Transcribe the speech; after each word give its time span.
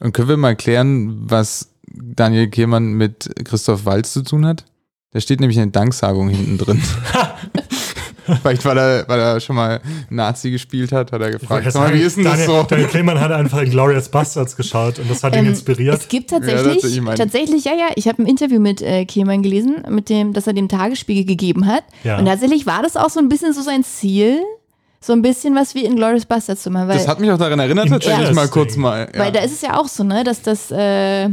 Und 0.00 0.12
können 0.12 0.28
wir 0.28 0.36
mal 0.36 0.56
klären, 0.56 1.30
was 1.30 1.68
Daniel 1.92 2.48
Kehlmann 2.48 2.92
mit 2.94 3.30
Christoph 3.44 3.84
Walz 3.84 4.12
zu 4.12 4.22
tun 4.22 4.46
hat? 4.46 4.64
Da 5.12 5.20
steht 5.20 5.40
nämlich 5.40 5.58
eine 5.58 5.70
Danksagung 5.70 6.28
hinten 6.28 6.56
drin. 6.58 6.80
Vielleicht, 8.42 8.64
weil 8.64 8.78
er, 8.78 9.08
weil 9.08 9.18
er 9.18 9.40
schon 9.40 9.56
mal 9.56 9.80
Nazi 10.08 10.52
gespielt 10.52 10.92
hat, 10.92 11.10
hat 11.10 11.20
er 11.20 11.30
gefragt, 11.32 11.64
Jetzt 11.64 11.74
sag 11.74 11.80
mal, 11.80 11.88
habe 11.88 11.98
wie 11.98 12.02
ist 12.02 12.16
denn 12.16 12.22
das 12.24 12.34
Daniel, 12.34 12.46
so? 12.48 12.62
Daniel 12.62 12.86
Klemann 12.88 13.20
hat 13.20 13.32
einfach 13.32 13.60
in 13.60 13.70
Glorious 13.70 14.08
Bastards 14.08 14.54
geschaut 14.56 15.00
und 15.00 15.10
das 15.10 15.24
hat 15.24 15.34
ihn 15.34 15.40
Ähm, 15.40 15.46
inspiriert. 15.48 15.98
Es 16.00 16.06
gibt 16.08 16.30
Ja, 16.30 16.38
tatsächlich, 16.38 16.82
das- 16.82 16.92
ich 16.92 17.00
meine- 17.00 17.16
tatsächlich, 17.18 17.64
ja, 17.64 17.72
ja, 17.72 17.88
ich 17.96 18.06
habe 18.06 18.22
ein 18.22 18.26
Interview 18.26 18.60
mit 18.60 18.82
äh, 18.82 19.04
Kehlmann 19.04 19.42
gelesen, 19.42 19.82
mit 19.88 20.08
dem, 20.10 20.32
das 20.32 20.46
er 20.46 20.52
dem 20.52 20.68
Tagesspiegel 20.68 21.24
gegeben 21.24 21.66
hat. 21.66 21.82
Ja. 22.04 22.18
Und 22.18 22.26
tatsächlich 22.26 22.66
war 22.66 22.82
das 22.84 22.96
auch 22.96 23.10
so 23.10 23.18
ein 23.18 23.28
bisschen 23.28 23.52
so 23.52 23.62
sein 23.62 23.82
Ziel, 23.82 24.38
so 25.02 25.12
ein 25.12 25.22
bisschen 25.22 25.54
was 25.54 25.74
wie 25.74 25.84
in 25.84 25.96
Glorious 25.96 26.26
Bastards 26.26 26.62
zu 26.62 26.70
machen. 26.70 26.88
Weil, 26.88 26.98
Das 26.98 27.08
hat 27.08 27.20
mich 27.20 27.30
auch 27.30 27.38
daran 27.38 27.58
erinnert, 27.58 27.88
tatsächlich 27.88 28.32
mal 28.32 28.48
kurz 28.48 28.76
mal. 28.76 29.10
Ja. 29.12 29.20
weil 29.20 29.32
da 29.32 29.40
ist 29.40 29.52
es 29.52 29.62
ja 29.62 29.78
auch 29.78 29.88
so, 29.88 30.04
ne, 30.04 30.24
dass 30.24 30.42
das 30.42 30.70
äh, 30.70 31.28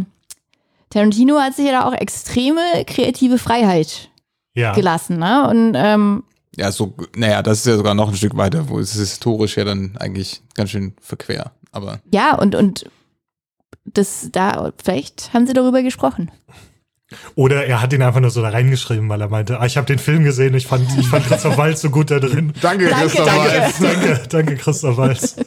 Tarantino 0.90 1.38
hat 1.40 1.56
sich 1.56 1.66
ja 1.66 1.72
da 1.74 1.88
auch 1.88 1.94
extreme 1.94 2.62
kreative 2.86 3.38
Freiheit 3.38 4.10
ja. 4.56 4.74
gelassen, 4.74 5.18
ne? 5.18 5.48
Und 5.50 5.74
ähm, 5.76 6.24
ja, 6.56 6.72
so, 6.72 6.94
naja, 7.16 7.44
das 7.44 7.60
ist 7.60 7.68
ja 7.68 7.78
sogar 7.78 7.94
noch 7.94 8.10
ein 8.10 8.16
Stück 8.16 8.36
weiter, 8.36 8.70
wo 8.70 8.80
es 8.80 8.96
ist 8.96 9.12
historisch 9.12 9.58
ja 9.58 9.64
dann 9.64 9.96
eigentlich 10.00 10.42
ganz 10.56 10.72
schön 10.72 10.94
verquer. 11.02 11.52
Aber 11.72 12.00
ja, 12.12 12.36
und, 12.36 12.56
und 12.56 12.90
das 13.86 14.30
da, 14.32 14.72
vielleicht 14.82 15.34
haben 15.34 15.46
sie 15.46 15.54
darüber 15.54 15.84
gesprochen. 15.84 16.32
Oder 17.36 17.66
er 17.66 17.82
hat 17.82 17.94
ihn 17.94 18.02
einfach 18.02 18.20
nur 18.20 18.32
so 18.32 18.42
da 18.42 18.50
reingeschrieben, 18.50 19.08
weil 19.08 19.22
er 19.22 19.30
meinte, 19.30 19.60
ah, 19.62 19.66
ich 19.66 19.78
habe 19.78 19.88
den 19.88 19.98
Film 20.00 20.24
gesehen, 20.26 20.54
ich 20.56 20.68
fand, 20.68 20.88
ich 21.00 21.08
fand 21.08 21.26
Christoph 21.26 21.58
Waltz 21.58 21.82
so 21.82 21.90
gut 21.90 22.12
da 22.12 22.20
drin. 22.20 22.52
danke, 22.62 22.90
Danke, 22.90 23.02
Christoph 23.08 23.26
danke. 23.26 23.50
Waltz. 23.62 23.80
danke, 23.80 24.22
danke, 24.30 24.56
Christoph 24.58 24.98
Waltz. 24.98 25.36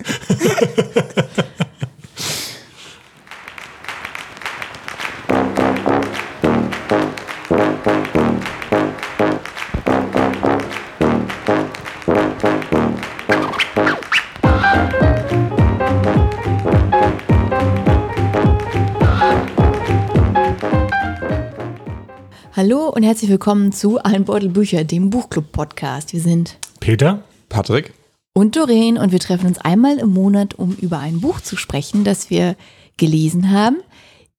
Hallo 22.63 22.91
und 22.91 23.03
herzlich 23.05 23.31
willkommen 23.31 23.73
zu 23.73 24.03
Ein 24.03 24.27
Beutel 24.27 24.51
Bücher, 24.51 24.85
dem 24.85 25.09
Buchclub-Podcast. 25.09 26.13
Wir 26.13 26.21
sind 26.21 26.59
Peter? 26.79 27.23
Patrick, 27.49 27.95
und 28.35 28.55
Doreen 28.55 28.99
und 28.99 29.13
wir 29.13 29.19
treffen 29.19 29.47
uns 29.47 29.57
einmal 29.57 29.97
im 29.97 30.11
Monat, 30.11 30.57
um 30.57 30.75
über 30.75 30.99
ein 30.99 31.23
Buch 31.23 31.41
zu 31.41 31.57
sprechen, 31.57 32.05
das 32.05 32.29
wir 32.29 32.57
gelesen 32.99 33.51
haben. 33.51 33.79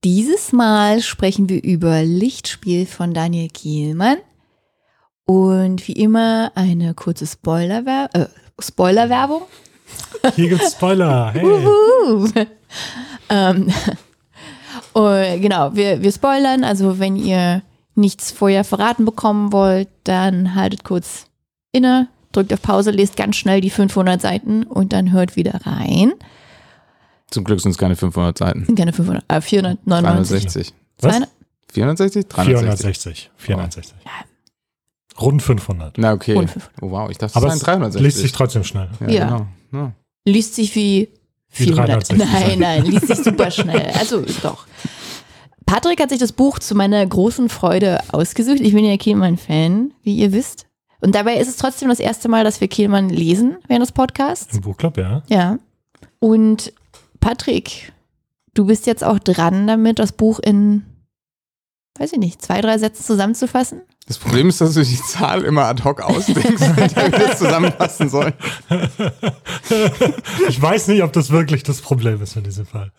Dieses 0.03 0.51
Mal 0.51 1.01
sprechen 1.01 1.49
wir 1.49 1.63
über 1.63 2.03
Lichtspiel 2.03 2.85
von 2.85 3.15
Daniel 3.15 3.49
Kielmann 3.49 4.17
und 5.25 5.87
wie 5.87 5.93
immer 5.93 6.51
eine 6.53 6.93
kurze 6.93 7.25
Spoilerwer 7.25 8.07
äh, 8.13 8.25
Spoilerwerbung. 8.59 9.41
Hier 10.35 10.49
gibt's 10.49 10.73
Spoiler. 10.73 11.31
Hey. 11.33 11.43
Uh. 11.43 12.27
ähm, 13.29 13.73
oh, 14.93 15.09
genau, 15.39 15.73
wir, 15.73 16.03
wir 16.03 16.11
spoilern, 16.11 16.63
also 16.63 16.99
wenn 16.99 17.15
ihr 17.15 17.63
nichts 17.95 18.31
vorher 18.31 18.63
verraten 18.63 19.05
bekommen 19.05 19.51
wollt, 19.51 19.89
dann 20.03 20.55
haltet 20.55 20.83
kurz 20.83 21.25
inne, 21.71 22.07
drückt 22.31 22.53
auf 22.53 22.61
Pause, 22.61 22.91
lest 22.91 23.15
ganz 23.17 23.35
schnell 23.35 23.61
die 23.61 23.69
500 23.69 24.21
Seiten 24.21 24.63
und 24.63 24.93
dann 24.93 25.11
hört 25.11 25.35
wieder 25.35 25.59
rein. 25.65 26.13
zum 27.29 27.43
Glück 27.43 27.59
sind 27.61 27.71
es 27.71 27.77
keine 27.77 27.95
500 27.95 28.37
Seiten. 28.37 28.65
Sind 28.65 28.77
keine 28.77 28.93
500, 28.93 29.23
äh, 29.27 29.41
499. 29.41 30.41
360. 30.41 30.73
Was? 31.01 31.11
200 31.13 31.29
460? 31.73 32.27
360. 32.27 33.29
460. 33.37 33.95
460. 33.95 33.95
Rund 35.19 35.41
500. 35.41 35.97
Na, 35.97 36.13
okay. 36.13 36.35
Und 36.35 36.49
500. 36.49 36.71
Oh, 36.81 36.91
wow, 36.91 37.09
ich 37.09 37.17
dachte, 37.17 37.35
Aber 37.35 37.47
das 37.47 37.55
es 37.55 37.61
seien 37.61 37.79
360. 37.79 38.01
liest 38.03 38.17
sich 38.17 38.31
trotzdem 38.31 38.63
schnell. 38.63 38.89
ja, 39.01 39.07
Ja. 39.09 39.25
Genau. 39.25 39.47
Ja. 39.73 39.91
Liest 40.25 40.55
sich 40.55 40.75
wie 40.75 41.09
Wie 41.53 41.63
400. 41.65 42.09
360 42.09 42.17
Nein, 42.17 42.59
nein, 42.59 42.85
liest 42.85 43.07
sich 43.07 43.17
super 43.19 43.51
schnell. 43.51 43.91
Also 43.97 44.23
doch. 44.41 44.65
Patrick 45.65 46.01
hat 46.01 46.09
sich 46.09 46.19
das 46.19 46.31
Buch 46.31 46.59
zu 46.59 46.75
meiner 46.75 47.05
großen 47.05 47.49
Freude 47.49 47.99
ausgesucht. 48.11 48.59
Ich 48.59 48.73
bin 48.73 48.85
ja 48.85 48.97
Kehlmann-Fan, 48.97 49.93
wie 50.03 50.17
ihr 50.17 50.31
wisst. 50.31 50.67
Und 50.99 51.15
dabei 51.15 51.37
ist 51.37 51.47
es 51.47 51.57
trotzdem 51.57 51.89
das 51.89 51.99
erste 51.99 52.29
Mal, 52.29 52.43
dass 52.43 52.61
wir 52.61 52.67
Kehlmann 52.67 53.09
lesen 53.09 53.57
während 53.67 53.83
des 53.83 53.91
Podcasts. 53.91 54.55
Im 54.55 54.61
Buchclub, 54.61 54.97
ja. 54.97 55.23
Ja. 55.27 55.57
Und 56.19 56.73
Patrick, 57.19 57.91
du 58.53 58.65
bist 58.65 58.85
jetzt 58.85 59.03
auch 59.03 59.19
dran 59.19 59.65
damit, 59.65 59.97
das 59.97 60.11
Buch 60.11 60.39
in, 60.39 60.83
weiß 61.97 62.13
ich 62.13 62.19
nicht, 62.19 62.41
zwei, 62.41 62.61
drei 62.61 62.77
Sätzen 62.77 63.03
zusammenzufassen? 63.03 63.81
Das 64.07 64.17
Problem 64.17 64.49
ist, 64.49 64.59
dass 64.61 64.73
du 64.73 64.83
die 64.83 65.01
Zahl 65.01 65.43
immer 65.43 65.65
ad 65.65 65.83
hoc 65.83 66.01
ausdenkst, 66.01 66.61
damit 66.95 67.19
das 67.19 67.37
zusammenpassen 67.37 68.09
soll. 68.09 68.33
Ich 70.49 70.61
weiß 70.61 70.87
nicht, 70.89 71.03
ob 71.03 71.13
das 71.13 71.29
wirklich 71.29 71.63
das 71.63 71.81
Problem 71.81 72.21
ist 72.21 72.35
in 72.35 72.43
diesem 72.43 72.65
Fall. 72.65 72.91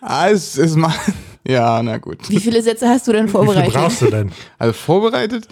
Ah, 0.00 0.28
es 0.30 0.56
ist 0.58 0.76
mal. 0.76 0.94
Ja, 1.48 1.82
na 1.82 1.96
gut. 1.96 2.28
Wie 2.28 2.38
viele 2.38 2.60
Sätze 2.62 2.86
hast 2.86 3.08
du 3.08 3.12
denn 3.12 3.22
Wie 3.24 3.28
viel 3.28 3.32
vorbereitet? 3.32 3.72
brauchst 3.72 4.02
du 4.02 4.10
denn? 4.10 4.30
Also 4.58 4.74
vorbereitet? 4.74 5.48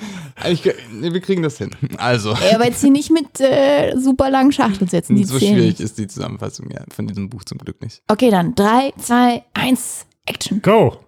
Ich, 0.47 0.62
nee, 0.92 1.14
wir 1.14 1.20
kriegen 1.22 1.42
das 1.42 1.56
hin. 1.56 1.70
Also, 1.97 2.34
Ja, 2.34 2.56
aber 2.56 2.66
jetzt 2.66 2.82
hier 2.82 2.91
nicht 2.91 3.10
mit 3.10 3.41
äh, 3.41 3.97
super 3.97 4.28
langen 4.28 4.53
Schachtelsätzen, 4.53 5.16
die 5.16 5.25
so 5.25 5.38
zählen. 5.38 5.56
schwierig 5.56 5.81
ist 5.81 5.97
die 5.97 6.06
Zusammenfassung 6.06 6.70
ja, 6.70 6.82
von 6.94 7.06
diesem 7.06 7.31
Buch 7.31 7.42
zum 7.44 7.56
Glück 7.56 7.81
nicht. 7.82 8.03
Okay, 8.06 8.31
dann 8.31 8.54
drei, 8.54 8.92
zwei, 8.98 9.44
eins, 9.54 10.04
Action. 10.26 10.60
Go! 10.60 10.98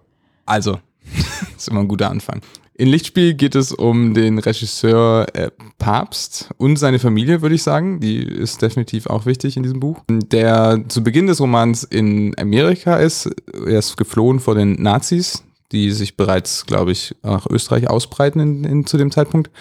Also, 0.47 0.79
ist 1.55 1.67
immer 1.69 1.81
ein 1.81 1.87
guter 1.87 2.09
Anfang. 2.09 2.41
In 2.81 2.87
Lichtspiel 2.87 3.35
geht 3.35 3.53
es 3.53 3.71
um 3.71 4.15
den 4.15 4.39
Regisseur 4.39 5.27
äh, 5.33 5.51
Papst 5.77 6.49
und 6.57 6.77
seine 6.77 6.97
Familie, 6.97 7.43
würde 7.43 7.53
ich 7.53 7.61
sagen. 7.61 7.99
Die 7.99 8.23
ist 8.23 8.59
definitiv 8.63 9.05
auch 9.05 9.27
wichtig 9.27 9.55
in 9.55 9.61
diesem 9.61 9.79
Buch. 9.79 10.01
Der 10.09 10.83
zu 10.87 11.03
Beginn 11.03 11.27
des 11.27 11.39
Romans 11.39 11.83
in 11.83 12.35
Amerika 12.39 12.95
ist. 12.95 13.29
Er 13.53 13.77
ist 13.77 13.97
geflohen 13.97 14.39
vor 14.39 14.55
den 14.55 14.81
Nazis, 14.81 15.43
die 15.71 15.91
sich 15.91 16.17
bereits, 16.17 16.65
glaube 16.65 16.91
ich, 16.91 17.15
nach 17.21 17.45
Österreich 17.45 17.87
ausbreiten 17.87 18.39
in, 18.39 18.63
in, 18.63 18.85
zu 18.87 18.97
dem 18.97 19.11
Zeitpunkt. 19.11 19.51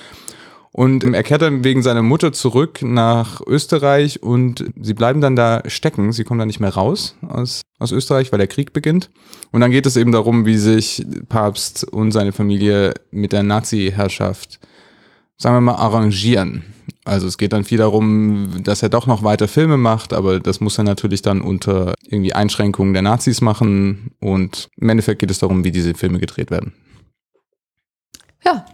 Und 0.72 1.03
er 1.03 1.22
kehrt 1.25 1.42
dann 1.42 1.64
wegen 1.64 1.82
seiner 1.82 2.03
Mutter 2.03 2.32
zurück 2.32 2.81
nach 2.82 3.41
Österreich 3.44 4.22
und 4.22 4.64
sie 4.81 4.94
bleiben 4.94 5.20
dann 5.20 5.34
da 5.34 5.62
stecken. 5.66 6.12
Sie 6.12 6.22
kommen 6.22 6.38
dann 6.38 6.47
nicht 6.47 6.60
mehr 6.60 6.75
raus 6.75 7.16
aus, 7.28 7.62
aus 7.81 7.91
Österreich, 7.91 8.31
weil 8.31 8.38
der 8.38 8.47
Krieg 8.47 8.72
beginnt. 8.72 9.10
Und 9.50 9.62
dann 9.62 9.72
geht 9.72 9.86
es 9.86 9.97
eben 9.97 10.12
darum, 10.12 10.47
wie 10.47 10.56
sich 10.56 11.04
Papst 11.28 11.82
und 11.84 12.12
seine 12.12 12.31
Familie 12.31 12.94
mit 13.10 13.32
der 13.32 13.42
Nazi-Herrschaft, 13.42 14.60
sagen 15.36 15.56
wir 15.56 15.60
mal, 15.60 15.75
arrangieren. 15.75 16.62
Also 17.04 17.26
es 17.26 17.37
geht 17.37 17.52
dann 17.52 17.64
viel 17.64 17.78
darum, 17.78 18.62
dass 18.62 18.84
er 18.84 18.91
doch 18.91 19.08
noch 19.08 19.25
weiter 19.25 19.48
Filme 19.48 19.76
macht, 19.76 20.12
aber 20.12 20.38
das 20.38 20.60
muss 20.60 20.78
er 20.78 20.84
natürlich 20.84 21.22
dann 21.22 21.41
unter 21.41 21.94
irgendwie 22.04 22.34
Einschränkungen 22.34 22.92
der 22.92 23.02
Nazis 23.02 23.41
machen. 23.41 24.12
Und 24.20 24.69
im 24.76 24.88
Endeffekt 24.88 25.19
geht 25.19 25.32
es 25.32 25.41
darum, 25.41 25.64
wie 25.64 25.72
diese 25.72 25.94
Filme 25.94 26.20
gedreht 26.20 26.52
werden. 26.52 26.75
Ja, 28.44 28.64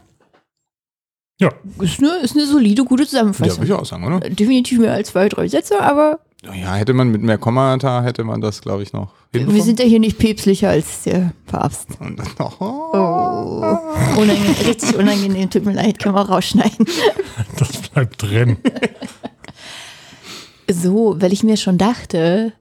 Ja, 1.39 1.53
ist 1.81 1.99
eine, 1.99 2.17
ist 2.23 2.35
eine 2.35 2.47
solide, 2.47 2.85
gute 2.85 3.03
Ja, 3.03 3.09
Zusammenfassung. 3.09 3.59
würde 3.59 3.67
ich 3.67 3.73
auch 3.79 3.85
sagen, 3.85 4.05
oder? 4.05 4.21
Definitiv 4.21 4.79
mehr 4.79 4.95
als 4.95 5.09
zwei, 5.09 5.29
drei 5.29 5.49
Sätze, 5.49 5.81
aber 5.81 6.21
Ja, 6.45 6.75
hätte 6.75 6.95
man 6.95 7.11
mit 7.11 7.23
mehr 7.23 7.37
Kommata, 7.39 8.03
hätte 8.03 8.25
man 8.25 8.41
das, 8.41 8.63
glaube 8.63 8.83
ich, 8.83 8.93
noch 8.93 9.13
wir 9.33 9.63
sind 9.63 9.79
ja 9.81 9.85
hier 9.85 10.01
nicht 10.01 10.19
päpstlicher 10.19 10.71
als 10.71 11.03
der 11.03 11.33
Papst. 11.47 11.89
Noch, 12.39 12.59
Oh. 12.61 13.77
Unangenehm, 14.19 14.55
richtig 14.67 14.97
unangenehm, 14.97 15.51
tut 15.51 15.65
mir 15.67 15.75
leid, 15.75 15.99
können 15.99 16.15
wir 16.15 16.23
auch 16.23 16.31
rausschneiden. 16.31 16.87
das 17.59 17.77
bleibt 17.91 18.23
drin. 18.23 18.57
So, 20.71 21.17
weil 21.19 21.33
ich 21.33 21.43
mir 21.43 21.57
schon 21.57 21.79
dachte, 21.79 22.53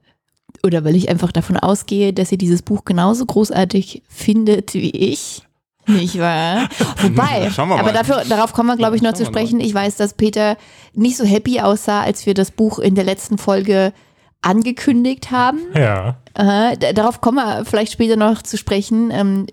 oder 0.64 0.84
weil 0.84 0.96
ich 0.96 1.10
einfach 1.10 1.32
davon 1.32 1.58
ausgehe, 1.58 2.12
dass 2.14 2.32
ihr 2.32 2.38
dieses 2.38 2.62
Buch 2.62 2.84
genauso 2.86 3.26
großartig 3.26 4.04
findet 4.10 4.74
wie 4.74 4.92
ich. 4.92 5.44
Nicht 5.88 6.20
wahr? 6.20 6.68
Wobei, 7.02 7.50
Schauen 7.52 7.70
wir 7.70 7.76
aber 7.76 7.84
mal. 7.84 7.94
dafür, 7.94 8.24
darauf 8.28 8.54
kommen 8.54 8.68
wir, 8.70 8.78
glaube 8.78 8.96
ich, 8.96 9.02
noch 9.02 9.10
Schauen 9.12 9.16
zu 9.18 9.26
sprechen. 9.26 9.60
Ich 9.60 9.74
weiß, 9.74 9.96
dass 9.98 10.14
Peter 10.14 10.58
nicht 10.94 11.18
so 11.18 11.26
happy 11.26 11.60
aussah, 11.62 12.02
als 12.02 12.26
wir 12.26 12.34
das 12.34 12.52
Buch 12.52 12.80
in 12.80 12.96
der 12.96 13.04
letzten 13.04 13.38
Folge 13.38 13.94
angekündigt 14.42 15.32
haben. 15.32 15.60
Ja. 15.76 16.18
Äh, 16.34 16.78
da- 16.78 16.94
darauf 16.94 17.22
kommen 17.22 17.38
wir 17.38 17.66
vielleicht 17.66 17.92
später 17.94 18.16
noch 18.16 18.42
zu 18.42 18.58
sprechen, 18.58 19.10
ähm, 19.12 19.48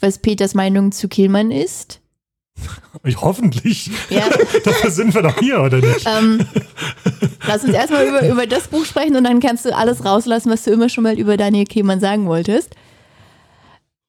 was 0.00 0.18
Peters 0.18 0.54
Meinung 0.54 0.92
zu 0.92 1.08
Killmann 1.08 1.50
ist. 1.50 2.00
Ich, 3.04 3.20
hoffentlich. 3.20 3.90
Ja, 4.08 4.24
Dafür 4.64 4.90
sind 4.90 5.14
wir 5.14 5.22
doch 5.22 5.38
hier, 5.38 5.60
oder 5.60 5.76
nicht? 5.78 6.06
ähm, 6.06 6.46
lass 7.46 7.64
uns 7.64 7.74
erstmal 7.74 8.06
über, 8.06 8.26
über 8.26 8.46
das 8.46 8.68
Buch 8.68 8.84
sprechen 8.86 9.14
und 9.16 9.24
dann 9.24 9.40
kannst 9.40 9.66
du 9.66 9.76
alles 9.76 10.04
rauslassen, 10.06 10.50
was 10.50 10.64
du 10.64 10.70
immer 10.70 10.88
schon 10.88 11.04
mal 11.04 11.18
über 11.18 11.36
Daniel 11.36 11.66
Killmann 11.66 12.00
sagen 12.00 12.26
wolltest. 12.26 12.74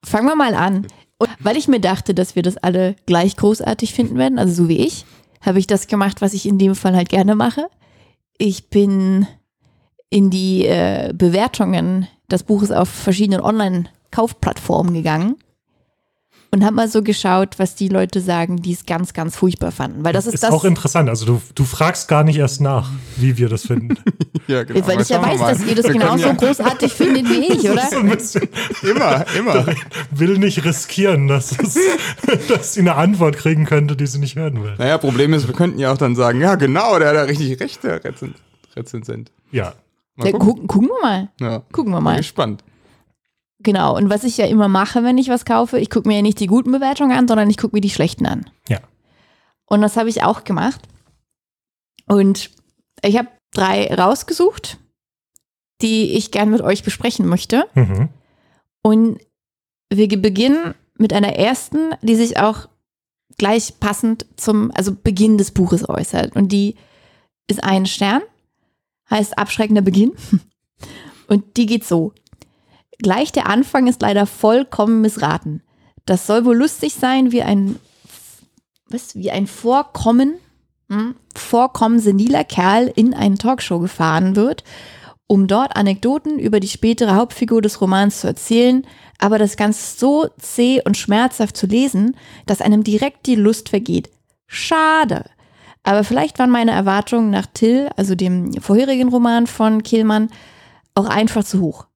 Fangen 0.05 0.27
wir 0.27 0.35
mal 0.37 0.55
an. 0.55 0.87
Und 1.19 1.29
weil 1.39 1.57
ich 1.57 1.67
mir 1.67 1.79
dachte, 1.79 2.13
dass 2.13 2.35
wir 2.35 2.43
das 2.43 2.57
alle 2.57 2.95
gleich 3.05 3.35
großartig 3.35 3.93
finden 3.93 4.17
werden, 4.17 4.39
also 4.39 4.53
so 4.63 4.69
wie 4.69 4.77
ich, 4.77 5.05
habe 5.41 5.59
ich 5.59 5.67
das 5.67 5.87
gemacht, 5.87 6.21
was 6.21 6.33
ich 6.33 6.45
in 6.45 6.57
dem 6.57 6.75
Fall 6.75 6.95
halt 6.95 7.09
gerne 7.09 7.35
mache. 7.35 7.67
Ich 8.37 8.69
bin 8.69 9.27
in 10.09 10.29
die 10.29 10.65
äh, 10.65 11.13
Bewertungen 11.13 12.07
Buch 12.43 12.61
ist 12.61 12.71
auf 12.71 12.89
verschiedenen 12.89 13.41
Online-Kaufplattformen 13.41 14.93
gegangen 14.93 15.37
und 16.51 16.63
habe 16.63 16.75
mal 16.75 16.87
so 16.87 17.01
geschaut, 17.01 17.59
was 17.59 17.75
die 17.75 17.89
Leute 17.89 18.21
sagen, 18.21 18.61
die 18.61 18.73
es 18.73 18.85
ganz, 18.85 19.13
ganz 19.13 19.35
furchtbar 19.35 19.71
fanden. 19.71 20.03
Weil 20.03 20.13
das 20.13 20.27
ist, 20.27 20.35
ist 20.35 20.43
das. 20.43 20.51
auch 20.51 20.63
interessant. 20.63 21.09
Also 21.09 21.25
du, 21.25 21.41
du 21.55 21.63
fragst 21.65 22.07
gar 22.07 22.23
nicht 22.23 22.37
erst 22.37 22.61
nach, 22.61 22.89
wie 23.17 23.37
wir 23.37 23.49
das 23.49 23.65
finden. 23.65 23.97
Ja, 24.47 24.63
genau. 24.63 24.87
weil 24.87 25.01
ich 25.01 25.09
ja 25.09 25.21
weiß, 25.21 25.41
dass 25.41 25.65
ihr 25.65 25.75
das 25.75 25.87
Wir 25.87 25.93
genauso 25.95 26.25
ja 26.25 26.31
großartig 26.31 26.93
findet 26.93 27.29
wie 27.29 27.51
ich, 27.51 27.69
oder? 27.69 27.89
so 27.89 28.39
Immer, 28.87 29.25
immer. 29.37 29.65
will 30.11 30.37
nicht 30.37 30.63
riskieren, 30.63 31.27
dass, 31.27 31.51
es, 31.51 31.77
dass 32.47 32.73
sie 32.73 32.79
eine 32.79 32.95
Antwort 32.95 33.35
kriegen 33.35 33.65
könnte, 33.65 33.97
die 33.97 34.07
sie 34.07 34.19
nicht 34.19 34.37
hören 34.37 34.63
will. 34.63 34.75
Naja, 34.77 34.99
Problem 34.99 35.33
ist, 35.33 35.47
wir 35.47 35.53
könnten 35.53 35.79
ja 35.79 35.91
auch 35.91 35.97
dann 35.97 36.15
sagen, 36.15 36.39
ja 36.39 36.55
genau, 36.55 36.97
der 36.97 37.09
hat 37.09 37.15
ja 37.15 37.23
richtig 37.23 37.59
recht, 37.59 37.83
der 37.83 38.01
Rezen 38.01 38.35
Rezensent. 38.73 39.31
Ja. 39.51 39.73
Gucken. 40.17 40.67
gucken, 40.67 40.89
wir 40.89 41.01
mal. 41.01 41.29
Ja. 41.41 41.59
Gucken 41.73 41.91
wir 41.91 41.97
Bin 41.97 42.03
mal. 42.05 42.17
gespannt. 42.17 42.63
Genau. 43.59 43.95
Und 43.95 44.09
was 44.09 44.23
ich 44.23 44.37
ja 44.37 44.45
immer 44.45 44.67
mache, 44.67 45.03
wenn 45.03 45.17
ich 45.17 45.29
was 45.29 45.45
kaufe, 45.45 45.79
ich 45.79 45.89
gucke 45.89 46.07
mir 46.07 46.17
ja 46.17 46.21
nicht 46.21 46.39
die 46.39 46.47
guten 46.47 46.71
Bewertungen 46.71 47.17
an, 47.17 47.27
sondern 47.27 47.49
ich 47.49 47.57
gucke 47.57 47.75
mir 47.75 47.81
die 47.81 47.89
schlechten 47.89 48.25
an. 48.25 48.49
Ja. 48.67 48.79
Und 49.65 49.81
das 49.81 49.97
habe 49.97 50.09
ich 50.09 50.23
auch 50.23 50.43
gemacht. 50.43 50.81
Und 52.07 52.51
ich 53.03 53.17
habe 53.17 53.29
drei 53.51 53.93
rausgesucht, 53.93 54.77
die 55.81 56.13
ich 56.13 56.31
gern 56.31 56.49
mit 56.49 56.61
euch 56.61 56.83
besprechen 56.83 57.27
möchte. 57.27 57.65
Mhm. 57.75 58.09
Und 58.81 59.19
wir 59.89 60.07
beginnen 60.21 60.73
mit 60.97 61.13
einer 61.13 61.33
ersten, 61.35 61.91
die 62.01 62.15
sich 62.15 62.39
auch 62.39 62.67
gleich 63.37 63.79
passend 63.79 64.25
zum, 64.35 64.71
also 64.73 64.93
Beginn 64.95 65.37
des 65.37 65.51
Buches 65.51 65.87
äußert. 65.87 66.35
Und 66.35 66.51
die 66.51 66.75
ist 67.47 67.63
ein 67.63 67.85
Stern, 67.85 68.21
heißt 69.09 69.37
abschreckender 69.37 69.81
Beginn. 69.81 70.13
Und 71.27 71.57
die 71.57 71.65
geht 71.65 71.83
so. 71.83 72.13
Gleich 72.99 73.31
der 73.31 73.47
Anfang 73.47 73.87
ist 73.87 74.01
leider 74.01 74.25
vollkommen 74.25 75.01
missraten. 75.01 75.61
Das 76.05 76.25
soll 76.25 76.45
wohl 76.45 76.55
lustig 76.55 76.93
sein, 76.93 77.31
wie 77.31 77.43
ein, 77.43 77.77
was, 78.89 79.15
wie 79.15 79.31
ein 79.31 79.47
Vorkommen, 79.47 80.35
hm, 80.89 81.15
Vorkommen 81.35 81.99
seniler 81.99 82.43
Kerl 82.43 82.91
in 82.95 83.13
eine 83.13 83.37
Talkshow 83.37 83.79
gefahren 83.79 84.35
wird, 84.35 84.63
um 85.27 85.47
dort 85.47 85.75
Anekdoten 85.75 86.39
über 86.39 86.59
die 86.59 86.69
spätere 86.69 87.15
Hauptfigur 87.15 87.61
des 87.61 87.81
Romans 87.81 88.21
zu 88.21 88.27
erzählen, 88.27 88.87
aber 89.19 89.37
das 89.37 89.57
Ganze 89.57 89.97
so 89.97 90.27
zäh 90.39 90.81
und 90.83 90.95
schmerzhaft 90.95 91.57
zu 91.57 91.67
lesen, 91.67 92.15
dass 92.45 92.61
einem 92.61 92.83
direkt 92.83 93.25
die 93.25 93.35
Lust 93.35 93.69
vergeht. 93.69 94.09
Schade. 94.47 95.25
Aber 95.83 96.03
vielleicht 96.03 96.39
waren 96.39 96.49
meine 96.49 96.71
Erwartungen 96.71 97.29
nach 97.29 97.45
Till, 97.53 97.89
also 97.95 98.15
dem 98.15 98.53
vorherigen 98.61 99.09
Roman 99.09 99.47
von 99.47 99.83
Kehlmann, 99.83 100.29
auch 100.95 101.05
einfach 101.07 101.43
zu 101.43 101.61
hoch. 101.61 101.86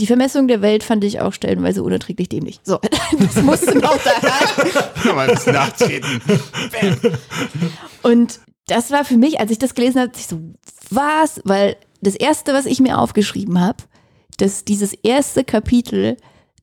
Die 0.00 0.06
Vermessung 0.06 0.48
der 0.48 0.62
Welt 0.62 0.82
fand 0.82 1.04
ich 1.04 1.20
auch 1.20 1.34
stellenweise 1.34 1.82
unerträglich 1.82 2.30
dämlich. 2.30 2.60
So, 2.64 2.78
das 3.18 3.42
musste 3.42 3.76
noch 3.78 3.98
da 4.02 4.10
rein. 4.10 5.14
Mal 5.14 5.28
bisschen 5.28 5.52
nachtreten. 5.52 6.22
Und 8.02 8.40
das 8.66 8.90
war 8.90 9.04
für 9.04 9.18
mich, 9.18 9.40
als 9.40 9.50
ich 9.50 9.58
das 9.58 9.74
gelesen 9.74 10.00
habe, 10.00 10.12
ich 10.16 10.26
so, 10.26 10.40
was? 10.88 11.42
Weil 11.44 11.76
das 12.00 12.14
erste, 12.14 12.54
was 12.54 12.64
ich 12.64 12.80
mir 12.80 12.98
aufgeschrieben 12.98 13.60
habe, 13.60 13.84
dass 14.38 14.64
dieses 14.64 14.94
erste 14.94 15.44
Kapitel, 15.44 16.16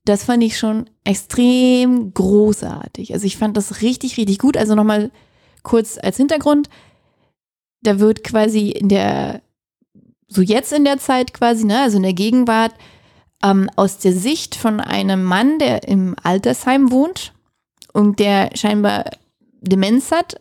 das 0.04 0.24
fand 0.24 0.44
ich 0.44 0.58
schon 0.58 0.90
extrem 1.04 2.14
großartig. 2.16 3.14
Also 3.14 3.28
ich 3.28 3.38
fand 3.38 3.56
das 3.56 3.84
richtig, 3.84 4.18
richtig 4.18 4.40
gut. 4.40 4.58
Also 4.58 4.74
nochmal 4.74 5.12
kurz 5.62 6.00
als 6.02 6.18
Hintergrund. 6.18 6.70
Da 7.84 8.00
wird 8.00 8.24
quasi 8.24 8.70
in 8.70 8.90
der, 8.90 9.44
so 10.28 10.42
jetzt 10.42 10.74
in 10.74 10.86
der 10.86 10.98
Zeit 10.98 11.36
quasi, 11.36 11.66
ne, 11.66 11.82
also 11.82 11.98
in 11.98 12.04
der 12.04 12.14
Gegenwart, 12.14 12.74
ähm, 13.44 13.70
aus 13.76 13.98
der 13.98 14.14
Sicht 14.14 14.56
von 14.56 14.80
einem 14.80 15.24
Mann, 15.24 15.60
der 15.60 15.88
im 15.88 16.16
Altersheim 16.24 16.92
wohnt 16.92 17.34
und 17.94 18.20
der 18.20 18.52
scheinbar 18.56 19.06
Demenz 19.62 20.12
hat, 20.12 20.40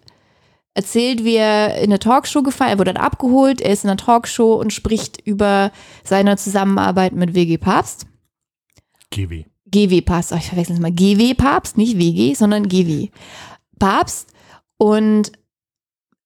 erzählt, 0.74 1.24
wie 1.24 1.36
er 1.36 1.78
in 1.78 1.84
eine 1.84 1.98
Talkshow 1.98 2.42
gefallen, 2.42 2.72
er 2.72 2.78
wurde 2.78 2.92
dann 2.92 3.02
abgeholt, 3.02 3.60
er 3.60 3.72
ist 3.72 3.84
in 3.84 3.90
einer 3.90 3.96
Talkshow 3.96 4.54
und 4.54 4.72
spricht 4.72 5.20
über 5.26 5.72
seine 6.04 6.36
Zusammenarbeit 6.36 7.12
mit 7.12 7.34
WG 7.34 7.56
Papst. 7.56 8.06
GW. 9.10 9.44
GW 9.66 10.02
Papst, 10.02 10.32
oh, 10.32 10.36
ich 10.36 10.48
verwechsel 10.48 10.74
es 10.74 10.80
mal, 10.80 10.92
GW 10.92 11.34
Papst, 11.34 11.78
nicht 11.78 11.98
WG, 11.98 12.34
sondern 12.34 12.68
GW 12.68 13.08
Papst. 13.78 14.32
Und 14.76 15.32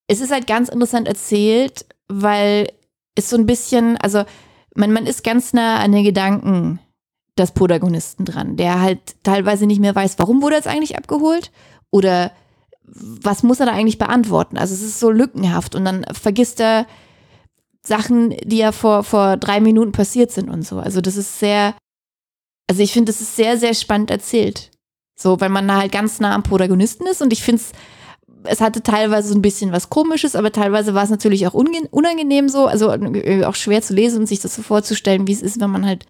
es 0.08 0.20
ist 0.20 0.32
halt 0.32 0.49
ganz 0.49 0.69
interessant 0.69 1.06
erzählt, 1.06 1.87
weil 2.08 2.73
es 3.14 3.31
so 3.31 3.37
ein 3.37 3.46
bisschen, 3.46 3.96
also 3.99 4.25
man, 4.75 4.93
man 4.93 5.06
ist 5.06 5.25
ganz 5.25 5.52
nah 5.52 5.78
an 5.78 5.93
den 5.93 6.05
Gedanken 6.05 6.78
des 7.38 7.52
Protagonisten 7.52 8.25
dran, 8.25 8.56
der 8.56 8.81
halt 8.81 9.22
teilweise 9.22 9.67
nicht 9.67 9.81
mehr 9.81 9.94
weiß, 9.94 10.19
warum 10.19 10.43
wurde 10.43 10.56
er 10.56 10.58
jetzt 10.58 10.69
eigentlich 10.69 10.96
abgeholt 10.96 11.50
oder 11.90 12.32
was 12.84 13.43
muss 13.43 13.61
er 13.61 13.67
da 13.67 13.72
eigentlich 13.72 13.99
beantworten? 13.99 14.58
Also 14.58 14.75
es 14.75 14.82
ist 14.82 15.00
so 15.00 15.11
lückenhaft 15.11 15.75
und 15.75 15.84
dann 15.84 16.05
vergisst 16.12 16.61
er 16.61 16.87
Sachen, 17.82 18.31
die 18.44 18.58
ja 18.58 18.72
vor, 18.72 19.05
vor 19.05 19.37
drei 19.37 19.61
Minuten 19.61 19.93
passiert 19.93 20.31
sind 20.31 20.50
und 20.50 20.67
so. 20.67 20.78
Also 20.78 21.00
das 21.00 21.16
ist 21.16 21.38
sehr, 21.38 21.75
also 22.69 22.82
ich 22.82 22.93
finde, 22.93 23.12
das 23.12 23.20
ist 23.20 23.37
sehr, 23.37 23.56
sehr 23.58 23.75
spannend 23.75 24.11
erzählt. 24.11 24.70
So, 25.19 25.40
weil 25.40 25.50
man 25.50 25.69
da 25.69 25.78
halt 25.78 25.93
ganz 25.93 26.20
nah 26.20 26.34
am 26.34 26.43
Protagonisten 26.43 27.06
ist 27.06 27.23
und 27.23 27.32
ich 27.32 27.43
finde 27.43 27.62
es, 27.62 27.73
es 28.44 28.60
hatte 28.60 28.82
teilweise 28.82 29.28
so 29.28 29.34
ein 29.34 29.42
bisschen 29.42 29.72
was 29.72 29.90
Komisches, 29.90 30.37
aber 30.37 30.52
teilweise 30.52 30.94
war 30.94 31.04
es 31.04 31.10
natürlich 31.10 31.46
auch 31.46 31.54
unangenehm 31.54 32.48
so, 32.48 32.66
also 32.66 32.90
äh, 32.92 33.44
auch 33.44 33.54
schwer 33.54 33.82
zu 33.82 33.94
lesen 33.94 34.20
und 34.20 34.26
sich 34.26 34.40
das 34.40 34.54
so 34.54 34.62
vorzustellen, 34.62 35.26
wie 35.26 35.32
es 35.32 35.42
ist, 35.42 35.60
wenn 35.60 35.70
man 35.70 35.87
halt 35.87 36.06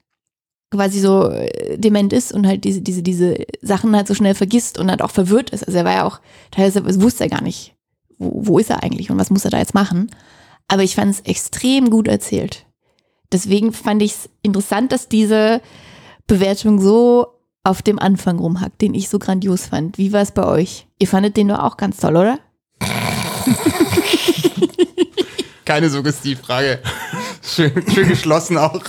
quasi 0.70 1.00
so 1.00 1.28
äh, 1.28 1.78
dement 1.78 2.12
ist 2.12 2.32
und 2.32 2.46
halt 2.46 2.64
diese, 2.64 2.80
diese, 2.80 3.02
diese 3.02 3.44
Sachen 3.60 3.94
halt 3.96 4.06
so 4.06 4.14
schnell 4.14 4.34
vergisst 4.34 4.78
und 4.78 4.90
halt 4.90 5.02
auch 5.02 5.10
verwirrt 5.10 5.50
ist. 5.50 5.64
Also 5.64 5.78
er 5.78 5.84
war 5.84 5.92
ja 5.92 6.04
auch, 6.04 6.20
teilweise 6.50 7.02
wusste 7.02 7.24
er 7.24 7.30
gar 7.30 7.42
nicht, 7.42 7.74
wo, 8.18 8.30
wo 8.46 8.58
ist 8.58 8.70
er 8.70 8.82
eigentlich 8.82 9.10
und 9.10 9.18
was 9.18 9.30
muss 9.30 9.44
er 9.44 9.50
da 9.50 9.58
jetzt 9.58 9.74
machen. 9.74 10.10
Aber 10.68 10.82
ich 10.82 10.94
fand 10.94 11.12
es 11.12 11.20
extrem 11.22 11.90
gut 11.90 12.06
erzählt. 12.06 12.66
Deswegen 13.32 13.72
fand 13.72 14.02
ich 14.02 14.12
es 14.12 14.28
interessant, 14.42 14.92
dass 14.92 15.08
diese 15.08 15.60
Bewertung 16.26 16.80
so 16.80 17.26
auf 17.62 17.82
dem 17.82 17.98
Anfang 17.98 18.38
rumhackt, 18.38 18.80
den 18.80 18.94
ich 18.94 19.08
so 19.08 19.18
grandios 19.18 19.66
fand. 19.66 19.98
Wie 19.98 20.12
war 20.12 20.22
es 20.22 20.32
bei 20.32 20.44
euch? 20.44 20.86
Ihr 20.98 21.08
fandet 21.08 21.36
den 21.36 21.48
doch 21.48 21.58
auch 21.58 21.76
ganz 21.76 21.98
toll, 21.98 22.16
oder? 22.16 22.38
Keine 25.64 25.90
Suggestivfrage. 25.90 26.80
Schön, 27.42 27.72
schön 27.92 28.08
geschlossen 28.08 28.58
auch. 28.58 28.82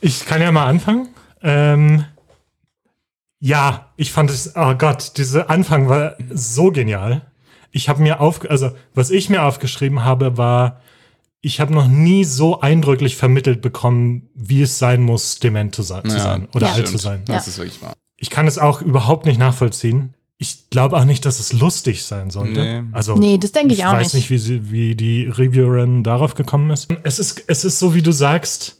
Ich 0.00 0.26
kann 0.26 0.40
ja 0.42 0.52
mal 0.52 0.66
anfangen. 0.66 1.08
Ähm, 1.42 2.04
ja, 3.40 3.92
ich 3.96 4.12
fand 4.12 4.30
es, 4.30 4.54
oh 4.54 4.74
Gott, 4.74 5.16
dieser 5.16 5.50
Anfang 5.50 5.88
war 5.88 6.16
so 6.30 6.70
genial. 6.70 7.22
Ich 7.72 7.88
habe 7.88 8.02
mir 8.02 8.20
auf, 8.20 8.48
also 8.48 8.70
was 8.94 9.10
ich 9.10 9.30
mir 9.30 9.42
aufgeschrieben 9.42 10.04
habe, 10.04 10.36
war, 10.36 10.80
ich 11.44 11.60
habe 11.60 11.74
noch 11.74 11.88
nie 11.88 12.24
so 12.24 12.60
eindrücklich 12.60 13.16
vermittelt 13.16 13.60
bekommen, 13.60 14.28
wie 14.34 14.62
es 14.62 14.78
sein 14.78 15.02
muss, 15.02 15.38
dement 15.40 15.74
zu, 15.74 15.82
sein, 15.82 16.08
zu 16.08 16.18
sein 16.18 16.48
oder 16.54 16.68
Ja. 16.68 16.72
alt 16.74 16.86
zu 16.86 16.92
Stimmt. 16.98 17.02
sein. 17.02 17.22
Das 17.26 17.46
Ja. 17.46 17.50
ist 17.50 17.58
wirklich 17.58 17.82
wahr. 17.82 17.94
Ich 18.16 18.30
kann 18.30 18.46
es 18.46 18.58
auch 18.58 18.80
überhaupt 18.80 19.26
nicht 19.26 19.38
nachvollziehen. 19.38 20.14
Ich 20.38 20.70
glaube 20.70 20.96
auch 20.96 21.04
nicht, 21.04 21.24
dass 21.24 21.40
es 21.40 21.52
lustig 21.52 22.04
sein 22.04 22.30
sollte. 22.30 22.60
Nee. 22.82 22.82
Also 22.92 23.16
Nee, 23.16 23.38
das 23.38 23.52
denke 23.52 23.74
ich 23.74 23.84
auch 23.84 23.92
weiß 23.92 24.14
nicht. 24.14 24.14
nicht, 24.14 24.30
wie, 24.30 24.38
sie, 24.38 24.70
wie 24.70 24.94
die 24.94 25.24
Reviewerin 25.26 26.02
darauf 26.04 26.34
gekommen 26.34 26.70
ist. 26.70 26.88
Es 27.02 27.18
ist, 27.18 27.44
es 27.48 27.64
ist 27.64 27.78
so, 27.78 27.94
wie 27.94 28.02
du 28.02 28.12
sagst, 28.12 28.78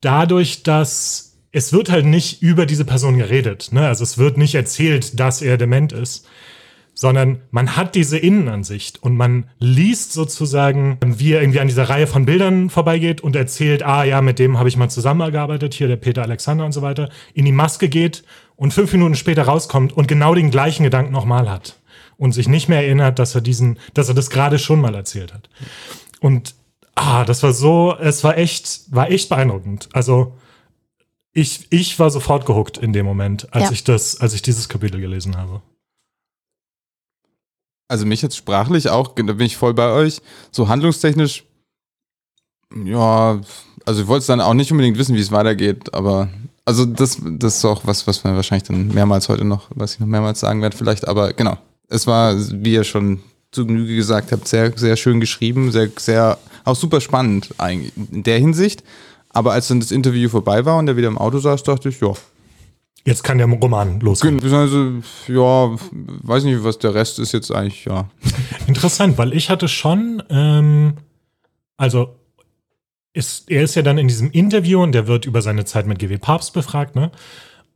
dadurch, 0.00 0.62
dass 0.62 1.36
es 1.52 1.72
wird 1.72 1.90
halt 1.90 2.04
nicht 2.06 2.42
über 2.42 2.66
diese 2.66 2.84
Person 2.84 3.16
geredet. 3.16 3.70
Ne? 3.72 3.86
Also 3.86 4.02
es 4.02 4.18
wird 4.18 4.36
nicht 4.38 4.54
erzählt, 4.54 5.18
dass 5.20 5.40
er 5.40 5.56
dement 5.56 5.92
ist, 5.92 6.26
sondern 6.94 7.40
man 7.50 7.76
hat 7.76 7.94
diese 7.94 8.16
Innenansicht 8.18 9.02
und 9.02 9.16
man 9.16 9.50
liest 9.58 10.12
sozusagen, 10.12 10.98
wie 11.04 11.32
er 11.32 11.40
irgendwie 11.42 11.60
an 11.60 11.66
dieser 11.68 11.88
Reihe 11.88 12.06
von 12.06 12.24
Bildern 12.24 12.70
vorbeigeht 12.70 13.20
und 13.20 13.34
erzählt, 13.36 13.82
ah 13.82 14.04
ja, 14.04 14.22
mit 14.22 14.38
dem 14.38 14.58
habe 14.58 14.68
ich 14.68 14.76
mal 14.76 14.88
zusammengearbeitet, 14.88 15.74
hier 15.74 15.88
der 15.88 15.96
Peter 15.96 16.22
Alexander 16.22 16.64
und 16.64 16.72
so 16.72 16.82
weiter, 16.82 17.10
in 17.34 17.44
die 17.44 17.52
Maske 17.52 17.88
geht 17.88 18.22
und 18.56 18.72
fünf 18.72 18.92
Minuten 18.92 19.16
später 19.16 19.42
rauskommt 19.42 19.92
und 19.92 20.06
genau 20.06 20.34
den 20.34 20.50
gleichen 20.50 20.84
Gedanken 20.84 21.12
nochmal 21.12 21.50
hat 21.50 21.80
und 22.16 22.32
sich 22.32 22.48
nicht 22.48 22.68
mehr 22.68 22.82
erinnert, 22.82 23.18
dass 23.18 23.34
er 23.34 23.40
diesen, 23.40 23.78
dass 23.92 24.08
er 24.08 24.14
das 24.14 24.30
gerade 24.30 24.58
schon 24.60 24.80
mal 24.80 24.94
erzählt 24.94 25.34
hat. 25.34 25.50
Und 26.20 26.54
ah, 26.94 27.24
das 27.24 27.42
war 27.42 27.52
so, 27.52 27.96
es 28.00 28.22
war 28.22 28.38
echt, 28.38 28.82
war 28.90 29.10
echt 29.10 29.28
beeindruckend. 29.28 29.88
Also 29.92 30.36
ich, 31.32 31.66
ich 31.70 31.98
war 31.98 32.10
sofort 32.10 32.46
gehuckt 32.46 32.78
in 32.78 32.92
dem 32.92 33.04
Moment, 33.04 33.52
als 33.52 33.64
Ja. 33.64 33.70
ich 33.72 33.82
das, 33.82 34.20
als 34.20 34.34
ich 34.34 34.42
dieses 34.42 34.68
Kapitel 34.68 35.00
gelesen 35.00 35.36
habe. 35.36 35.60
Also 37.88 38.06
mich 38.06 38.22
jetzt 38.22 38.36
sprachlich 38.36 38.88
auch, 38.88 39.14
da 39.14 39.22
bin 39.22 39.46
ich 39.46 39.56
voll 39.56 39.74
bei 39.74 39.90
euch. 39.90 40.20
So 40.50 40.68
handlungstechnisch, 40.68 41.44
ja, 42.84 43.40
also 43.84 44.02
ich 44.02 44.08
wollte 44.08 44.20
es 44.20 44.26
dann 44.26 44.40
auch 44.40 44.54
nicht 44.54 44.72
unbedingt 44.72 44.98
wissen, 44.98 45.14
wie 45.14 45.20
es 45.20 45.32
weitergeht, 45.32 45.94
aber 45.94 46.28
also 46.64 46.86
das, 46.86 47.18
das 47.22 47.56
ist 47.58 47.64
auch 47.64 47.82
was, 47.84 48.06
was 48.06 48.24
wir 48.24 48.34
wahrscheinlich 48.34 48.66
dann 48.66 48.88
mehrmals 48.88 49.28
heute 49.28 49.44
noch, 49.44 49.68
was 49.74 49.94
ich 49.94 50.00
noch 50.00 50.06
mehrmals 50.06 50.40
sagen 50.40 50.62
werde 50.62 50.76
vielleicht, 50.76 51.06
aber 51.06 51.32
genau. 51.32 51.58
Es 51.88 52.06
war, 52.06 52.34
wie 52.36 52.72
ihr 52.72 52.84
schon 52.84 53.20
zu 53.52 53.66
Genüge 53.66 53.94
gesagt 53.94 54.32
habt, 54.32 54.48
sehr, 54.48 54.76
sehr 54.76 54.96
schön 54.96 55.20
geschrieben, 55.20 55.70
sehr, 55.70 55.90
sehr, 55.96 56.38
auch 56.64 56.76
super 56.76 57.00
spannend 57.00 57.50
eigentlich 57.58 57.92
in 58.10 58.22
der 58.22 58.38
Hinsicht. 58.38 58.82
Aber 59.28 59.52
als 59.52 59.68
dann 59.68 59.80
das 59.80 59.90
Interview 59.90 60.28
vorbei 60.28 60.64
war 60.64 60.78
und 60.78 60.88
er 60.88 60.96
wieder 60.96 61.08
im 61.08 61.18
Auto 61.18 61.38
saß, 61.38 61.62
dachte 61.62 61.88
ich, 61.88 62.00
ja. 62.00 62.12
Jetzt 63.06 63.22
kann 63.22 63.36
der 63.38 63.46
Roman 63.46 64.00
losgehen. 64.00 64.40
Also, 64.54 64.92
ja, 65.28 65.76
weiß 66.22 66.44
nicht, 66.44 66.64
was 66.64 66.78
der 66.78 66.94
Rest 66.94 67.18
ist 67.18 67.32
jetzt 67.32 67.50
eigentlich, 67.50 67.84
ja. 67.84 68.08
Interessant, 68.66 69.18
weil 69.18 69.34
ich 69.34 69.50
hatte 69.50 69.68
schon, 69.68 70.22
ähm, 70.30 70.94
also 71.76 72.16
ist, 73.12 73.50
er 73.50 73.62
ist 73.62 73.74
ja 73.74 73.82
dann 73.82 73.98
in 73.98 74.08
diesem 74.08 74.30
Interview 74.30 74.82
und 74.82 74.92
der 74.92 75.06
wird 75.06 75.26
über 75.26 75.42
seine 75.42 75.64
Zeit 75.64 75.86
mit 75.86 75.98
GW 75.98 76.16
Papst 76.18 76.52
befragt, 76.54 76.96
ne? 76.96 77.10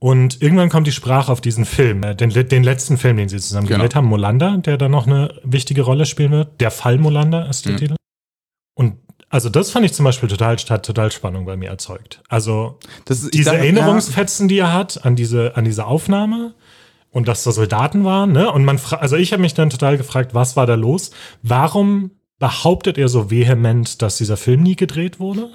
Und 0.00 0.40
irgendwann 0.40 0.68
kommt 0.68 0.86
die 0.86 0.92
Sprache 0.92 1.30
auf 1.32 1.40
diesen 1.40 1.64
Film, 1.64 2.02
äh, 2.04 2.14
den, 2.14 2.30
den 2.30 2.62
letzten 2.62 2.96
Film, 2.98 3.16
den 3.16 3.28
sie 3.28 3.38
zusammen 3.38 3.66
Genau. 3.66 3.78
gedreht 3.80 3.96
haben, 3.96 4.06
Molander, 4.06 4.56
der 4.58 4.78
da 4.78 4.88
noch 4.88 5.06
eine 5.08 5.40
wichtige 5.42 5.82
Rolle 5.82 6.06
spielen 6.06 6.30
wird. 6.30 6.60
Der 6.60 6.70
Fall 6.70 6.98
Molander 6.98 7.48
ist 7.50 7.64
der 7.66 7.72
Mhm. 7.72 7.76
Titel. 7.78 7.96
Und 8.74 8.94
also 9.30 9.48
das 9.48 9.70
fand 9.70 9.84
ich 9.84 9.92
zum 9.92 10.04
Beispiel 10.04 10.28
total, 10.28 10.56
hat 10.56 10.86
total 10.86 11.12
Spannung 11.12 11.44
bei 11.44 11.56
mir 11.56 11.68
erzeugt. 11.68 12.22
Also 12.28 12.78
ich 13.08 13.30
diese 13.30 13.44
dachte, 13.44 13.58
Erinnerungsfetzen, 13.58 14.48
die 14.48 14.58
er 14.58 14.72
hat 14.72 15.04
an 15.04 15.16
diese, 15.16 15.56
an 15.56 15.64
diese 15.64 15.86
Aufnahme 15.86 16.54
und 17.10 17.28
dass 17.28 17.44
da 17.44 17.52
Soldaten 17.52 18.04
waren, 18.04 18.32
ne? 18.32 18.50
Und 18.50 18.64
man 18.64 18.80
also 18.90 19.16
ich 19.16 19.32
habe 19.32 19.42
mich 19.42 19.54
dann 19.54 19.70
total 19.70 19.98
gefragt, 19.98 20.34
was 20.34 20.56
war 20.56 20.66
da 20.66 20.74
los? 20.74 21.10
Warum 21.42 22.12
behauptet 22.38 22.98
er 22.98 23.08
so 23.08 23.30
vehement, 23.30 24.00
dass 24.02 24.16
dieser 24.16 24.36
Film 24.36 24.62
nie 24.62 24.76
gedreht 24.76 25.20
wurde? 25.20 25.50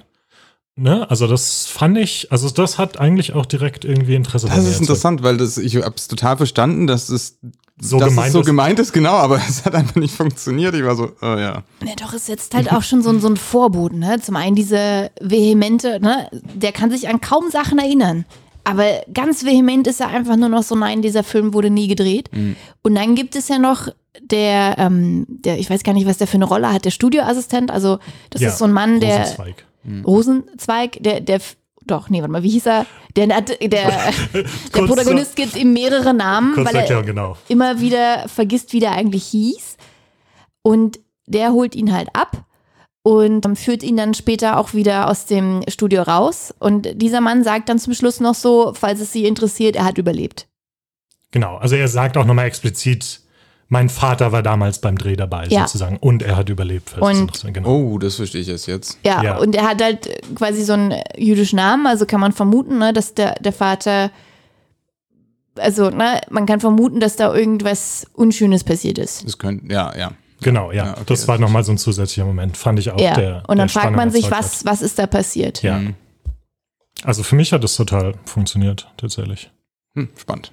Ne? 0.76 1.10
Also 1.10 1.28
das 1.28 1.68
fand 1.68 1.98
ich, 2.00 2.32
also 2.32 2.50
das 2.50 2.80
hat 2.80 3.00
eigentlich 3.00 3.34
auch 3.34 3.46
direkt 3.46 3.86
irgendwie 3.86 4.16
Interesse 4.16 4.48
Ja, 4.48 4.56
das 4.56 4.64
ist 4.64 4.72
erzeugt. 4.72 4.82
interessant, 4.82 5.24
weil 5.24 5.38
das, 5.38 5.58
ich 5.60 5.76
habe 5.76 5.96
es 5.96 6.08
total 6.08 6.38
verstanden, 6.38 6.88
dass 6.88 7.10
es 7.10 7.40
So 7.86 8.00
dass 8.00 8.10
gemeint 8.10 8.28
es 8.28 8.34
so 8.34 8.40
ist. 8.40 8.46
gemeint 8.46 8.80
ist, 8.80 8.94
genau, 8.94 9.14
aber 9.14 9.38
es 9.50 9.66
hat 9.66 9.76
einfach 9.76 9.96
nicht 9.96 10.16
funktioniert. 10.16 10.74
Ich 10.76 10.84
war 10.84 10.96
so, 10.96 11.12
oh 11.22 11.26
ja. 11.26 11.64
Ja, 11.86 11.94
doch, 12.00 12.14
es 12.14 12.26
setzt 12.28 12.54
halt 12.56 12.72
auch 12.72 12.84
schon 12.84 13.02
so, 13.04 13.10
ein- 13.10 13.20
so 13.20 13.28
ein 13.28 13.38
Vorboten. 13.38 14.00
Ne? 14.00 14.20
Zum 14.22 14.36
einen 14.36 14.56
diese 14.56 15.12
vehemente, 15.22 16.00
ne? 16.00 16.30
der 16.32 16.72
kann 16.72 16.90
sich 16.92 17.08
an 17.10 17.20
kaum 17.22 17.50
Sachen 17.50 17.80
erinnern. 17.80 18.26
Aber 18.66 18.86
ganz 19.14 19.44
vehement 19.44 19.88
ist 19.88 20.00
er 20.00 20.08
einfach 20.08 20.38
nur 20.38 20.48
noch 20.48 20.64
so, 20.64 20.76
nein, 20.76 21.02
dieser 21.02 21.24
Film 21.24 21.54
wurde 21.54 21.70
nie 21.70 21.88
gedreht. 21.90 22.30
Und 22.82 22.96
dann 22.96 23.14
gibt 23.16 23.36
es 23.36 23.50
ja 23.50 23.60
noch 23.60 23.90
der, 24.22 24.76
ähm, 24.78 25.26
der, 25.28 25.60
ich 25.60 25.70
weiß 25.70 25.84
gar 25.84 25.92
nicht, 25.94 26.08
was 26.08 26.18
der 26.20 26.28
für 26.28 26.36
eine 26.36 26.46
Rolle 26.46 26.72
hat, 26.72 26.86
der 26.86 26.92
Studioassistent. 26.92 27.72
Also, 27.72 28.00
das 28.30 28.42
Ja, 28.42 28.50
ist 28.50 28.60
so 28.60 28.64
ein 28.66 28.72
Mann, 28.72 29.02
der. 29.02 29.20
Rosenzweig. 29.20 29.66
Rosenzweig, 30.06 30.98
der, 31.02 31.20
der, 31.20 31.42
doch, 31.86 32.10
nee, 32.10 32.20
warte 32.20 32.32
mal, 32.32 32.44
wie 32.44 32.50
hieß 32.50 32.66
er? 32.68 32.86
Der, 33.16 33.28
der, 33.28 33.42
der, 33.68 34.14
Protagonist 34.72 35.36
gibt 35.36 35.56
ihm 35.56 35.74
mehrere 35.74 36.14
Namen, 36.14 36.56
weil 36.66 36.76
er 36.76 37.04
genau. 37.04 37.38
immer 37.48 37.80
wieder 37.80 38.28
vergisst, 38.28 38.74
wie 38.74 38.80
der 38.80 38.94
eigentlich 38.94 39.26
hieß. 39.26 39.78
Und 40.62 41.00
der 41.26 41.52
holt 41.52 41.76
ihn 41.76 41.94
halt 41.94 42.10
ab 42.14 42.46
und 43.04 43.46
ähm, 43.46 43.56
führt 43.56 43.84
ihn 43.84 43.98
dann 43.98 44.14
später 44.14 44.58
auch 44.58 44.74
wieder 44.74 45.10
aus 45.10 45.26
dem 45.26 45.62
Studio 45.68 46.02
raus. 46.04 46.54
Und 46.58 47.02
dieser 47.02 47.22
Mann 47.22 47.44
sagt 47.44 47.70
dann 47.70 47.80
zum 47.80 47.94
Schluss 47.94 48.20
noch 48.20 48.36
so, 48.36 48.74
falls 48.74 49.00
es 49.02 49.12
Sie 49.12 49.26
interessiert, 49.26 49.76
er 49.76 49.86
hat 49.86 49.98
überlebt. 49.98 50.48
Genau. 51.32 51.58
Also 51.58 51.76
er 51.76 51.88
sagt 51.88 52.16
auch 52.18 52.26
nochmal 52.26 52.46
explizit, 52.46 53.22
mein 53.74 53.90
Vater 53.90 54.32
war 54.32 54.44
damals 54.44 54.80
beim 54.80 54.98
Dreh 54.98 55.16
dabei, 55.16 55.48
Ja. 55.48 55.62
sozusagen. 55.68 55.98
Und 55.98 56.22
er 56.22 56.38
hat 56.38 56.48
überlebt. 56.50 56.92
falls 56.92 57.20
Und- 57.20 57.54
genau. 57.54 57.68
Oh, 57.70 57.98
das 57.98 58.16
verstehe 58.16 58.42
ich 58.42 58.48
jetzt 58.48 58.68
jetzt. 58.68 59.00
Ja, 59.04 59.22
Ja. 59.24 59.38
und 59.38 59.56
er 59.56 59.68
hat 59.68 59.82
halt 59.82 60.08
quasi 60.36 60.64
so 60.64 60.74
einen 60.74 60.94
jüdischen 61.18 61.58
Namen, 61.58 61.88
also 61.88 62.06
kann 62.06 62.20
man 62.22 62.32
vermuten, 62.34 62.78
ne, 62.78 62.94
dass 62.94 63.16
der, 63.16 63.34
der 63.42 63.52
Vater, 63.52 64.12
also 65.58 65.90
ne, 65.90 66.22
man 66.30 66.46
kann 66.46 66.60
vermuten, 66.60 67.00
dass 67.00 67.16
da 67.16 67.34
irgendwas 67.34 68.06
Unschönes 68.14 68.64
passiert 68.64 68.98
ist. 68.98 69.26
Das 69.26 69.38
könnte, 69.38 69.72
ja, 69.74 69.92
ja. 69.98 70.12
Genau, 70.42 70.72
ja. 70.72 70.86
Ja, 70.86 70.92
okay, 70.92 71.04
das 71.08 71.20
das 71.22 71.28
war 71.28 71.38
nochmal 71.38 71.64
so 71.64 71.72
ein 71.72 71.78
zusätzlicher 71.78 72.26
Moment, 72.26 72.58
fand 72.58 72.78
ich 72.80 72.92
auch. 72.92 73.00
ja, 73.00 73.14
Der, 73.16 73.36
und 73.48 73.58
dann 73.58 73.68
der 73.68 73.70
fragt 73.70 73.84
Spannung 73.86 73.96
man 73.98 74.12
sich, 74.12 74.30
was, 74.30 74.66
was 74.66 74.82
ist 74.82 75.00
da 75.00 75.08
passiert? 75.08 75.64
Ja. 75.64 75.80
Mhm. 75.80 75.96
Also 77.04 77.24
für 77.24 77.36
mich 77.36 77.52
hat 77.54 77.64
das 77.64 77.76
total 77.76 78.14
funktioniert, 78.26 78.88
tatsächlich. 78.98 79.50
Hm, 79.96 80.10
spannend. 80.18 80.52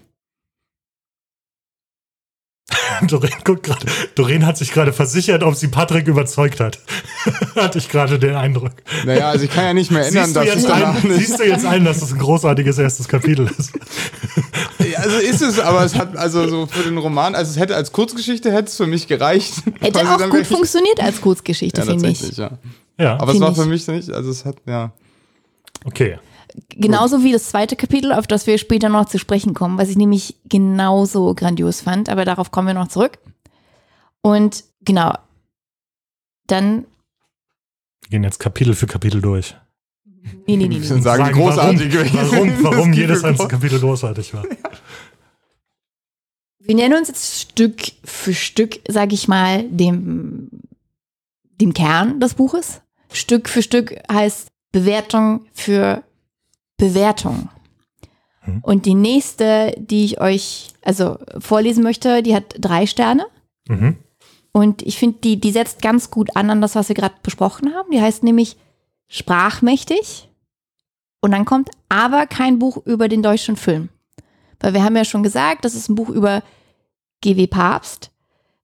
Doreen 3.07 3.33
guckt 3.45 3.65
gerade. 3.65 3.87
Doreen 4.15 4.47
hat 4.47 4.57
sich 4.59 4.73
gerade 4.73 4.93
versichert, 4.93 5.43
ob 5.43 5.55
sie 5.55 5.69
Patrick 5.69 6.07
überzeugt 6.07 6.61
hat. 6.61 6.79
Hatte 7.57 7.79
ich 7.79 7.89
gerade 7.89 8.19
den 8.19 8.35
Eindruck. 8.35 8.73
Naja, 9.05 9.31
also 9.31 9.45
ich 9.45 9.51
kann 9.51 9.65
ja 9.65 9.75
nicht 9.75 9.91
mehr 9.91 10.07
ändern, 10.07 10.25
Siehst 10.27 10.37
du, 10.37 10.41
dass 10.41 10.49
es 10.49 10.55
jetzt 10.55 10.69
danach 10.69 11.03
ein, 11.03 11.09
nicht. 11.11 11.27
siehst 11.27 11.39
du 11.41 11.45
jetzt 11.45 11.67
ein, 11.67 11.85
dass 11.85 12.03
es 12.03 12.13
ein 12.13 12.19
großartiges 12.19 12.79
erstes 12.79 13.09
Kapitel 13.09 13.51
ist? 13.59 13.73
Ja, 14.79 14.99
Also 15.01 15.17
ist 15.19 15.43
es, 15.43 15.59
aber 15.59 15.85
es 15.85 15.95
hat 15.95 16.17
also 16.17 16.49
so 16.49 16.67
für 16.67 16.83
den 16.83 16.99
Roman, 16.99 17.35
also 17.35 17.51
es 17.51 17.59
hätte 17.59 17.75
als 17.77 17.93
Kurzgeschichte 17.93 18.53
hätte 18.53 18.69
es 18.69 18.77
für 18.77 18.87
mich 18.87 19.07
gereicht. 19.09 19.55
Hätte 19.81 20.01
auch 20.01 20.31
gut 20.31 20.47
funktioniert 20.47 21.01
als 21.03 21.21
Kurzgeschichte, 21.21 21.81
Ja, 21.81 21.87
finde 21.87 22.09
ich. 22.09 22.19
tatsächlich, 22.19 22.39
ja. 22.39 22.59
Ja, 22.99 23.19
Aber 23.21 23.33
es 23.33 23.41
war 23.41 23.55
für 23.55 23.67
mich 23.67 23.87
nicht, 23.89 24.11
also 24.11 24.31
es 24.31 24.45
hat, 24.45 24.57
ja. 24.67 24.93
okay. 25.85 26.19
Genauso 26.71 27.23
wie 27.23 27.33
das 27.33 27.49
zweite 27.51 27.77
Kapitel, 27.77 28.13
auf 28.13 28.27
das 28.27 28.47
wir 28.47 28.59
später 28.59 28.89
noch 28.89 29.07
zu 29.07 29.19
sprechen 29.19 29.55
kommen, 29.55 29.79
was 29.79 29.89
ich 29.89 29.97
nämlich 29.97 30.37
genauso 30.47 31.35
grandios 31.35 31.81
fand, 31.83 32.09
aber 32.09 32.25
darauf 32.25 32.51
kommen 32.51 32.69
wir 32.69 32.75
noch 32.75 32.89
zurück. 32.89 33.19
Und 34.23 34.65
genau, 34.81 35.15
dann, 36.47 36.85
Wir 38.03 38.11
gehen 38.11 38.25
jetzt 38.25 38.39
Kapitel 38.39 38.75
für 38.75 38.87
Kapitel 38.87 39.21
durch. 39.21 39.55
nee, 40.47 40.57
nee, 40.57 40.69
nee, 40.69 40.79
Ich 40.79 40.91
nee. 40.91 41.01
sagen, 41.01 41.29
wie 41.29 41.33
großartig 41.33 41.95
warum, 41.95 42.33
warum, 42.33 42.65
warum 42.65 42.93
jedes 42.93 43.25
einzelne 43.25 43.49
Kapitel 43.49 43.81
großartig 43.81 44.35
war. 44.35 44.45
Wir 46.63 46.75
nähern 46.75 46.95
uns 46.95 47.09
jetzt 47.09 47.41
Stück 47.41 47.81
für 48.05 48.35
Stück, 48.35 48.81
sage 48.87 49.15
ich 49.15 49.27
mal, 49.29 49.65
dem, 49.71 50.51
dem 51.61 51.73
Kern 51.75 52.21
des 52.21 52.35
Buches. 52.35 52.83
Stück 53.13 53.49
für 53.49 53.63
Stück 53.63 53.97
heißt 54.13 54.49
Bewertung 54.71 55.47
für 55.53 56.05
Bewertung. 56.81 57.49
Hm. 58.41 58.61
Und 58.63 58.87
die 58.87 58.95
nächste, 58.95 59.75
die 59.79 60.05
ich 60.05 60.21
euch 60.21 60.69
also 60.83 61.19
vorlesen 61.39 61.85
möchte, 61.85 62.23
die 62.23 62.35
hat 62.35 62.57
drei 62.59 62.87
Sterne. 62.87 63.27
Mhm. 63.69 63.99
Und 64.53 64.83
ich 64.83 64.99
finde, 64.99 65.19
die, 65.23 65.39
die 65.39 65.53
setzt 65.53 65.83
ganz 65.83 66.11
gut 66.11 66.35
an 66.35 66.51
an 66.51 66.61
das, 66.61 66.75
was 66.75 66.89
wir 66.89 66.97
gerade 66.97 67.15
besprochen 67.23 67.75
haben. 67.75 67.91
Die 67.93 68.01
heißt 68.01 68.25
nämlich 68.25 68.57
Sprachmächtig. 69.13 70.29
Und 71.21 71.33
dann 71.33 71.45
kommt 71.45 71.71
aber 71.89 72.27
kein 72.27 72.59
Buch 72.59 72.79
über 72.87 73.09
den 73.09 73.23
deutschen 73.23 73.57
Film. 73.57 73.89
Weil 74.61 74.73
wir 74.73 74.85
haben 74.85 74.97
ja 74.97 75.05
schon 75.05 75.23
gesagt, 75.23 75.65
das 75.65 75.75
ist 75.75 75.89
ein 75.89 75.97
Buch 75.97 76.09
über 76.09 76.43
GW 77.21 77.47
Papst. 77.49 78.11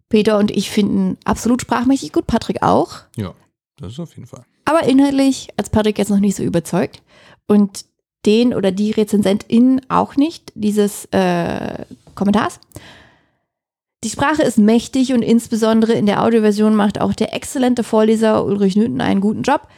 Peter 0.08 0.38
und 0.38 0.52
ich 0.52 0.70
finden 0.70 1.18
absolut 1.24 1.62
sprachmächtig 1.62 2.12
gut, 2.12 2.28
Patrick 2.28 2.62
auch. 2.62 3.00
Ja, 3.16 3.34
das 3.76 3.94
ist 3.94 4.00
auf 4.00 4.14
jeden 4.14 4.28
Fall. 4.28 4.44
Aber 4.64 4.84
inhaltlich 4.84 5.48
als 5.56 5.68
Patrick 5.68 5.98
jetzt 5.98 6.10
noch 6.10 6.20
nicht 6.20 6.36
so 6.36 6.44
überzeugt. 6.44 7.02
Und 7.48 7.84
den 8.26 8.54
oder 8.54 8.72
die 8.72 8.90
Rezensentin 8.90 9.80
auch 9.88 10.16
nicht, 10.16 10.52
dieses 10.54 11.06
äh, 11.06 11.84
Kommentars. 12.14 12.60
Die 14.04 14.10
Sprache 14.10 14.42
ist 14.42 14.58
mächtig 14.58 15.12
und 15.12 15.22
insbesondere 15.22 15.92
in 15.94 16.06
der 16.06 16.22
Audioversion 16.22 16.74
macht 16.74 17.00
auch 17.00 17.14
der 17.14 17.34
exzellente 17.34 17.82
Vorleser 17.82 18.44
Ulrich 18.44 18.76
Newton 18.76 19.00
einen 19.00 19.20
guten 19.20 19.42
Job, 19.42 19.68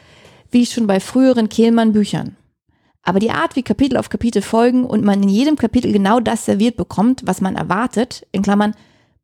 wie 0.51 0.67
schon 0.67 0.87
bei 0.87 1.01
früheren 1.01 1.49
Kehlmann-Büchern. 1.49 2.37
Aber 3.03 3.21
die 3.21 3.31
Art, 3.31 3.57
wie 3.57 3.63
Kapitel 3.63 3.97
auf 3.97 4.11
Kapitel 4.11 4.43
folgen 4.43 4.85
und 4.85 5.05
man 5.05 5.23
in 5.23 5.29
jedem 5.29 5.57
Kapitel 5.57 5.93
genau 5.93 6.21
das 6.21 6.45
serviert 6.45 6.77
bekommt, 6.77 7.23
was 7.25 7.41
man 7.41 7.57
erwartet, 7.57 8.27
in 8.33 8.43
Klammern 8.43 8.75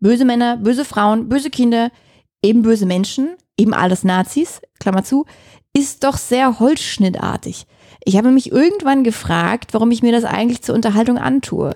böse 0.00 0.24
Männer, 0.24 0.56
böse 0.56 0.84
Frauen, 0.84 1.28
böse 1.28 1.50
Kinder, 1.50 1.90
eben 2.42 2.62
böse 2.62 2.86
Menschen, 2.86 3.36
eben 3.58 3.74
alles 3.74 4.04
Nazis, 4.04 4.60
Klammer 4.78 5.04
zu, 5.04 5.26
ist 5.74 6.04
doch 6.04 6.16
sehr 6.16 6.60
holzschnittartig. 6.60 7.66
Ich 8.04 8.16
habe 8.16 8.30
mich 8.30 8.52
irgendwann 8.52 9.04
gefragt, 9.04 9.72
warum 9.72 9.90
ich 9.90 10.02
mir 10.02 10.12
das 10.12 10.24
eigentlich 10.24 10.62
zur 10.62 10.74
Unterhaltung 10.74 11.18
antue. 11.18 11.74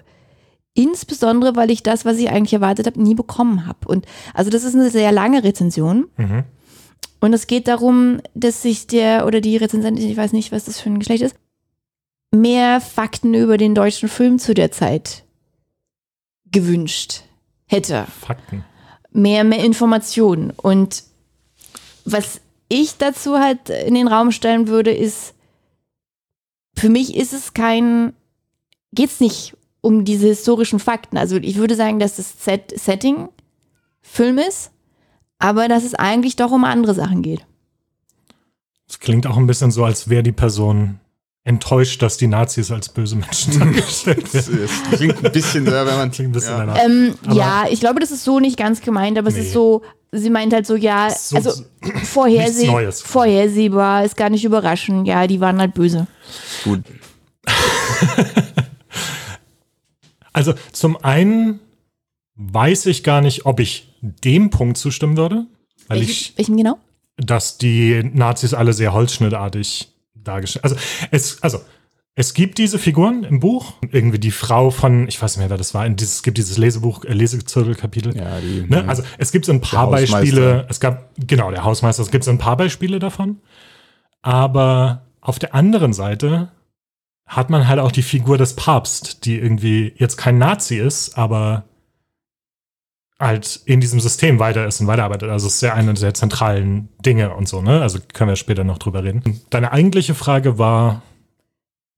Insbesondere, 0.75 1.56
weil 1.56 1.70
ich 1.70 1.82
das, 1.82 2.04
was 2.04 2.18
ich 2.18 2.30
eigentlich 2.30 2.52
erwartet 2.52 2.87
habe, 2.87 3.02
nie 3.02 3.14
bekommen 3.14 3.66
habe. 3.66 3.88
Und 3.88 4.06
also 4.35 4.50
das 4.50 4.64
ist 4.64 4.75
eine 4.75 4.90
sehr 4.90 5.11
lange 5.11 5.42
Rezension. 5.42 6.08
Mhm. 6.16 6.44
Und 7.20 7.32
es 7.32 7.47
geht 7.47 7.66
darum, 7.66 8.20
dass 8.35 8.62
sich 8.62 8.87
der 8.87 9.26
oder 9.26 9.40
die 9.40 9.56
Rezensentin, 9.56 10.08
ich 10.08 10.16
weiß 10.16 10.32
nicht, 10.32 10.52
was 10.52 10.66
das 10.66 10.78
für 10.78 10.90
ein 10.90 11.00
Geschlecht 11.00 11.23
ist, 11.23 11.35
mehr 12.30 12.80
Fakten 12.80 13.35
über 13.35 13.56
den 13.56 13.75
deutschen 13.75 14.08
Film 14.08 14.38
zu 14.38 14.54
der 14.54 14.70
Zeit 14.70 15.25
gewünscht 16.50 17.23
hätte 17.66 18.06
Fakten. 18.20 18.64
mehr, 19.11 19.44
mehr 19.44 19.64
Informationen. 19.64 20.50
Und 20.50 21.04
was 22.04 22.40
ich 22.68 22.97
dazu 22.99 23.38
halt 23.38 23.70
in 23.70 23.94
den 23.94 24.08
Raum 24.08 24.30
stellen 24.30 24.68
würde, 24.68 24.92
ist, 24.92 25.35
für 26.78 26.88
mich 26.88 27.16
ist 27.16 27.32
es 27.32 27.54
kein, 27.54 28.14
geht 28.92 29.11
es 29.11 29.20
nicht 29.20 29.56
um 29.80 30.04
diese 30.04 30.28
historischen 30.28 30.78
Fakten. 30.78 31.18
Also 31.18 31.37
ich 31.37 31.56
würde 31.56 31.75
sagen, 31.75 31.99
dass 31.99 32.16
das 32.16 32.44
Set 32.44 32.78
Setting 32.78 33.28
Film 34.00 34.38
ist, 34.38 34.70
aber 35.38 35.68
dass 35.68 35.85
es 35.85 35.94
eigentlich 35.94 36.37
doch 36.37 36.50
um 36.50 36.64
andere 36.64 36.94
Sachen 36.94 37.23
geht. 37.23 37.44
Es 38.88 38.99
klingt 39.00 39.26
auch 39.26 39.37
ein 39.37 39.47
bisschen 39.47 39.70
so, 39.70 39.85
als 39.85 40.08
wäre 40.08 40.23
die 40.23 40.32
Person 40.32 41.00
enttäuscht, 41.45 42.02
dass 42.02 42.16
die 42.18 42.26
Nazis 42.26 42.71
als 42.71 42.88
böse 42.90 43.16
Menschen 43.16 43.59
dargestellt 43.61 44.33
werden. 44.35 44.59
das 44.90 44.99
klingt 44.99 45.25
ein 45.25 45.33
bisschen, 45.33 45.66
wenn 45.66 45.85
man 45.87 46.11
Klingt 46.11 46.30
ein 46.30 46.33
bisschen 46.33 46.52
ja. 46.52 46.59
danach. 46.66 46.78
Ähm, 46.85 47.14
ja, 47.33 47.64
ich 47.71 47.80
glaube, 47.80 48.00
das 48.00 48.11
ist 48.11 48.25
so 48.25 48.38
nicht 48.40 48.57
ganz 48.59 48.80
gemeint, 48.83 49.16
aber 49.18 49.28
es 49.28 49.35
Nee. 49.35 49.40
ist 49.42 49.52
so, 49.52 49.83
sie 50.12 50.28
meint 50.30 50.52
halt 50.52 50.66
so, 50.66 50.76
ja, 50.76 51.09
So- 51.11 51.37
also 51.37 51.62
vorherseh 52.04 52.66
Neues. 52.66 53.00
vorhersehbar, 53.00 54.04
ist 54.04 54.16
gar 54.16 54.28
nicht 54.30 54.45
überraschend, 54.45 55.07
ja, 55.09 55.26
die 55.26 55.40
waren 55.40 55.59
halt 55.59 55.75
böse. 55.75 56.07
gut. 56.64 56.80
Also 60.33 60.54
zum 60.73 60.97
einen 61.02 61.59
weiß 62.37 62.87
ich 62.87 63.02
gar 63.02 63.21
nicht, 63.21 63.45
ob 63.47 63.59
ich 63.59 63.92
dem 64.02 64.50
Punkt 64.50 64.76
zustimmen 64.76 65.16
würde, 65.16 65.47
weil 65.88 65.99
Welchen, 65.99 66.11
ich, 66.12 66.33
welchen 66.37 66.57
genau? 66.57 66.78
dass 67.16 67.59
die 67.59 68.09
Nazis 68.14 68.54
alle 68.54 68.73
sehr 68.73 68.92
holzschnittartig 68.92 69.88
dargestellt. 70.28 70.64
Also 70.64 70.76
es, 71.11 71.42
also 71.42 71.61
es 72.14 72.35
gibt 72.35 72.58
diese 72.58 72.80
Figuren 72.80 73.23
im 73.23 73.38
Buch, 73.38 73.75
irgendwie 73.92 74.18
die 74.18 74.32
Frau 74.32 74.70
von, 74.70 75.06
ich 75.06 75.23
weiß 75.23 75.37
nicht 75.37 75.42
mehr, 75.42 75.50
wer 75.50 75.56
das 75.56 75.73
war. 75.73 75.88
Dieses, 75.88 76.16
es 76.16 76.23
gibt 76.25 76.37
dieses 76.37 76.58
Lesebuch, 76.58 77.04
äh, 77.04 77.12
Lesezirkelkapitel. 77.12 78.16
Ja, 78.16 78.40
die, 78.40 78.66
Ne? 78.68 78.85
Also 78.88 79.04
es 79.18 79.30
gibt 79.30 79.44
so 79.44 79.52
ein 79.52 79.61
paar. 79.61 79.88
Beispiele. 79.88 80.66
Es 80.68 80.80
gab, 80.80 81.11
genau, 81.16 81.52
der 81.52 81.62
Hausmeister, 81.62 82.02
es 82.02 82.11
gibt 82.11 82.25
so 82.25 82.32
ein 82.32 82.38
paar 82.38 82.56
Beispiele 82.56 82.99
davon. 82.99 83.38
Aber 84.20 85.02
auf 85.20 85.38
der 85.38 85.54
anderen 85.54 85.92
Seite 85.92 86.50
hat 87.25 87.50
man 87.50 87.68
halt 87.68 87.78
auch 87.78 87.92
die 87.92 88.02
Figur 88.02 88.37
des 88.37 88.56
Papst, 88.56 89.25
die 89.25 89.38
irgendwie 89.38 89.92
jetzt 89.97 90.16
kein 90.16 90.38
Nazi 90.38 90.76
ist, 90.78 91.16
aber 91.16 91.66
halt 93.20 93.60
in 93.64 93.80
diesem 93.80 93.98
System 94.00 94.38
weiter 94.38 94.66
ist 94.66 94.80
und 94.80 94.87
weiterarbeitet. 94.87 95.28
Also 95.30 95.46
es 95.48 95.56
ist 95.56 95.60
ja 95.62 95.75
eine 95.75 95.94
der 95.94 96.14
zentralen 96.14 96.88
Dinge 97.04 97.34
und 97.34 97.48
so, 97.48 97.60
ne? 97.62 97.80
Also 97.82 97.98
können 98.12 98.30
wir 98.30 98.37
später 98.37 98.62
noch 98.64 98.78
drüber 98.78 99.02
reden. 99.02 99.40
Deine 99.50 99.72
eigentliche 99.72 100.14
Frage 100.14 100.56
war, 100.58 101.02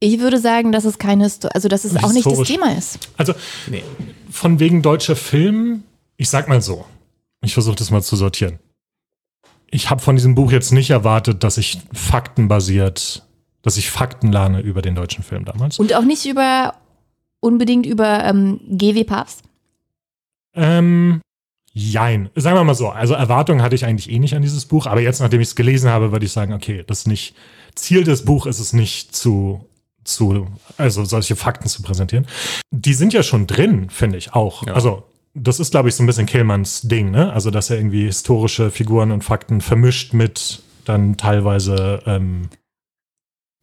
Ich 0.00 0.18
würde 0.20 0.38
sagen, 0.38 0.72
dass 0.72 0.84
es 0.86 0.96
keine, 0.98 1.24
Histo 1.24 1.48
also 1.48 1.68
dass 1.68 1.84
es 1.84 1.94
auch 2.02 2.12
nicht 2.12 2.24
das. 2.24 2.48
Thema 2.48 2.72
ist. 2.76 2.98
also 3.18 3.34
Nee. 3.68 3.82
von 4.30 4.58
wegen 4.60 4.80
deutscher 4.80 5.14
Film, 5.16 5.82
ich 6.16 6.30
sag 6.30 6.48
mal 6.48 6.62
so, 6.62 6.86
ich 7.42 7.52
versuche 7.52 7.76
das 7.76 7.90
mal 7.90 8.02
zu 8.02 8.16
sortieren. 8.16 8.58
Ich 9.70 9.90
habe 9.90 10.00
von 10.00 10.16
diesem 10.16 10.34
Buch 10.34 10.50
jetzt 10.52 10.72
nicht 10.72 10.88
erwartet, 10.90 11.44
dass 11.44 11.58
ich 11.58 11.80
faktenbasiert, 11.92 13.22
dass 13.62 13.76
ich 13.76 13.90
Fakten 13.90 14.32
lerne 14.32 14.60
über 14.60 14.80
den 14.82 14.94
deutschen 14.94 15.22
Film 15.22 15.44
damals. 15.44 15.78
Und 15.78 15.94
auch 15.94 16.02
nicht 16.04 16.24
über 16.26 16.74
unbedingt 17.40 17.86
über 17.86 18.24
ähm, 18.24 18.60
GW 18.70 19.04
Papst. 19.04 19.42
Ähm, 20.54 21.21
jein. 21.73 22.30
Sagen 22.35 22.57
wir 22.57 22.64
mal 22.64 22.75
so. 22.75 22.88
Also 22.88 23.14
Erwartungen 23.14 23.62
hatte 23.62 23.75
ich 23.75 23.85
eigentlich 23.85 24.11
eh 24.11 24.19
nicht 24.19 24.35
an 24.35 24.42
dieses 24.42 24.66
Buch, 24.66 24.87
aber 24.87 25.00
jetzt, 25.00 25.21
nachdem 25.21 25.40
ich 25.40 25.49
es 25.49 25.54
gelesen 25.57 25.90
habe, 25.90 26.12
würde 26.12 26.26
ich 26.26 26.33
sagen, 26.33 26.52
okay, 26.52 26.85
das 26.87 27.00
ist 27.00 27.07
nicht, 27.07 27.35
Ziel 27.75 28.04
des 28.04 28.25
Buchs 28.25 28.47
ist 28.47 28.59
es 28.59 28.73
nicht 28.73 29.14
zu, 29.14 29.64
zu, 30.04 30.47
also 30.76 31.04
solche 31.04 31.37
Fakten 31.37 31.69
zu 31.69 31.83
präsentieren. 31.83 32.26
Die 32.71 32.95
sind 32.95 33.12
ja 33.12 33.23
schon 33.23 33.47
drin, 33.47 33.90
finde 33.90 34.19
ich 34.19 34.33
auch. 34.35 34.66
Ja. 34.66 34.75
Also, 34.75 35.04
das 35.35 35.61
ist, 35.61 35.71
glaube 35.71 35.88
ich, 35.88 35.95
so 35.95 36.02
ein 36.02 36.07
bisschen 36.07 36.26
Killmanns 36.26 36.83
Ding, 36.83 37.12
ne? 37.12 37.33
Also, 37.33 37.52
dass 37.52 37.71
er 37.71 37.76
irgendwie 37.76 38.04
historische 38.07 38.71
Figuren 38.73 39.12
und 39.12 39.23
Fakten 39.23 39.61
vermischt 39.61 40.12
mit 40.12 40.62
dann 40.85 41.16
teilweise, 41.16 42.02
ähm, 42.07 42.49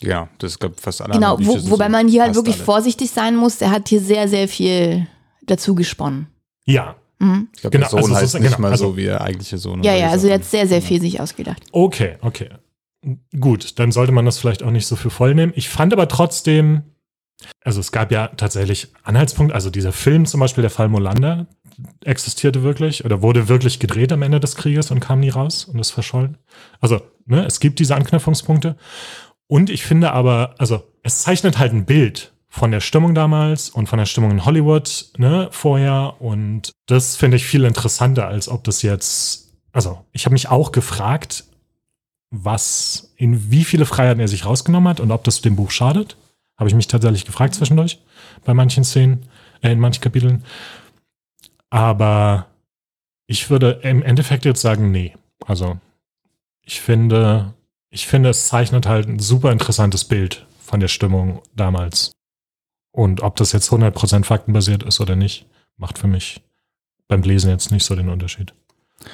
ja, 0.02 0.30
das 0.38 0.54
ist, 0.54 0.60
glaube 0.60 0.76
ich, 0.78 0.82
fast 0.82 1.02
alle 1.02 1.14
Genau, 1.14 1.36
anderen 1.36 1.64
wo, 1.66 1.72
wobei 1.72 1.90
man 1.90 2.08
hier 2.08 2.24
halt 2.24 2.36
wirklich 2.36 2.56
alle. 2.56 2.64
vorsichtig 2.64 3.10
sein 3.12 3.36
muss. 3.36 3.60
Er 3.60 3.72
hat 3.72 3.90
hier 3.90 4.00
sehr, 4.00 4.30
sehr 4.30 4.48
viel 4.48 5.08
dazu 5.46 5.76
gesponnen. 5.76 6.28
Ja, 6.68 6.96
Mhm. 7.20 7.48
Ich 7.56 7.62
glaube, 7.62 7.76
genau, 7.76 7.90
der 7.90 7.90
Sohn 7.90 8.00
also 8.02 8.12
es 8.14 8.16
heißt 8.22 8.36
ist- 8.36 8.42
nicht 8.42 8.50
genau, 8.52 8.62
mal 8.62 8.72
also- 8.74 8.90
so 8.92 8.98
wie 8.98 9.06
der 9.06 9.22
eigentliche 9.22 9.58
Sohn. 9.58 9.82
Ja, 9.82 9.96
ja, 9.96 10.10
also 10.12 10.28
so. 10.28 10.28
er 10.28 10.36
hat 10.36 10.46
sehr, 10.46 10.68
sehr 10.68 10.84
viel 10.84 11.02
sich 11.02 11.20
ausgedacht. 11.20 11.64
Okay, 11.72 12.18
okay. 12.22 12.50
Gut, 13.40 13.80
dann 13.80 13.92
sollte 13.92 14.12
man 14.12 14.24
das 14.24 14.38
vielleicht 14.38 14.62
auch 14.62 14.70
nicht 14.70 14.86
so 14.86 14.96
für 14.96 15.10
voll 15.10 15.34
nehmen. 15.34 15.52
Ich 15.56 15.68
fand 15.68 15.94
aber 15.94 16.08
trotzdem, 16.10 16.84
also 17.64 17.80
es 17.80 17.92
gab 17.92 18.12
ja 18.12 18.28
tatsächlich 18.28 18.90
Anhaltspunkte, 19.02 19.56
also 19.56 19.72
dieser 19.72 19.94
Film 19.94 20.28
zum 20.28 20.40
Beispiel, 20.42 20.62
der 20.62 20.70
Fall 20.70 20.90
Molander, 20.90 21.48
existierte 22.06 22.62
wirklich 22.62 23.04
oder 23.04 23.24
wurde 23.24 23.48
wirklich 23.48 23.80
gedreht 23.80 24.12
am 24.12 24.22
Ende 24.22 24.40
des 24.40 24.56
Krieges 24.56 24.92
und 24.92 25.00
kam 25.00 25.20
nie 25.22 25.30
raus 25.30 25.66
und 25.66 25.80
ist 25.80 25.90
verschollen. 25.92 26.38
Also, 26.82 27.02
ne, 27.26 27.46
es 27.48 27.60
gibt 27.60 27.80
diese 27.80 27.96
Anknüpfungspunkte. 27.96 28.78
Und 29.48 29.72
ich 29.72 29.84
finde 29.84 30.12
aber, 30.12 30.54
also 30.60 30.84
es 31.02 31.22
zeichnet 31.24 31.58
halt 31.58 31.74
ein 31.74 31.86
Bild 31.86 32.34
von 32.58 32.72
der 32.72 32.80
Stimmung 32.82 33.14
damals 33.14 33.70
und 33.70 33.88
von 33.88 34.00
der 34.00 34.08
Stimmung 34.08 34.32
in 34.32 34.44
Hollywood, 34.44 35.12
ne, 35.18 35.48
vorher. 35.52 36.16
Und 36.20 36.72
das 36.88 37.16
finde 37.16 37.38
ich 37.38 37.46
viel 37.46 37.64
interessanter, 37.66 38.28
als 38.28 38.50
ob 38.50 38.64
das 38.64 38.82
jetzt, 38.82 39.54
also 39.72 40.04
ich 40.12 40.26
habe 40.26 40.34
mich 40.34 40.50
auch 40.50 40.72
gefragt, 40.72 41.44
was, 42.32 43.14
in 43.16 43.52
wie 43.52 43.64
viele 43.64 43.86
Freiheiten 43.86 44.20
er 44.20 44.28
sich 44.28 44.46
rausgenommen 44.46 44.90
hat 44.90 45.00
und 45.00 45.12
ob 45.12 45.24
das 45.24 45.42
dem 45.42 45.56
Buch 45.56 45.70
schadet. 45.70 46.18
Habe 46.58 46.68
ich 46.68 46.76
mich 46.76 46.88
tatsächlich 46.88 47.26
gefragt 47.26 47.54
zwischendurch 47.54 48.00
bei 48.44 48.56
manchen 48.56 48.84
Szenen, 48.84 49.28
äh, 49.62 49.72
in 49.72 49.80
manchen 49.80 50.02
Kapiteln. 50.02 50.44
Aber 51.70 52.48
ich 53.28 53.52
würde 53.52 53.82
im 53.84 54.02
Endeffekt 54.02 54.46
jetzt 54.46 54.62
sagen, 54.62 54.90
nee. 54.90 55.14
Also 55.46 55.78
ich 56.64 56.82
finde, 56.82 57.54
ich 57.92 58.08
finde, 58.08 58.30
es 58.30 58.48
zeichnet 58.48 58.88
halt 58.88 59.08
ein 59.08 59.20
super 59.20 59.52
interessantes 59.52 60.06
Bild 60.06 60.48
von 60.60 60.80
der 60.80 60.88
Stimmung 60.88 61.44
damals. 61.56 62.17
Und 62.98 63.22
ob 63.22 63.36
das 63.36 63.52
jetzt 63.52 63.72
100% 63.72 64.24
faktenbasiert 64.24 64.82
ist 64.82 65.00
oder 65.00 65.16
nicht, 65.16 65.46
macht 65.78 66.00
für 66.00 66.08
mich 66.08 66.42
beim 67.08 67.22
Lesen 67.22 67.52
jetzt 67.52 67.72
nicht 67.72 67.86
so 67.86 67.94
den 67.94 68.10
Unterschied. 68.10 68.56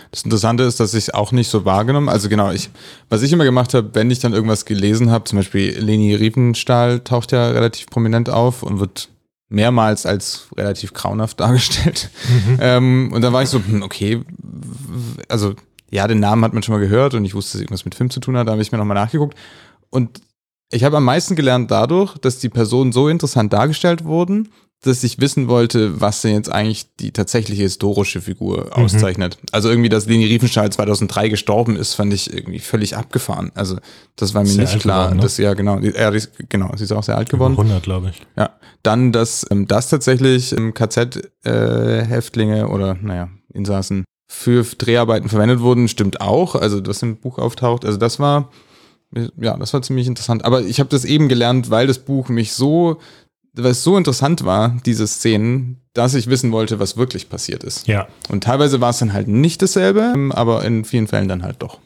Das 0.10 0.24
Interessante 0.24 0.64
ist, 0.64 0.80
dass 0.80 0.94
ich 0.94 1.10
es 1.10 1.14
auch 1.14 1.34
nicht 1.34 1.50
so 1.50 1.66
wahrgenommen. 1.66 2.08
Also 2.08 2.30
genau, 2.30 2.50
ich, 2.54 2.70
was 3.10 3.24
ich 3.24 3.34
immer 3.34 3.44
gemacht 3.44 3.74
habe, 3.74 3.90
wenn 3.92 4.10
ich 4.10 4.20
dann 4.20 4.32
irgendwas 4.32 4.64
gelesen 4.64 5.12
habe, 5.12 5.26
zum 5.26 5.40
Beispiel 5.40 5.78
Leni 5.78 6.16
Riefenstahl 6.16 7.02
taucht 7.02 7.34
ja 7.34 7.50
relativ 7.50 7.88
prominent 7.88 8.30
auf 8.30 8.64
und 8.64 8.80
wird 8.80 9.10
mehrmals 9.50 10.06
als 10.06 10.48
relativ 10.56 10.94
grauenhaft 10.94 11.38
dargestellt. 11.42 12.10
Ähm, 12.62 13.12
und 13.12 13.22
dann 13.22 13.34
war 13.34 13.44
ich 13.44 13.50
so, 13.50 13.60
hm, 13.60 13.82
okay, 13.82 14.22
also 15.28 15.56
ja, 15.92 16.08
den 16.08 16.22
Namen 16.22 16.46
hat 16.46 16.54
man 16.54 16.64
schon 16.64 16.74
mal 16.74 16.80
gehört 16.80 17.16
und 17.16 17.26
ich 17.26 17.36
wusste, 17.36 17.58
dass 17.58 17.62
irgendwas 17.64 17.84
mit 17.84 17.96
Film 17.96 18.10
zu 18.10 18.22
tun 18.22 18.38
hat, 18.38 18.48
da 18.48 18.54
habe 18.54 18.62
ich 18.62 18.72
mir 18.72 18.78
nochmal 18.78 18.96
nachgeguckt. 18.96 19.38
Und 19.90 20.22
ich 20.74 20.84
habe 20.84 20.98
am 20.98 21.06
meisten 21.06 21.36
gelernt 21.36 21.72
dadurch, 21.72 22.18
dass 22.18 22.40
die 22.40 22.50
Personen 22.50 22.92
so 22.92 23.08
interessant 23.08 23.54
dargestellt 23.54 24.04
wurden, 24.04 24.50
dass 24.82 25.04
ich 25.04 25.20
wissen 25.20 25.48
wollte, 25.48 26.02
was 26.02 26.22
denn 26.22 26.34
jetzt 26.34 26.52
eigentlich 26.52 26.94
die 26.98 27.12
tatsächliche 27.12 27.62
historische 27.62 28.20
Figur 28.20 28.78
auszeichnet. 28.78 29.38
Also 29.54 29.70
irgendwie, 29.70 29.88
dass 29.88 30.08
Leni 30.08 30.26
Riefenstahl 30.26 30.72
2003 30.72 31.30
gestorben 31.30 31.78
ist, 31.78 31.94
fand 31.94 32.14
ich 32.14 32.34
irgendwie 32.34 32.60
völlig 32.60 32.98
abgefahren. 32.98 33.52
Also 33.56 33.78
das 34.18 34.34
war 34.34 34.42
mir 34.42 34.50
Sehr 34.50 34.64
nicht 34.64 34.74
alt 34.74 34.82
klar. 34.82 35.04
geworden, 35.06 35.18
ne? 35.18 35.24
dass, 35.24 35.38
ja, 35.38 35.54
genau, 35.54 35.80
ja, 35.80 36.12
die 36.12 36.18
ist, 36.18 36.32
genau, 36.50 36.72
sie 36.76 36.84
ist 36.84 36.92
auch 36.92 37.04
sehr 37.04 37.18
alt 37.18 37.30
geworden. 37.30 37.54
100, 37.54 37.84
glaube 37.84 38.10
ich. 38.10 38.22
Ja, 38.36 38.50
dann, 38.84 39.14
dass 39.14 39.46
ähm, 39.50 39.68
das 39.68 39.90
tatsächlich 39.90 40.52
ähm, 40.52 40.74
KZ-Häftlinge 40.74 42.68
oder, 42.68 42.98
naja, 43.02 43.30
Insassen 43.54 44.04
für 44.28 44.64
Dreharbeiten 44.64 45.30
verwendet 45.30 45.62
wurden, 45.62 45.88
stimmt 45.88 46.20
auch. 46.20 46.56
Also, 46.56 46.82
das 46.82 47.02
im 47.04 47.18
Buch 47.18 47.38
auftaucht. 47.38 47.86
Also, 47.86 47.98
das 47.98 48.20
war, 48.20 48.42
äh, 48.42 48.73
ja, 49.40 49.58
das 49.58 49.74
war 49.74 49.82
ziemlich 49.82 50.08
interessant. 50.08 50.46
Aber 50.46 50.62
ich 50.62 50.80
habe 50.80 50.90
das 50.90 51.06
eben 51.06 51.30
gelernt, 51.30 51.70
weil 51.70 51.88
das 51.88 52.00
Buch 52.00 52.30
mich 52.30 52.54
so, 52.54 52.98
weil 53.54 53.72
es 53.72 53.84
so 53.84 53.98
interessant 53.98 54.46
war, 54.46 54.78
diese 54.86 55.08
Szenen, 55.08 55.80
dass 55.94 56.16
ich 56.16 56.28
wissen 56.28 56.52
wollte, 56.52 56.80
was 56.80 56.98
wirklich 56.98 57.30
passiert 57.30 57.64
ist. 57.64 57.88
Ja, 57.88 58.08
Und 58.30 58.44
teilweise 58.44 58.82
war 58.82 58.90
es 58.90 58.98
dann 58.98 59.14
halt 59.14 59.28
nicht 59.28 59.62
dasselbe, 59.62 60.14
aber 60.32 60.66
in 60.66 60.86
vielen 60.86 61.08
Fällen 61.08 61.28
dann 61.28 61.44
halt 61.44 61.58
doch. 61.62 61.80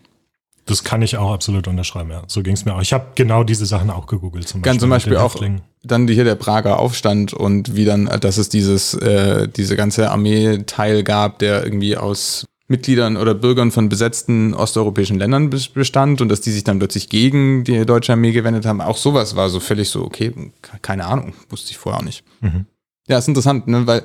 das 0.65 0.83
kann 0.83 1.01
ich 1.01 1.17
auch 1.17 1.31
absolut 1.33 1.67
unterschreiben, 1.67 2.11
ja. 2.11 2.23
So 2.27 2.41
ging 2.43 2.53
es 2.53 2.65
mir 2.65 2.73
auch. 2.75 2.81
Ich 2.81 2.91
habe 2.93 3.07
genau 3.15 3.43
diese 3.43 3.65
Sachen 3.65 3.89
auch 3.89 4.05
gegoogelt. 4.05 4.47
Zum 4.47 4.61
Ganz 4.61 4.81
zum 4.81 4.89
Beispiel 4.89 5.15
auch 5.17 5.33
Häftlingen. 5.33 5.61
dann 5.83 6.07
hier 6.07 6.23
der 6.25 6.35
Prager 6.35 6.79
Aufstand 6.79 7.33
und 7.33 7.75
wie 7.75 7.85
dann, 7.85 8.05
dass 8.19 8.37
es 8.37 8.49
dieses, 8.49 8.93
äh, 8.93 9.47
diese 9.47 9.75
ganze 9.77 10.11
Armeeteil 10.11 11.03
gab, 11.03 11.39
der 11.39 11.63
irgendwie 11.63 11.95
aus 11.97 12.45
Mitgliedern 12.69 13.15
oder 13.17 13.33
Bürgern 13.33 13.71
von 13.71 13.87
besetzten 13.89 14.53
osteuropäischen 14.53 15.17
Ländern 15.17 15.49
bes- 15.49 15.71
bestand 15.73 16.19
und 16.21 16.27
dass 16.29 16.41
die 16.41 16.51
sich 16.51 16.63
dann 16.65 16.79
plötzlich 16.79 17.07
gegen 17.09 17.63
die 17.63 17.85
deutsche 17.85 18.11
Armee 18.11 18.31
gewendet 18.33 18.65
haben. 18.65 18.81
Auch 18.81 18.97
sowas 18.97 19.35
war 19.35 19.49
so 19.49 19.59
völlig 19.61 19.89
so, 19.89 20.03
okay, 20.03 20.31
ke- 20.61 20.79
keine 20.81 21.05
Ahnung, 21.05 21.33
wusste 21.49 21.71
ich 21.71 21.77
vorher 21.77 21.99
auch 22.01 22.05
nicht. 22.05 22.23
Mhm. 22.41 22.65
Ja, 23.07 23.17
ist 23.17 23.27
interessant, 23.29 23.67
ne? 23.67 23.87
weil 23.87 24.03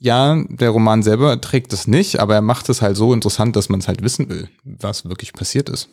ja, 0.00 0.42
der 0.48 0.70
Roman 0.70 1.02
selber 1.04 1.40
trägt 1.40 1.72
das 1.72 1.86
nicht, 1.86 2.18
aber 2.18 2.34
er 2.34 2.42
macht 2.42 2.68
es 2.68 2.82
halt 2.82 2.96
so 2.96 3.14
interessant, 3.14 3.54
dass 3.56 3.68
man 3.68 3.78
es 3.80 3.86
halt 3.88 4.02
wissen 4.02 4.28
will, 4.28 4.48
was 4.64 5.04
wirklich 5.08 5.32
passiert 5.32 5.68
ist. 5.68 5.88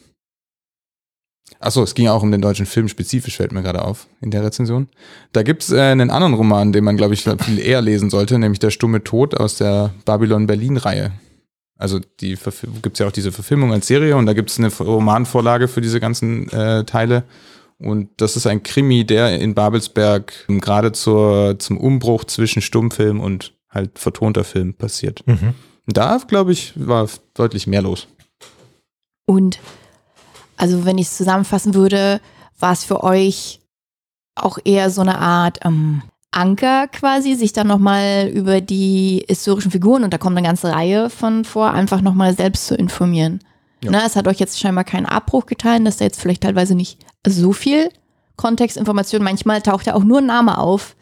Achso, 1.60 1.84
es 1.84 1.94
ging 1.94 2.08
auch 2.08 2.24
um 2.24 2.32
den 2.32 2.42
deutschen 2.42 2.66
Film 2.66 2.88
spezifisch, 2.88 3.38
fällt 3.38 3.52
mir 3.52 3.62
gerade 3.62 3.84
auf 3.86 4.08
in 4.22 4.32
der 4.32 4.44
Rezension. 4.44 4.88
Da 5.34 5.44
gibt's 5.44 5.72
äh, 5.72 5.80
einen 5.80 6.10
anderen 6.10 6.34
Roman, 6.34 6.72
den 6.74 6.84
man, 6.84 6.98
glaube 6.98 7.14
ich, 7.14 7.22
viel 7.24 7.60
eher 7.60 7.82
lesen 7.82 8.10
sollte, 8.10 8.40
nämlich 8.40 8.60
Der 8.60 8.72
stumme 8.72 9.04
Tod 9.04 9.36
aus 9.36 9.58
der 9.58 9.94
Babylon-Berlin-Reihe. 10.06 11.12
Also 11.82 12.00
die 12.20 12.38
Verfi- 12.38 12.68
gibt's 12.82 13.00
ja 13.00 13.08
auch 13.08 13.12
diese 13.12 13.32
Verfilmung 13.32 13.74
als 13.74 13.88
Serie 13.88 14.16
und 14.16 14.26
da 14.28 14.34
gibt's 14.34 14.60
eine 14.60 14.72
Romanvorlage 14.72 15.68
für 15.68 15.82
diese 15.82 16.00
ganzen 16.00 16.48
äh, 16.50 16.86
Teile. 16.86 17.24
Und 17.80 18.10
das 18.18 18.36
ist 18.36 18.46
ein 18.46 18.62
Krimi, 18.62 19.04
der 19.06 19.40
in 19.40 19.56
Babelsberg 19.56 20.46
gerade 20.48 20.92
zur, 20.92 21.58
zum 21.58 21.78
Umbruch 21.80 22.26
zwischen 22.26 22.62
Stummfilm 22.62 23.20
und 23.20 23.54
halt 23.70 23.98
vertonter 23.98 24.44
Film 24.44 24.76
passiert. 24.76 25.26
Mhm. 25.26 25.56
Und 25.88 25.98
da, 25.98 26.20
glaube 26.28 26.52
ich, 26.52 26.74
war 26.76 27.10
deutlich 27.34 27.66
mehr 27.66 27.82
los. 27.82 28.08
Und 29.26 29.60
also 30.58 30.86
wenn 30.86 31.00
ich 31.00 31.08
es 31.08 31.18
zusammenfassen 31.18 31.74
würde, 31.74 32.22
war 32.60 32.74
es 32.74 32.84
für 32.84 33.04
euch 33.04 33.62
auch 34.36 34.60
eher 34.64 34.92
so 34.92 35.02
eine 35.02 35.18
Art 35.18 35.60
ähm, 35.66 36.04
Anker 36.32 36.88
quasi, 36.88 37.36
sich 37.36 37.54
dann 37.54 37.68
nochmal 37.68 38.30
über 38.34 38.62
die 38.62 39.26
historischen 39.28 39.72
Figuren, 39.72 40.04
und 40.04 40.14
da 40.14 40.18
kommt 40.18 40.38
eine 40.38 40.48
ganze 40.48 40.72
Reihe 40.72 41.10
von 41.10 41.44
vor, 41.44 41.72
einfach 41.72 42.02
nochmal 42.02 42.36
selbst 42.36 42.68
zu 42.68 42.76
informieren. 42.76 43.40
Ja. 43.84 43.92
Na, 43.92 44.06
es 44.06 44.16
hat 44.16 44.28
euch 44.28 44.40
jetzt 44.40 44.60
scheinbar 44.60 44.84
keinen 44.84 45.06
Abbruch 45.06 45.46
getan, 45.46 45.86
dass 45.86 45.98
da 45.98 46.06
jetzt 46.06 46.22
vielleicht 46.22 46.44
teilweise 46.44 46.76
nicht 46.76 47.06
so 47.28 47.52
viel 47.52 47.90
Kontextinformation, 48.38 49.24
manchmal 49.24 49.62
taucht 49.62 49.88
ja 49.88 49.94
auch 49.94 50.04
nur 50.04 50.20
ein 50.20 50.26
Name 50.26 50.58
auf 50.58 50.96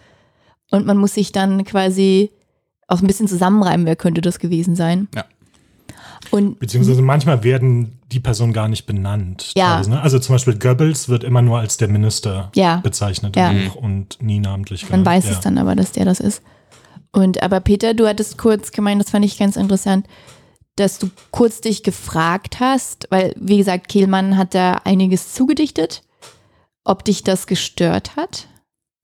und 0.71 0.85
man 0.85 0.97
muss 0.97 1.13
sich 1.13 1.31
dann 1.31 1.63
quasi 1.63 2.31
auch 2.87 3.01
ein 3.01 3.07
bisschen 3.07 3.27
zusammenreimen, 3.27 3.85
wer 3.85 3.95
könnte 3.95 4.21
das 4.21 4.39
gewesen 4.39 4.75
sein. 4.75 5.07
Ja. 5.13 5.25
Und 6.31 6.59
Beziehungsweise 6.59 7.01
manchmal 7.01 7.43
werden 7.43 7.98
die 8.11 8.19
Personen 8.19 8.53
gar 8.53 8.67
nicht 8.67 8.85
benannt. 8.85 9.51
Ja. 9.55 9.69
teilweise, 9.73 9.89
ne? 9.91 10.01
Also 10.01 10.19
zum 10.19 10.35
Beispiel 10.35 10.57
Goebbels 10.57 11.09
wird 11.09 11.23
immer 11.23 11.41
nur 11.41 11.59
als 11.59 11.77
der 11.77 11.87
Minister 11.89 12.51
Ja. 12.55 12.77
bezeichnet 12.77 13.35
Ja. 13.35 13.51
und 13.75 14.21
nie 14.21 14.39
namentlich 14.39 14.83
Man 14.83 15.03
genannt. 15.03 15.07
weiß 15.07 15.25
ja. 15.25 15.31
es 15.31 15.39
dann 15.41 15.57
aber, 15.57 15.75
dass 15.75 15.91
der 15.91 16.05
das 16.05 16.19
ist. 16.19 16.41
Und 17.11 17.41
aber 17.43 17.59
Peter, 17.59 17.93
du 17.93 18.07
hattest 18.07 18.37
kurz 18.37 18.71
gemeint, 18.71 19.01
das 19.01 19.11
fand 19.11 19.25
ich 19.25 19.37
ganz 19.37 19.55
interessant, 19.55 20.07
dass 20.75 20.97
du 20.99 21.09
kurz 21.31 21.61
dich 21.61 21.83
gefragt 21.83 22.59
hast, 22.59 23.07
weil 23.09 23.33
wie 23.39 23.57
gesagt, 23.57 23.87
Kehlmann 23.89 24.37
hat 24.37 24.53
da 24.55 24.73
einiges 24.85 25.33
zugedichtet, 25.33 26.03
ob 26.85 27.03
dich 27.05 27.23
das 27.23 27.47
gestört 27.47 28.15
hat. 28.15 28.47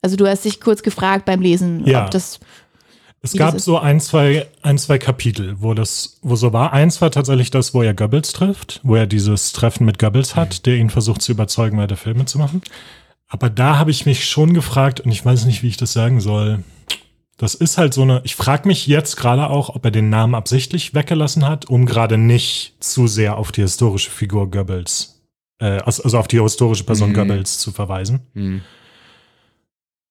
Also 0.02 0.16
du 0.18 0.28
hast 0.28 0.46
dich 0.46 0.62
kurz 0.62 0.84
gefragt 0.84 1.26
beim 1.26 1.42
Lesen, 1.42 1.86
Ja. 1.86 2.06
ob 2.06 2.12
das 2.12 2.40
Es 3.26 3.34
gab 3.34 3.60
so 3.60 3.80
ein 3.80 4.00
zwei, 4.00 4.48
ein, 4.62 4.78
zwei 4.78 4.98
Kapitel, 5.00 5.56
wo 5.60 5.74
das, 5.74 6.20
wo 6.22 6.36
so 6.36 6.54
war. 6.54 6.74
Eins 6.74 7.02
war 7.02 7.10
tatsächlich 7.12 7.50
das, 7.50 7.74
wo 7.74 7.82
er 7.82 7.94
Goebbels 7.94 8.34
trifft, 8.34 8.80
wo 8.84 8.96
er 8.96 9.08
dieses 9.08 9.52
Treffen 9.52 9.86
mit 9.86 9.98
Goebbels 10.00 10.36
hat, 10.36 10.66
der 10.66 10.76
ihn 10.76 10.90
versucht 10.90 11.22
zu 11.22 11.32
überzeugen, 11.32 11.78
weiter 11.78 11.98
Filme 11.98 12.26
zu 12.26 12.38
machen. 12.38 12.62
Aber 13.28 13.50
da 13.50 13.80
habe 13.80 13.90
ich 13.92 14.06
mich 14.06 14.30
schon 14.30 14.54
gefragt, 14.54 15.00
und 15.02 15.12
ich 15.12 15.26
weiß 15.26 15.46
nicht, 15.46 15.64
wie 15.64 15.68
ich 15.70 15.78
das 15.78 15.94
sagen 15.94 16.22
soll. 16.22 16.64
Das 17.38 17.56
ist 17.56 17.78
halt 17.78 17.94
so 17.94 18.04
eine, 18.04 18.22
ich 18.24 18.36
frage 18.36 18.68
mich 18.68 18.88
jetzt 18.88 19.18
gerade 19.18 19.50
auch, 19.50 19.70
ob 19.70 19.84
er 19.84 19.92
den 19.92 20.10
Namen 20.10 20.36
absichtlich 20.36 20.94
weggelassen 20.94 21.46
hat, 21.48 21.66
um 21.66 21.86
gerade 21.86 22.18
nicht 22.18 22.76
zu 22.80 23.08
sehr 23.08 23.38
auf 23.38 23.52
die 23.52 23.62
historische 23.62 24.12
Figur 24.12 24.50
Goebbels, 24.52 25.22
äh, 25.60 25.80
also 25.80 26.04
also 26.04 26.20
auf 26.20 26.28
die 26.28 26.40
historische 26.42 26.86
Person 26.86 27.10
Mhm. 27.10 27.16
Goebbels 27.16 27.58
zu 27.58 27.72
verweisen. 27.72 28.22
Hm. 28.36 28.62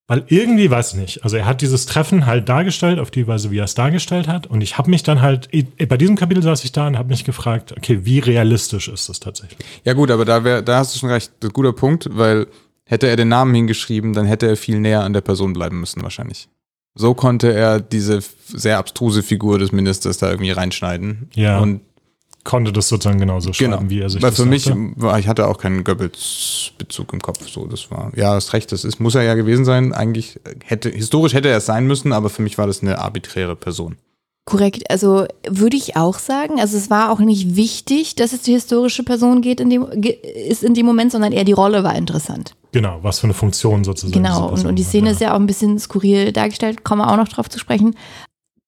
Weil 0.07 0.25
irgendwie, 0.29 0.71
weiß 0.71 0.93
ich 0.93 0.99
nicht, 1.01 1.25
also 1.25 1.37
er 1.39 1.47
hat 1.47 1.63
dieses 1.63 1.87
Treffen 1.87 2.27
halt 2.27 2.49
dargestellt, 2.49 2.99
auf 2.99 3.11
die 3.11 3.27
Weise, 3.27 3.51
wie 3.51 3.59
er 3.59 3.65
es 3.65 3.75
dargestellt 3.75 4.29
hat. 4.29 4.47
Und 4.47 4.61
ich 4.61 4.77
habe 4.77 4.91
mich 4.91 5.03
dann 5.03 5.23
halt, 5.23 5.49
bei 5.89 5.97
diesem 5.97 6.17
Kapitel 6.17 6.43
saß 6.43 6.63
ich 6.65 6.73
da 6.73 6.87
und 6.87 6.99
habe 6.99 7.09
mich 7.09 7.25
gefragt, 7.25 7.73
okay, 7.77 8.01
wie 8.05 8.19
realistisch 8.19 8.89
ist 8.89 9.09
das 9.09 9.19
tatsächlich? 9.21 9.59
Ja 9.85 9.95
gut, 9.95 10.11
aber 10.11 10.27
da, 10.27 10.45
wär, 10.45 10.61
da 10.61 10.79
hast 10.79 10.95
du 10.95 10.99
schon 10.99 11.09
recht, 11.09 11.33
das 11.41 11.49
ist 11.49 11.51
ein 11.51 11.55
guter 11.55 11.73
Punkt, 11.73 12.09
weil 12.13 12.49
hätte 12.85 13.07
er 13.07 13.17
den 13.17 13.29
Namen 13.29 13.55
hingeschrieben, 13.55 14.13
dann 14.13 14.27
hätte 14.27 14.47
er 14.47 14.59
viel 14.59 14.79
näher 14.79 15.05
an 15.05 15.15
der 15.15 15.23
Person 15.23 15.55
bleiben 15.55 15.81
müssen 15.81 16.03
wahrscheinlich. 16.03 16.49
So 16.95 17.15
konnte 17.15 17.53
er 17.53 17.81
diese 17.81 18.21
sehr 18.47 18.79
abstruse 18.79 19.23
Figur 19.23 19.59
des 19.59 19.73
Ministers 19.73 20.19
da 20.19 20.31
irgendwie 20.31 20.51
reinschneiden. 20.51 21.31
Ja, 21.35 21.61
Und 21.61 21.81
Konnte 22.45 22.73
das 22.73 22.89
sozusagen 22.89 23.19
genauso 23.19 23.55
schreiben, 23.55 23.73
genau, 23.73 23.91
wie 23.91 24.01
er 24.01 24.11
sich 24.11 24.23
weil 24.23 24.31
das 24.31 24.39
für 24.39 24.45
mich, 24.45 24.71
war, 24.97 25.19
ich 25.19 25.29
hatte 25.29 25.49
auch 25.49 25.57
keinen 25.57 25.83
Goebbels-Bezug 25.83 27.13
im 27.15 27.21
Kopf. 27.21 27.49
So, 27.49 27.67
das 27.67 27.91
war, 27.91 28.13
ja, 28.15 28.35
hast 28.35 28.53
recht, 28.53 28.71
das 28.71 28.85
ist, 28.85 29.01
muss 29.01 29.15
er 29.15 29.23
ja 29.23 29.35
gewesen 29.35 29.65
sein. 29.65 29.95
Eigentlich 29.95 30.39
hätte, 30.63 30.91
historisch 30.91 31.33
hätte 31.33 31.49
er 31.49 31.57
es 31.57 31.67
sein 31.67 31.87
müssen, 31.87 32.13
aber 32.13 32.29
für 32.29 32.43
mich 32.43 32.59
war 32.59 32.67
das 32.67 32.83
eine 32.83 32.99
arbiträre 32.99 33.57
Person. 33.57 33.97
korrekt, 34.45 34.91
also 34.91 35.27
würde 35.49 35.77
ich 35.77 35.97
auch 35.97 36.19
sagen, 36.19 36.61
also 36.61 36.77
es 36.77 36.91
war 36.91 37.11
auch 37.11 37.19
nicht 37.19 37.57
wichtig, 37.57 38.15
dass 38.15 38.33
es 38.33 38.43
die 38.43 38.53
historische 38.53 39.03
Person 39.03 39.41
geht 39.41 39.61
in 39.61 39.71
dem, 39.71 39.87
ist 40.49 40.63
in 40.63 40.75
dem 40.75 40.87
Moment, 40.87 41.13
sondern 41.13 41.33
eher 41.33 41.45
die 41.45 41.53
Rolle 41.53 41.83
war 41.83 41.95
interessant. 41.97 42.55
Genau, 42.73 42.99
was 43.03 43.21
für 43.21 43.25
eine 43.25 43.35
Funktion 43.35 43.85
sozusagen. 43.85 44.23
Genau, 44.23 44.49
und, 44.49 44.67
und 44.67 44.77
die 44.77 44.83
Szene 44.83 45.07
ja. 45.07 45.13
ist 45.13 45.21
ja 45.21 45.33
auch 45.33 45.41
ein 45.41 45.47
bisschen 45.47 45.79
skurril 45.79 46.33
dargestellt, 46.33 46.85
kommen 46.85 47.01
wir 47.01 47.11
auch 47.11 47.17
noch 47.17 47.29
drauf 47.29 47.49
zu 47.49 47.59
sprechen. 47.59 47.97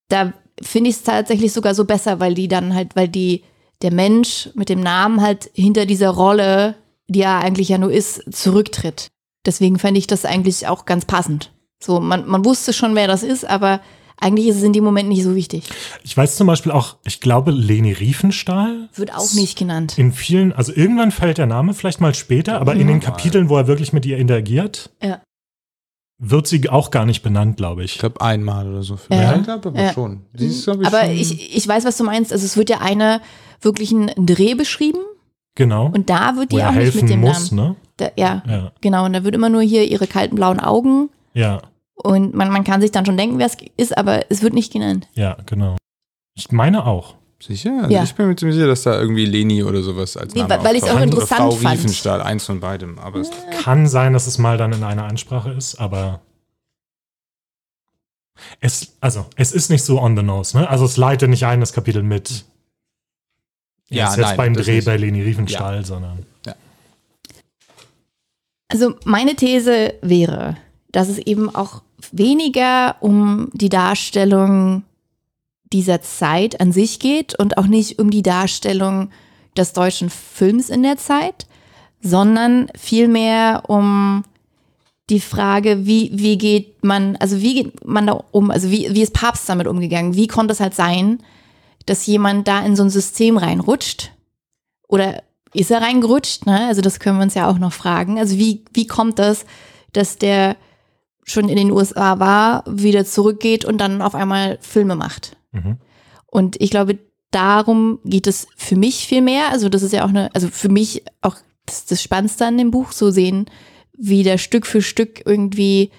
Da 0.09 0.33
finde 0.63 0.91
ich 0.91 0.97
es 0.97 1.03
tatsächlich 1.03 1.53
sogar 1.53 1.75
so 1.75 1.85
besser, 1.85 2.21
weil 2.21 2.35
die 2.35 2.49
dann 2.49 2.75
halt, 2.75 2.97
weil 2.97 3.09
die, 3.09 3.43
der 3.83 3.93
Mensch 3.93 4.51
mit 4.55 4.69
dem 4.69 4.81
Namen 4.81 5.21
halt 5.21 5.51
hinter 5.55 5.87
dieser 5.87 6.11
Rolle, 6.11 6.75
die 7.09 7.23
er 7.23 7.39
eigentlich 7.39 7.69
ja 7.69 7.79
nur 7.79 7.93
ist, 7.93 8.23
zurücktritt. 8.35 9.09
Deswegen 9.45 9.79
fände 9.79 9.99
ich 9.99 10.07
das 10.07 10.25
eigentlich 10.25 10.67
auch 10.67 10.87
ganz 10.87 11.05
passend. 11.05 11.53
So, 11.83 12.01
man, 12.01 12.27
man 12.27 12.45
wusste 12.45 12.73
schon, 12.73 12.95
wer 12.95 13.07
das 13.07 13.23
ist, 13.23 13.45
aber 13.49 13.81
eigentlich 14.19 14.49
ist 14.49 14.57
es 14.57 14.63
in 14.63 14.73
dem 14.73 14.83
Moment 14.83 15.09
nicht 15.11 15.23
so 15.23 15.35
wichtig. 15.35 15.65
Ich 16.03 16.17
weiß 16.17 16.37
zum 16.37 16.47
Beispiel 16.47 16.73
auch, 16.73 16.97
ich 17.05 17.21
glaube, 17.21 17.51
Leni 17.51 17.93
Riefenstahl 17.93 18.89
Wird 18.95 19.15
auch 19.15 19.35
nicht 19.35 19.59
genannt. 19.59 19.99
in 19.99 20.13
vielen, 20.13 20.53
also 20.53 20.73
irgendwann 20.75 21.13
fällt 21.13 21.37
der 21.39 21.47
Name 21.47 21.75
vielleicht 21.75 22.01
mal 22.01 22.15
später, 22.15 22.59
aber 22.61 22.75
in 22.75 22.87
den 22.87 23.01
Kapiteln, 23.01 23.49
wo 23.51 23.57
er 23.59 23.67
wirklich 23.67 23.93
mit 23.93 24.07
ihr 24.07 24.17
interagiert, 24.17 24.91
Ja. 25.03 25.21
Wird 26.19 26.47
sie 26.47 26.69
auch 26.69 26.91
gar 26.91 27.05
nicht 27.07 27.23
benannt, 27.23 27.57
glaube 27.59 27.85
ich. 27.85 27.95
Ich 27.95 27.99
glaube 27.99 28.21
einmal 28.21 28.69
oder 28.69 28.83
so. 28.83 28.95
Ja. 28.95 29.01
Vielleicht, 29.07 29.37
ich 29.39 29.43
glaube 29.45 29.69
aber 29.69 29.83
Ja. 29.83 29.93
schon. 29.93 30.23
Sie 30.35 30.47
ist, 30.47 30.67
ich, 30.67 30.69
Aber 30.87 31.03
schon- 31.03 31.11
ich, 31.11 31.57
ich 31.57 31.69
weiß, 31.69 31.85
was 31.85 31.97
du 31.99 32.05
meinst. 32.05 32.33
Also 32.33 32.45
es 32.45 32.57
wird 32.57 32.71
ja 32.71 32.79
eine 32.81 33.21
wirklich 33.61 33.93
ein 33.93 34.11
Dreh 34.17 34.55
beschrieben 34.55 35.01
Genau. 35.55 35.87
und 35.87 36.09
da 36.11 36.37
wird 36.37 36.53
wo 36.53 36.57
die 36.57 36.63
er 36.63 36.69
auch 36.69 36.73
nicht 36.73 36.85
mit 36.85 36.93
helfen 36.95 37.09
dem 37.09 37.21
muss, 37.21 37.53
Namen. 37.53 37.71
ne? 37.71 37.77
Da, 37.97 38.11
ja, 38.17 38.43
Ja, 38.47 38.73
Genau, 38.83 39.05
und 39.07 39.13
da 39.15 39.25
wird 39.25 39.35
immer 39.35 39.49
nur 39.49 39.63
hier 39.63 39.85
ihre 39.89 40.07
kalten 40.07 40.37
blauen 40.37 40.61
Augen 40.61 41.09
ja, 41.33 41.63
und 41.95 42.35
man, 42.35 42.51
man 42.51 42.65
kann 42.65 42.81
sich 42.83 42.93
dann 42.93 43.07
schon 43.07 43.17
denken, 43.17 43.39
wer 43.39 43.47
es 43.47 43.57
ist, 43.79 43.97
aber 43.97 44.31
es 44.31 44.43
wird 44.43 44.53
nicht 44.55 44.71
genannt. 44.73 45.09
ja, 45.15 45.37
genau. 45.47 45.77
Ich 46.35 46.53
meine 46.53 46.85
auch. 46.87 47.15
Sicher? 47.39 47.79
Also 47.83 47.95
Ja. 47.95 48.03
Ich 48.03 48.15
bin 48.15 48.29
mir 48.29 48.37
ziemlich 48.37 48.55
sicher, 48.57 48.67
dass 48.67 48.83
da 48.83 48.99
irgendwie 48.99 49.27
Leni 49.27 49.63
oder 49.63 49.83
sowas 49.83 50.17
als 50.17 50.35
Nee, 50.35 50.41
Name 50.43 50.55
weil- 50.57 50.65
weil 50.65 50.77
ich's 50.77 50.85
auch 50.85 50.91
auftaucht. 50.91 51.05
interessant 51.05 51.41
Frau 51.41 51.51
fand. 51.53 51.75
Riefenstahl, 51.79 52.23
eins 52.23 52.47
von 52.47 52.61
beidem. 52.61 52.99
Aber 52.99 53.21
es, 53.21 53.31
Kann 53.63 53.87
sein, 53.87 54.13
dass 54.15 54.27
es 54.27 54.39
mal 54.39 54.57
dann 54.57 54.73
in 54.73 54.83
einer 54.83 55.05
Ansprache 55.05 55.51
ist, 55.51 55.77
aber 55.77 56.21
es, 58.61 58.97
also, 59.01 59.27
es 59.37 59.53
ist 59.53 59.71
nicht 59.71 59.83
so 59.85 60.01
on 60.01 60.17
the 60.17 60.23
nose, 60.23 60.57
ne? 60.57 60.69
Also 60.69 60.85
es 60.85 60.97
leitet 60.97 61.29
nicht 61.31 61.45
ein, 61.45 61.61
das 61.61 61.73
Kapitel 61.73 62.03
mit. 62.03 62.45
Ja, 63.89 64.09
ist 64.11 64.17
jetzt 64.17 64.27
nein, 64.27 64.37
beim 64.37 64.55
Dreh 64.55 64.81
bei 64.81 64.97
Leni 64.97 65.23
Riefenstahl, 65.23 65.85
sondern. 65.85 66.25
Also 68.69 68.95
meine 69.05 69.37
These 69.37 69.95
wäre, 70.03 70.57
dass 70.91 71.09
es 71.09 71.19
eben 71.19 71.55
auch 71.55 71.83
weniger 72.11 72.97
um 73.01 73.49
die 73.53 73.69
Darstellung 73.69 74.83
dieser 75.73 76.01
Zeit 76.03 76.61
an 76.61 76.73
sich 76.73 76.99
geht 76.99 77.39
und 77.39 77.59
auch 77.59 77.67
nicht 77.67 77.99
um 77.99 78.11
die 78.11 78.23
Darstellung 78.23 79.11
des 79.57 79.73
deutschen 79.73 80.11
Films 80.11 80.71
in 80.71 80.83
der 80.83 80.97
Zeit, 80.97 81.47
sondern 82.01 82.69
vielmehr 82.77 83.65
um 83.69 84.25
die 85.11 85.21
Frage, 85.21 85.87
wie, 85.87 86.11
wie 86.15 86.37
geht 86.37 86.85
man, 86.85 87.17
also 87.17 87.41
wie 87.41 87.55
geht 87.55 87.87
man 87.87 88.07
da 88.07 88.25
um, 88.33 88.51
also 88.51 88.71
wie, 88.71 88.93
wie 88.93 89.03
ist 89.03 89.15
Papst 89.15 89.49
damit 89.49 89.67
umgegangen? 89.67 90.17
Wie 90.17 90.27
konnte 90.27 90.53
es 90.53 90.61
halt 90.61 90.75
sein, 90.75 91.21
dass 91.87 92.07
jemand 92.07 92.49
da 92.49 92.61
in 92.65 92.75
so 92.75 92.83
ein 92.83 92.91
System 92.91 93.37
reinrutscht? 93.37 94.11
Oder 94.89 95.23
ist 95.53 95.71
er 95.71 95.81
reingerutscht? 95.81 96.47
Ne? 96.47 96.67
Also 96.67 96.81
das 96.81 96.99
können 96.99 97.19
wir 97.19 97.23
uns 97.23 97.35
ja 97.35 97.49
auch 97.49 97.59
noch 97.59 97.73
fragen. 97.73 98.19
Also 98.19 98.37
wie, 98.37 98.65
wie 98.73 98.87
kommt 98.87 99.19
das, 99.19 99.47
dass 99.93 100.19
der 100.19 100.57
schon 101.25 101.49
in 101.49 101.57
den 101.57 101.71
USA 101.71 102.19
war, 102.19 102.65
wieder 102.67 103.05
zurückgeht 103.05 103.65
und 103.65 103.79
dann 103.79 104.03
auf 104.03 104.15
einmal 104.15 104.59
Filme 104.61 104.97
macht? 104.97 105.37
Mhm. 105.57 105.77
Und 106.27 106.61
ich 106.61 106.71
glaube, 106.71 106.99
darum 107.31 107.99
geht 108.05 108.27
es 108.27 108.47
für 108.57 108.77
mich 108.77 109.07
viel 109.07 109.23
mehr. 109.23 109.51
Also 109.51 109.69
das 109.69 109.83
ist 109.83 109.93
ja 109.93 110.05
auch 110.05 110.09
eine, 110.09 110.35
also 110.35 110.49
für 110.49 110.69
mich 110.69 111.05
auch 111.21 111.37
das, 111.67 111.87
das 111.87 112.03
Spannendste 112.03 112.47
an 112.47 112.59
dem 112.59 112.71
Buch, 112.71 112.93
so 112.93 113.11
sehen, 113.11 113.47
wie 113.97 114.23
der 114.23 114.39
Stück 114.39 114.67
für 114.67 114.83
Stück 114.83 115.23
irgendwie 115.25 115.91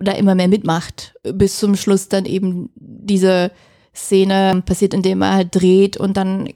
da 0.00 0.12
immer 0.12 0.34
mehr 0.34 0.48
mitmacht, 0.48 1.14
bis 1.22 1.58
zum 1.58 1.76
Schluss 1.76 2.08
dann 2.08 2.24
eben 2.24 2.70
diese 2.76 3.50
Szene 3.94 4.62
passiert, 4.64 4.94
indem 4.94 5.22
er 5.22 5.34
halt 5.34 5.54
dreht 5.54 5.96
und 5.96 6.16
dann 6.16 6.48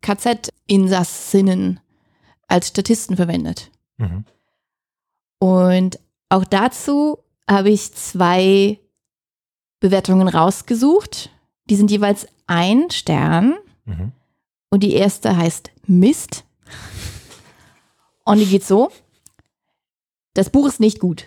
KZ-Insassinnen 0.00 1.80
als 2.46 2.68
Statisten 2.68 3.16
verwendet. 3.16 3.70
Mhm. 3.98 4.24
Und 5.38 5.98
auch 6.30 6.44
dazu 6.44 7.18
habe 7.48 7.70
ich 7.70 7.92
zwei 7.94 8.78
Bewertungen 9.80 10.28
rausgesucht. 10.28 11.30
Die 11.70 11.76
sind 11.76 11.90
jeweils 11.90 12.26
ein 12.46 12.90
Stern 12.90 13.54
Mhm. 13.84 14.12
und 14.70 14.82
die 14.82 14.92
erste 14.94 15.36
heißt 15.36 15.70
Mist. 15.86 16.44
Und 18.24 18.38
die 18.38 18.46
geht 18.46 18.64
so. 18.64 18.90
Das 20.34 20.50
Buch 20.50 20.66
ist 20.68 20.80
nicht 20.80 20.98
gut. 21.00 21.24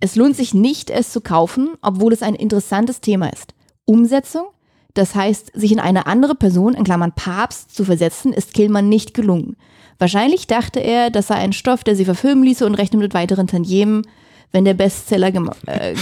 Es 0.00 0.16
lohnt 0.16 0.34
sich 0.36 0.54
nicht, 0.54 0.90
es 0.90 1.12
zu 1.12 1.20
kaufen, 1.20 1.70
obwohl 1.82 2.12
es 2.12 2.22
ein 2.22 2.34
interessantes 2.34 3.00
Thema 3.00 3.28
ist. 3.32 3.54
Umsetzung, 3.84 4.46
das 4.94 5.14
heißt, 5.14 5.52
sich 5.54 5.70
in 5.72 5.78
eine 5.80 6.06
andere 6.06 6.34
Person, 6.34 6.74
in 6.74 6.84
Klammern 6.84 7.12
Papst, 7.12 7.74
zu 7.74 7.84
versetzen, 7.84 8.32
ist 8.32 8.54
Killmann 8.54 8.88
nicht 8.88 9.14
gelungen. 9.14 9.56
Wahrscheinlich 9.98 10.46
dachte 10.46 10.80
er, 10.80 11.10
das 11.10 11.28
sei 11.28 11.34
ein 11.36 11.52
Stoff, 11.52 11.84
der 11.84 11.94
sie 11.94 12.04
verfilmen 12.04 12.42
ließe 12.44 12.66
und 12.66 12.74
rechnet 12.74 13.00
mit 13.02 13.14
weiteren 13.14 13.46
Tantiemen, 13.46 14.06
wenn 14.50 14.64
der 14.64 14.74
Bestseller, 14.74 15.28
äh, 15.66 15.94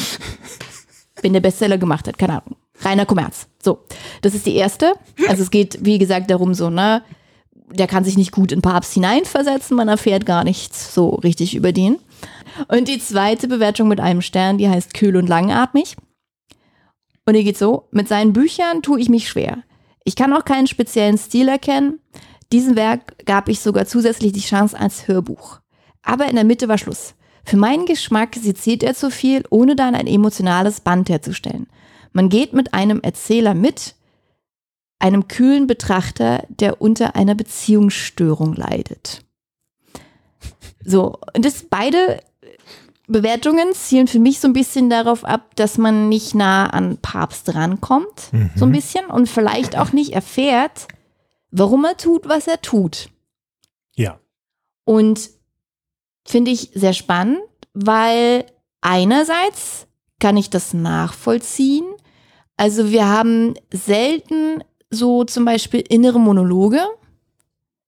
wenn 1.22 1.32
der 1.32 1.40
Bestseller 1.40 1.78
gemacht 1.78 2.06
hat. 2.08 2.18
Keine 2.18 2.42
Ahnung. 2.42 2.56
Reiner 2.80 3.06
Kommerz. 3.06 3.48
So, 3.62 3.80
das 4.22 4.34
ist 4.34 4.46
die 4.46 4.56
erste. 4.56 4.94
Also 5.28 5.42
es 5.42 5.50
geht, 5.50 5.78
wie 5.84 5.98
gesagt, 5.98 6.30
darum 6.30 6.54
so, 6.54 6.70
ne, 6.70 7.02
der 7.72 7.86
kann 7.86 8.04
sich 8.04 8.16
nicht 8.16 8.32
gut 8.32 8.52
in 8.52 8.62
Papst 8.62 8.94
hineinversetzen, 8.94 9.76
man 9.76 9.88
erfährt 9.88 10.26
gar 10.26 10.44
nichts 10.44 10.94
so 10.94 11.10
richtig 11.10 11.54
über 11.54 11.72
den. 11.72 11.98
Und 12.68 12.88
die 12.88 12.98
zweite 12.98 13.48
Bewertung 13.48 13.88
mit 13.88 14.00
einem 14.00 14.22
Stern, 14.22 14.58
die 14.58 14.68
heißt 14.68 14.94
kühl 14.94 15.16
und 15.16 15.28
langatmig. 15.28 15.96
Und 17.26 17.34
die 17.34 17.44
geht 17.44 17.58
so, 17.58 17.88
mit 17.92 18.08
seinen 18.08 18.32
Büchern 18.32 18.82
tue 18.82 19.00
ich 19.00 19.08
mich 19.08 19.28
schwer. 19.28 19.58
Ich 20.04 20.16
kann 20.16 20.32
auch 20.32 20.44
keinen 20.44 20.66
speziellen 20.66 21.18
Stil 21.18 21.48
erkennen. 21.48 22.00
Diesem 22.52 22.74
Werk 22.74 23.24
gab 23.26 23.48
ich 23.48 23.60
sogar 23.60 23.86
zusätzlich 23.86 24.32
die 24.32 24.40
Chance 24.40 24.78
als 24.78 25.06
Hörbuch. 25.06 25.60
Aber 26.02 26.28
in 26.28 26.34
der 26.34 26.44
Mitte 26.44 26.66
war 26.66 26.78
Schluss. 26.78 27.14
Für 27.44 27.56
meinen 27.56 27.86
Geschmack 27.86 28.34
seziert 28.34 28.82
er 28.82 28.94
zu 28.94 29.10
viel, 29.10 29.44
ohne 29.50 29.76
dann 29.76 29.94
ein 29.94 30.06
emotionales 30.06 30.80
Band 30.80 31.08
herzustellen. 31.08 31.66
Man 32.12 32.28
geht 32.28 32.52
mit 32.52 32.74
einem 32.74 33.00
Erzähler 33.00 33.54
mit, 33.54 33.94
einem 34.98 35.28
kühlen 35.28 35.66
Betrachter, 35.66 36.44
der 36.48 36.82
unter 36.82 37.16
einer 37.16 37.34
Beziehungsstörung 37.34 38.54
leidet. 38.54 39.24
So, 40.84 41.18
und 41.34 41.44
das 41.44 41.64
beide 41.68 42.20
Bewertungen 43.06 43.72
zielen 43.74 44.06
für 44.06 44.18
mich 44.18 44.40
so 44.40 44.48
ein 44.48 44.52
bisschen 44.52 44.88
darauf 44.88 45.24
ab, 45.24 45.56
dass 45.56 45.78
man 45.78 46.08
nicht 46.08 46.34
nah 46.34 46.66
an 46.68 46.98
Papst 46.98 47.54
rankommt, 47.54 48.32
Mhm. 48.32 48.50
so 48.54 48.64
ein 48.66 48.72
bisschen, 48.72 49.06
und 49.06 49.28
vielleicht 49.28 49.76
auch 49.76 49.92
nicht 49.92 50.12
erfährt, 50.12 50.86
warum 51.50 51.84
er 51.84 51.96
tut, 51.96 52.28
was 52.28 52.46
er 52.46 52.60
tut. 52.60 53.08
Ja. 53.96 54.20
Und 54.84 55.30
finde 56.30 56.50
ich 56.50 56.70
sehr 56.74 56.92
spannend, 56.92 57.40
weil 57.74 58.44
einerseits 58.80 59.86
kann 60.18 60.36
ich 60.36 60.50
das 60.50 60.74
nachvollziehen. 60.74 61.84
Also 62.56 62.90
wir 62.90 63.08
haben 63.08 63.54
selten 63.72 64.62
so 64.90 65.24
zum 65.24 65.44
Beispiel 65.44 65.82
innere 65.88 66.20
Monologe. 66.20 66.80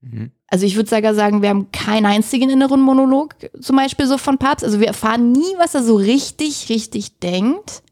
Mhm. 0.00 0.32
Also 0.46 0.66
ich 0.66 0.76
würde 0.76 0.90
sogar 0.90 1.14
sagen, 1.14 1.42
wir 1.42 1.48
haben 1.48 1.72
keinen 1.72 2.06
einzigen 2.06 2.50
inneren 2.50 2.80
Monolog, 2.80 3.34
zum 3.60 3.76
Beispiel 3.76 4.06
so 4.06 4.18
von 4.18 4.38
Papst. 4.38 4.64
Also 4.64 4.80
wir 4.80 4.86
erfahren 4.86 5.32
nie, 5.32 5.54
was 5.58 5.74
er 5.74 5.82
so 5.82 5.96
richtig, 5.96 6.68
richtig 6.68 7.18
denkt. 7.20 7.82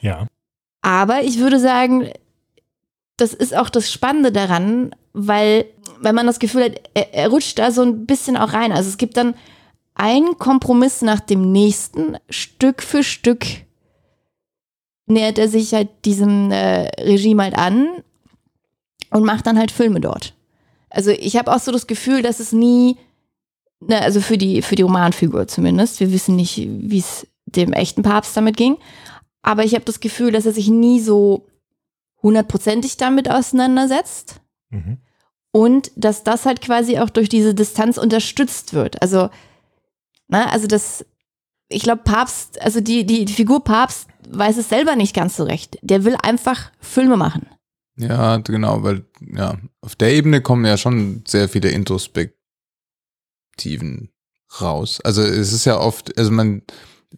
Ja. 0.00 0.26
Aber 0.82 1.22
ich 1.22 1.38
würde 1.38 1.58
sagen, 1.58 2.10
das 3.16 3.34
ist 3.34 3.56
auch 3.56 3.70
das 3.70 3.90
Spannende 3.90 4.32
daran, 4.32 4.94
weil, 5.12 5.66
weil 6.00 6.12
man 6.12 6.26
das 6.26 6.38
Gefühl 6.38 6.64
hat, 6.64 6.80
er, 6.94 7.14
er 7.14 7.28
rutscht 7.28 7.58
da 7.58 7.70
so 7.70 7.82
ein 7.82 8.06
bisschen 8.06 8.36
auch 8.36 8.52
rein. 8.52 8.72
Also 8.72 8.88
es 8.88 8.98
gibt 8.98 9.16
dann 9.16 9.34
einen 9.96 10.38
Kompromiss 10.38 11.02
nach 11.02 11.20
dem 11.20 11.52
nächsten, 11.52 12.16
Stück 12.30 12.82
für 12.82 13.02
Stück 13.02 13.44
nähert 15.06 15.38
er 15.38 15.48
sich 15.48 15.72
halt 15.72 15.88
diesem 16.04 16.50
äh, 16.50 16.88
Regime 17.02 17.42
halt 17.44 17.56
an 17.56 17.88
und 19.10 19.24
macht 19.24 19.46
dann 19.46 19.58
halt 19.58 19.70
Filme 19.70 20.00
dort. 20.00 20.34
Also 20.90 21.10
ich 21.10 21.36
habe 21.36 21.52
auch 21.54 21.60
so 21.60 21.72
das 21.72 21.86
Gefühl, 21.86 22.22
dass 22.22 22.40
es 22.40 22.52
nie, 22.52 22.96
ne, 23.80 24.00
also 24.02 24.20
für 24.20 24.36
die, 24.36 24.62
für 24.62 24.74
die 24.74 24.82
Romanfigur 24.82 25.46
zumindest, 25.48 26.00
wir 26.00 26.12
wissen 26.12 26.36
nicht, 26.36 26.56
wie 26.56 26.98
es 26.98 27.26
dem 27.46 27.72
echten 27.72 28.02
Papst 28.02 28.36
damit 28.36 28.56
ging, 28.56 28.76
aber 29.42 29.64
ich 29.64 29.74
habe 29.74 29.84
das 29.84 30.00
Gefühl, 30.00 30.32
dass 30.32 30.46
er 30.46 30.52
sich 30.52 30.68
nie 30.68 31.00
so 31.00 31.46
hundertprozentig 32.22 32.96
damit 32.96 33.30
auseinandersetzt 33.30 34.40
Mhm. 34.70 34.98
und 35.52 35.92
dass 35.94 36.24
das 36.24 36.44
halt 36.44 36.60
quasi 36.60 36.98
auch 36.98 37.08
durch 37.08 37.28
diese 37.28 37.54
Distanz 37.54 37.98
unterstützt 37.98 38.74
wird. 38.74 39.00
Also, 39.00 39.30
ne, 40.28 40.50
also 40.50 40.66
das, 40.66 41.04
ich 41.68 41.82
glaube, 41.82 42.02
Papst, 42.04 42.60
also 42.62 42.80
die, 42.80 43.04
die 43.06 43.26
Figur 43.26 43.64
Papst 43.64 44.08
weiß 44.28 44.56
es 44.56 44.68
selber 44.68 44.96
nicht 44.96 45.14
ganz 45.14 45.36
so 45.36 45.44
recht. 45.44 45.78
Der 45.82 46.04
will 46.04 46.16
einfach 46.22 46.70
Filme 46.80 47.16
machen. 47.16 47.46
Ja, 47.98 48.38
genau, 48.38 48.82
weil 48.82 49.04
ja, 49.20 49.56
auf 49.80 49.96
der 49.96 50.12
Ebene 50.12 50.42
kommen 50.42 50.64
ja 50.64 50.76
schon 50.76 51.22
sehr 51.26 51.48
viele 51.48 51.70
Introspektiven 51.70 54.10
raus. 54.60 55.00
Also 55.02 55.22
es 55.22 55.52
ist 55.52 55.64
ja 55.64 55.78
oft, 55.78 56.16
also 56.18 56.30
man, 56.30 56.62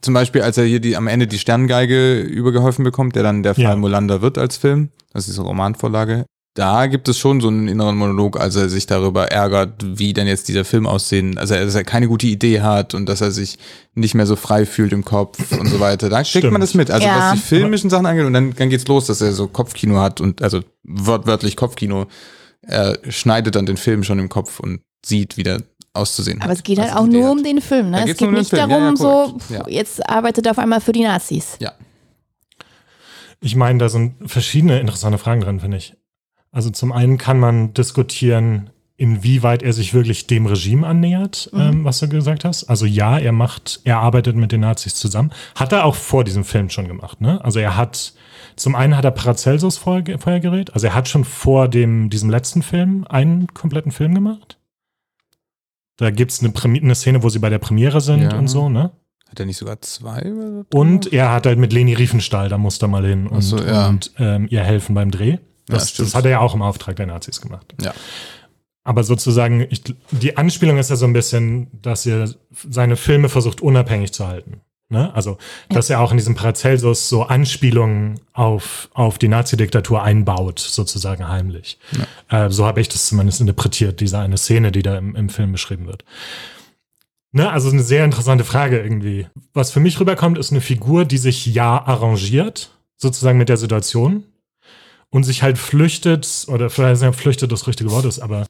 zum 0.00 0.14
Beispiel, 0.14 0.42
als 0.42 0.56
er 0.56 0.64
hier 0.64 0.80
die, 0.80 0.96
am 0.96 1.08
Ende 1.08 1.26
die 1.26 1.38
Sterngeige 1.38 2.20
übergeholfen 2.20 2.84
bekommt, 2.84 3.16
der 3.16 3.24
dann 3.24 3.42
der 3.42 3.54
Fall 3.54 3.64
Ja. 3.64 3.76
Molander 3.76 4.22
wird 4.22 4.38
als 4.38 4.56
Film, 4.56 4.90
das 5.12 5.28
ist 5.28 5.38
eine 5.38 5.48
Romanvorlage, 5.48 6.26
da 6.54 6.86
gibt 6.86 7.08
es 7.08 7.18
schon 7.18 7.40
so 7.40 7.48
einen 7.48 7.68
inneren 7.68 7.96
Monolog, 7.96 8.40
als 8.40 8.56
er 8.56 8.68
sich 8.68 8.86
darüber 8.86 9.30
ärgert, 9.30 9.74
wie 9.80 10.12
denn 10.12 10.26
jetzt 10.26 10.48
dieser 10.48 10.64
Film 10.64 10.86
aussehen, 10.88 11.38
also 11.38 11.54
dass 11.54 11.74
er 11.76 11.84
keine 11.84 12.08
gute 12.08 12.26
Idee 12.26 12.62
hat 12.62 12.94
und 12.94 13.06
dass 13.06 13.20
er 13.20 13.30
sich 13.30 13.58
nicht 13.94 14.14
mehr 14.16 14.26
so 14.26 14.34
frei 14.34 14.66
fühlt 14.66 14.92
im 14.92 15.04
Kopf 15.04 15.52
und 15.56 15.68
so 15.68 15.78
weiter. 15.78 16.08
Da 16.08 16.22
kriegt 16.24 16.50
man 16.50 16.60
das 16.60 16.74
mit. 16.74 16.90
Also 16.90 17.06
Ja. 17.06 17.30
was 17.30 17.34
die 17.34 17.46
filmischen 17.46 17.90
Sachen 17.90 18.06
angeht 18.06 18.26
und 18.26 18.32
dann, 18.32 18.54
dann 18.56 18.70
geht's 18.70 18.88
los, 18.88 19.06
dass 19.06 19.20
er 19.20 19.32
so 19.32 19.46
Kopfkino 19.46 20.00
hat 20.00 20.20
und 20.20 20.42
also 20.42 20.60
wörtlich 20.82 21.56
Kopfkino. 21.56 22.06
Er 22.62 22.98
schneidet 23.08 23.54
dann 23.54 23.66
den 23.66 23.76
Film 23.76 24.02
schon 24.02 24.18
im 24.18 24.28
Kopf 24.28 24.58
und 24.58 24.80
sieht, 25.06 25.36
wie 25.36 25.44
der 25.44 25.62
auszusehen 25.94 26.40
Aber 26.40 26.50
hat. 26.50 26.56
es 26.58 26.62
geht 26.64 26.78
halt 26.78 26.90
was 26.90 26.96
auch 26.96 27.06
nur 27.06 27.24
hat. 27.24 27.32
um 27.32 27.42
den 27.44 27.60
Film. 27.60 27.90
Ne? 27.90 28.00
Es 28.00 28.06
geht 28.06 28.20
nur 28.20 28.28
um 28.30 28.34
den 28.34 28.40
nicht 28.40 28.50
Film. 28.50 28.62
Ja, 28.62 28.78
darum, 28.78 28.94
ja, 28.94 28.96
so, 28.96 29.04
korrekt. 29.32 29.42
pff, 29.42 29.50
Ja. 29.50 29.68
jetzt 29.68 30.08
arbeitet 30.08 30.46
er 30.46 30.50
auf 30.52 30.58
einmal 30.58 30.80
für 30.80 30.92
die 30.92 31.02
Nazis. 31.04 31.56
Ja. 31.60 31.72
Ich 33.40 33.54
meine, 33.54 33.78
da 33.78 33.88
sind 33.88 34.14
verschiedene 34.28 34.80
interessante 34.80 35.18
Fragen 35.18 35.40
drin, 35.40 35.60
finde 35.60 35.76
ich. 35.76 35.94
Also 36.50 36.70
zum 36.70 36.92
einen 36.92 37.18
kann 37.18 37.38
man 37.38 37.74
diskutieren, 37.74 38.70
inwieweit 38.96 39.62
er 39.62 39.72
sich 39.72 39.94
wirklich 39.94 40.26
dem 40.26 40.46
Regime 40.46 40.86
annähert, 40.86 41.48
Mhm. 41.52 41.60
ähm, 41.60 41.84
was 41.84 42.00
du 42.00 42.08
gesagt 42.08 42.44
hast. 42.44 42.64
Also 42.64 42.84
ja, 42.84 43.16
er 43.18 43.32
macht, 43.32 43.80
er 43.84 43.98
arbeitet 43.98 44.34
mit 44.34 44.50
den 44.50 44.62
Nazis 44.62 44.94
zusammen. 44.96 45.30
Hat 45.54 45.72
er 45.72 45.84
auch 45.84 45.94
vor 45.94 46.24
diesem 46.24 46.44
Film 46.44 46.68
schon 46.70 46.88
gemacht, 46.88 47.20
ne? 47.20 47.42
Also 47.44 47.60
er 47.60 47.76
hat, 47.76 48.12
zum 48.56 48.74
einen 48.74 48.96
hat 48.96 49.04
er 49.04 49.12
Paracelsus 49.12 49.76
vorher, 49.78 50.18
vorher 50.18 50.40
geredet, 50.40 50.72
also 50.74 50.88
er 50.88 50.94
hat 50.96 51.08
schon 51.08 51.24
vor 51.24 51.68
dem, 51.68 52.10
diesem 52.10 52.28
letzten 52.28 52.62
Film 52.62 53.06
einen 53.08 53.46
kompletten 53.54 53.92
Film 53.92 54.14
gemacht. 54.14 54.58
Da 55.96 56.10
gibt's 56.10 56.40
eine, 56.40 56.50
Premi- 56.50 56.82
eine 56.82 56.94
Szene, 56.94 57.22
wo 57.22 57.28
sie 57.28 57.38
bei 57.40 57.50
der 57.50 57.58
Premiere 57.58 58.00
sind 58.00 58.22
Ja. 58.22 58.36
und 58.38 58.48
so, 58.48 58.68
ne? 58.68 58.90
Hat 59.30 59.38
er 59.40 59.46
nicht 59.46 59.58
sogar 59.58 59.80
zwei? 59.82 60.32
Und 60.72 61.12
er 61.12 61.30
hat 61.32 61.44
halt 61.46 61.58
mit 61.58 61.72
Leni 61.72 61.92
Riefenstahl, 61.94 62.48
da 62.48 62.56
muss 62.56 62.80
er 62.80 62.88
mal 62.88 63.04
hin 63.06 63.26
und, 63.26 63.42
so, 63.42 63.58
ja. 63.58 63.88
und 63.88 64.12
ähm, 64.18 64.46
ihr 64.50 64.62
helfen 64.64 64.94
beim 64.94 65.10
Dreh. 65.10 65.38
Das, 65.68 65.90
stimmt. 65.90 66.08
das 66.08 66.14
hat 66.14 66.24
er 66.24 66.32
ja 66.32 66.40
auch 66.40 66.54
im 66.54 66.62
Auftrag 66.62 66.96
der 66.96 67.06
Nazis 67.06 67.40
gemacht. 67.40 67.74
Ja. 67.80 67.94
Aber 68.84 69.04
sozusagen, 69.04 69.66
ich, 69.68 69.82
die 70.10 70.36
Anspielung 70.36 70.78
ist 70.78 70.90
ja 70.90 70.96
so 70.96 71.04
ein 71.04 71.12
bisschen, 71.12 71.68
dass 71.82 72.06
er 72.06 72.30
seine 72.50 72.96
Filme 72.96 73.28
versucht, 73.28 73.60
unabhängig 73.60 74.12
zu 74.12 74.26
halten. 74.26 74.62
Ne? 74.90 75.14
Also, 75.14 75.36
dass 75.68 75.90
er 75.90 76.00
auch 76.00 76.10
in 76.12 76.16
diesem 76.16 76.34
Paracelsus 76.34 77.10
so 77.10 77.24
Anspielungen 77.24 78.20
auf, 78.32 78.88
auf 78.94 79.18
die 79.18 79.28
Nazi-Diktatur 79.28 80.02
einbaut, 80.02 80.58
sozusagen 80.58 81.28
heimlich. 81.28 81.78
Äh, 82.30 82.48
so 82.48 82.64
habe 82.64 82.80
ich 82.80 82.88
das 82.88 83.06
zumindest 83.06 83.42
interpretiert, 83.42 84.00
diese 84.00 84.18
eine 84.18 84.38
Szene, 84.38 84.72
die 84.72 84.82
da 84.82 84.96
im, 84.96 85.14
im 85.14 85.28
Film 85.28 85.52
beschrieben 85.52 85.86
wird. 85.86 86.04
Ne, 87.32 87.50
also 87.50 87.68
eine 87.68 87.82
sehr 87.82 88.06
interessante 88.06 88.44
Frage 88.44 88.80
irgendwie. 88.80 89.26
Was 89.52 89.70
für 89.70 89.80
mich 89.80 90.00
rüberkommt, 90.00 90.38
ist 90.38 90.50
eine 90.50 90.62
Figur, 90.62 91.04
die 91.04 91.18
sich 91.18 91.44
ja 91.44 91.84
arrangiert, 91.84 92.70
sozusagen 92.96 93.36
mit 93.36 93.50
der 93.50 93.58
Situation 93.58 94.24
und 95.10 95.24
sich 95.24 95.42
halt 95.42 95.58
flüchtet, 95.58 96.46
oder 96.48 96.70
vielleicht 96.70 97.02
nicht, 97.02 97.14
flüchtet 97.16 97.50
das 97.52 97.66
richtige 97.66 97.90
Wort 97.90 98.04
ist, 98.04 98.18
aber 98.18 98.46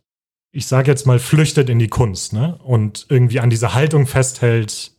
ich 0.50 0.66
sage 0.66 0.90
jetzt 0.90 1.06
mal, 1.06 1.18
flüchtet 1.18 1.68
in 1.68 1.78
die 1.78 1.88
Kunst, 1.88 2.32
ne? 2.32 2.58
Und 2.64 3.06
irgendwie 3.08 3.40
an 3.40 3.50
dieser 3.50 3.74
Haltung 3.74 4.06
festhält, 4.06 4.92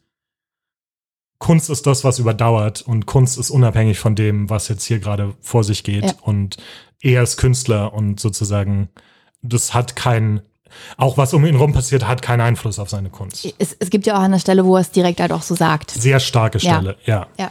Kunst 1.40 1.70
ist 1.70 1.88
das, 1.88 2.04
was 2.04 2.20
überdauert 2.20 2.82
und 2.82 3.06
Kunst 3.06 3.38
ist 3.40 3.50
unabhängig 3.50 3.98
von 3.98 4.14
dem, 4.16 4.50
was 4.50 4.68
jetzt 4.68 4.84
hier 4.84 5.00
gerade 5.00 5.36
vor 5.42 5.64
sich 5.64 5.84
geht. 5.84 6.06
Ja. 6.06 6.14
Und 6.22 6.58
er 7.02 7.24
ist 7.24 7.38
Künstler 7.38 7.94
und 7.94 8.20
sozusagen, 8.20 8.90
das 9.42 9.74
hat 9.74 9.96
keinen, 9.96 10.42
auch 10.98 11.18
was 11.18 11.34
um 11.34 11.46
ihn 11.46 11.56
rum 11.56 11.72
passiert, 11.74 12.06
hat 12.06 12.22
keinen 12.22 12.42
Einfluss 12.42 12.78
auf 12.78 12.90
seine 12.90 13.10
Kunst. 13.10 13.54
Es, 13.58 13.76
es 13.80 13.90
gibt 13.90 14.06
ja 14.06 14.18
auch 14.18 14.22
eine 14.22 14.40
Stelle, 14.40 14.66
wo 14.66 14.76
er 14.76 14.82
es 14.82 14.92
direkt 14.92 15.22
halt 15.22 15.32
auch 15.32 15.42
so 15.42 15.56
sagt. 15.56 15.92
Sehr 15.92 16.20
starke 16.20 16.58
Ja. 16.60 16.76
Stelle, 16.76 16.98
ja. 17.06 17.28
Ja. 17.38 17.50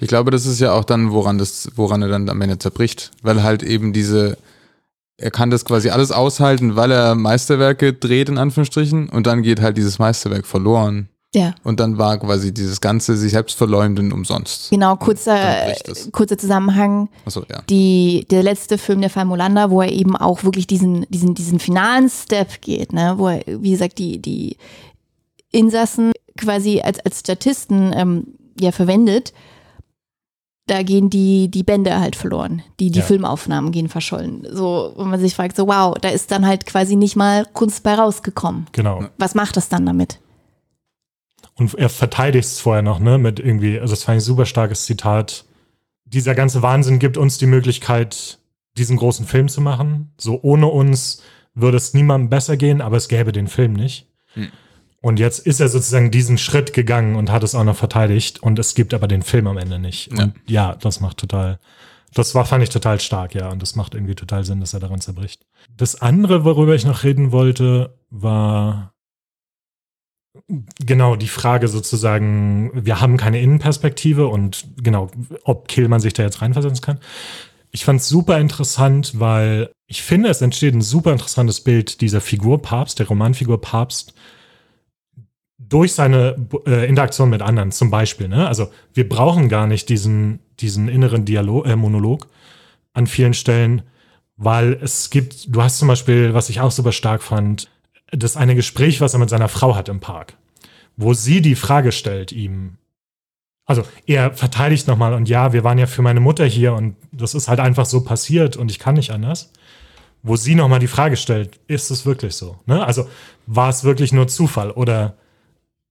Ich 0.00 0.08
glaube, 0.08 0.30
das 0.30 0.46
ist 0.46 0.60
ja 0.60 0.72
auch 0.72 0.84
dann, 0.84 1.12
woran 1.12 1.38
das, 1.38 1.68
woran 1.76 2.02
er 2.02 2.08
dann 2.08 2.28
am 2.28 2.40
Ende 2.40 2.58
zerbricht, 2.58 3.10
weil 3.22 3.42
halt 3.42 3.62
eben 3.62 3.92
diese, 3.92 4.36
er 5.16 5.30
kann 5.30 5.50
das 5.50 5.64
quasi 5.64 5.90
alles 5.90 6.10
aushalten, 6.10 6.76
weil 6.76 6.90
er 6.90 7.14
Meisterwerke 7.14 7.92
dreht 7.92 8.28
in 8.28 8.38
Anführungsstrichen 8.38 9.08
und 9.08 9.26
dann 9.26 9.42
geht 9.42 9.60
halt 9.60 9.76
dieses 9.76 9.98
Meisterwerk 9.98 10.46
verloren 10.46 11.08
Ja. 11.34 11.54
und 11.64 11.80
dann 11.80 11.98
war 11.98 12.18
quasi 12.18 12.52
dieses 12.52 12.80
ganze 12.80 13.16
sich 13.16 13.32
selbst 13.32 13.56
verleumden 13.56 14.12
umsonst. 14.12 14.70
Genau, 14.70 14.96
kurzer, 14.96 15.72
kurzer 16.12 16.38
Zusammenhang. 16.38 17.08
Achso, 17.26 17.44
ja. 17.50 17.62
Die, 17.70 18.26
der 18.30 18.42
letzte 18.42 18.78
Film, 18.78 19.00
der 19.00 19.10
Fall 19.10 19.24
Molander, 19.24 19.70
wo 19.70 19.82
er 19.82 19.92
eben 19.92 20.16
auch 20.16 20.42
wirklich 20.44 20.66
diesen, 20.66 21.06
diesen, 21.10 21.34
diesen 21.34 21.58
finalen 21.58 22.08
Step 22.08 22.60
geht, 22.60 22.92
ne? 22.92 23.14
wo 23.16 23.28
er, 23.28 23.42
wie 23.46 23.70
gesagt, 23.70 23.98
die, 23.98 24.20
die 24.20 24.56
Insassen 25.52 26.12
quasi 26.36 26.80
als, 26.80 26.98
als 27.00 27.20
Statisten 27.20 27.92
ähm, 27.96 28.24
ja 28.58 28.72
verwendet. 28.72 29.32
Da 30.66 30.82
gehen 30.82 31.10
die, 31.10 31.50
die 31.50 31.62
Bänder 31.62 32.00
halt 32.00 32.16
verloren. 32.16 32.62
Die, 32.80 32.90
die 32.90 33.00
Ja. 33.00 33.04
Filmaufnahmen 33.04 33.70
gehen 33.70 33.88
verschollen. 33.88 34.46
So, 34.50 34.94
wo 34.96 35.04
man 35.04 35.20
sich 35.20 35.34
fragt, 35.34 35.56
so 35.56 35.66
wow, 35.66 35.94
da 36.00 36.08
ist 36.08 36.30
dann 36.30 36.46
halt 36.46 36.64
quasi 36.64 36.96
nicht 36.96 37.16
mal 37.16 37.44
Kunst 37.52 37.82
bei 37.82 37.94
rausgekommen. 37.94 38.66
Genau. 38.72 39.04
Was 39.18 39.34
macht 39.34 39.56
das 39.56 39.68
dann 39.68 39.84
damit? 39.84 40.20
Und 41.56 41.74
er 41.74 41.88
verteidigt 41.90 42.46
es 42.46 42.60
vorher 42.60 42.82
noch, 42.82 42.98
ne, 42.98 43.18
mit 43.18 43.38
irgendwie, 43.38 43.78
also 43.78 43.92
das 43.92 44.04
fand 44.04 44.16
ich 44.16 44.22
ein 44.22 44.26
super 44.26 44.46
starkes 44.46 44.86
Zitat. 44.86 45.44
Dieser 46.06 46.34
ganze 46.34 46.62
Wahnsinn 46.62 46.98
gibt 46.98 47.16
uns 47.16 47.38
die 47.38 47.46
Möglichkeit, 47.46 48.38
diesen 48.76 48.96
großen 48.96 49.26
Film 49.26 49.48
zu 49.48 49.60
machen. 49.60 50.12
So 50.18 50.40
ohne 50.42 50.66
uns 50.66 51.22
würde 51.54 51.76
es 51.76 51.94
niemandem 51.94 52.30
besser 52.30 52.56
gehen, 52.56 52.80
aber 52.80 52.96
es 52.96 53.08
gäbe 53.08 53.32
den 53.32 53.46
Film 53.48 53.74
nicht. 53.74 54.08
Hm. 54.32 54.50
Und 55.04 55.18
jetzt 55.18 55.40
ist 55.40 55.60
er 55.60 55.68
sozusagen 55.68 56.10
diesen 56.10 56.38
Schritt 56.38 56.72
gegangen 56.72 57.14
und 57.14 57.30
hat 57.30 57.42
es 57.42 57.54
auch 57.54 57.62
noch 57.62 57.76
verteidigt. 57.76 58.42
Und 58.42 58.58
es 58.58 58.74
gibt 58.74 58.94
aber 58.94 59.06
den 59.06 59.20
Film 59.20 59.46
am 59.46 59.58
Ende 59.58 59.78
nicht. 59.78 60.10
Ja. 60.10 60.24
Und 60.24 60.34
ja, 60.46 60.76
das 60.76 61.00
macht 61.00 61.18
total, 61.18 61.58
das 62.14 62.34
war, 62.34 62.46
fand 62.46 62.62
ich 62.64 62.70
total 62.70 62.98
stark, 63.00 63.34
ja. 63.34 63.50
Und 63.50 63.60
das 63.60 63.76
macht 63.76 63.92
irgendwie 63.92 64.14
total 64.14 64.46
Sinn, 64.46 64.60
dass 64.60 64.72
er 64.72 64.80
daran 64.80 65.02
zerbricht. 65.02 65.44
Das 65.76 66.00
andere, 66.00 66.46
worüber 66.46 66.74
ich 66.74 66.86
noch 66.86 67.04
reden 67.04 67.32
wollte, 67.32 67.98
war 68.08 68.94
genau 70.82 71.16
die 71.16 71.28
Frage 71.28 71.68
sozusagen, 71.68 72.70
wir 72.72 73.02
haben 73.02 73.18
keine 73.18 73.42
Innenperspektive 73.42 74.28
und 74.28 74.68
genau, 74.82 75.10
ob 75.44 75.68
Killmann 75.68 76.00
sich 76.00 76.14
da 76.14 76.22
jetzt 76.22 76.40
reinversetzen 76.40 76.80
kann. 76.80 76.98
Ich 77.72 77.84
fand 77.84 78.00
es 78.00 78.08
super 78.08 78.38
interessant, 78.40 79.20
weil 79.20 79.70
ich 79.86 80.02
finde, 80.02 80.30
es 80.30 80.40
entsteht 80.40 80.72
ein 80.72 80.80
super 80.80 81.12
interessantes 81.12 81.60
Bild 81.60 82.00
dieser 82.00 82.22
Figur 82.22 82.62
Papst, 82.62 83.00
der 83.00 83.08
Romanfigur 83.08 83.60
Papst, 83.60 84.14
durch 85.68 85.92
seine 85.92 86.36
äh, 86.66 86.88
Interaktion 86.88 87.30
mit 87.30 87.42
anderen 87.42 87.72
zum 87.72 87.90
Beispiel. 87.90 88.28
Ne? 88.28 88.46
Also 88.46 88.70
wir 88.92 89.08
brauchen 89.08 89.48
gar 89.48 89.66
nicht 89.66 89.88
diesen, 89.88 90.40
diesen 90.60 90.88
inneren 90.88 91.24
Dialog, 91.24 91.66
äh, 91.66 91.76
Monolog 91.76 92.26
an 92.92 93.06
vielen 93.06 93.34
Stellen, 93.34 93.82
weil 94.36 94.78
es 94.82 95.10
gibt, 95.10 95.54
du 95.54 95.62
hast 95.62 95.78
zum 95.78 95.88
Beispiel, 95.88 96.34
was 96.34 96.48
ich 96.48 96.60
auch 96.60 96.70
super 96.70 96.92
stark 96.92 97.22
fand, 97.22 97.70
das 98.10 98.36
eine 98.36 98.54
Gespräch, 98.54 99.00
was 99.00 99.14
er 99.14 99.20
mit 99.20 99.30
seiner 99.30 99.48
Frau 99.48 99.74
hat 99.74 99.88
im 99.88 100.00
Park, 100.00 100.34
wo 100.96 101.14
sie 101.14 101.40
die 101.40 101.54
Frage 101.54 101.92
stellt 101.92 102.32
ihm. 102.32 102.78
Also 103.66 103.82
er 104.06 104.34
verteidigt 104.34 104.86
nochmal 104.86 105.14
und 105.14 105.28
ja, 105.28 105.52
wir 105.52 105.64
waren 105.64 105.78
ja 105.78 105.86
für 105.86 106.02
meine 106.02 106.20
Mutter 106.20 106.44
hier 106.44 106.74
und 106.74 106.96
das 107.12 107.34
ist 107.34 107.48
halt 107.48 107.60
einfach 107.60 107.86
so 107.86 108.04
passiert 108.04 108.56
und 108.56 108.70
ich 108.70 108.78
kann 108.78 108.94
nicht 108.94 109.10
anders. 109.10 109.50
Wo 110.22 110.36
sie 110.36 110.54
nochmal 110.54 110.78
die 110.78 110.86
Frage 110.86 111.16
stellt, 111.16 111.60
ist 111.66 111.90
es 111.90 112.06
wirklich 112.06 112.34
so? 112.34 112.58
Ne? 112.66 112.84
Also 112.84 113.08
war 113.46 113.68
es 113.68 113.84
wirklich 113.84 114.12
nur 114.12 114.26
Zufall 114.26 114.70
oder 114.70 115.16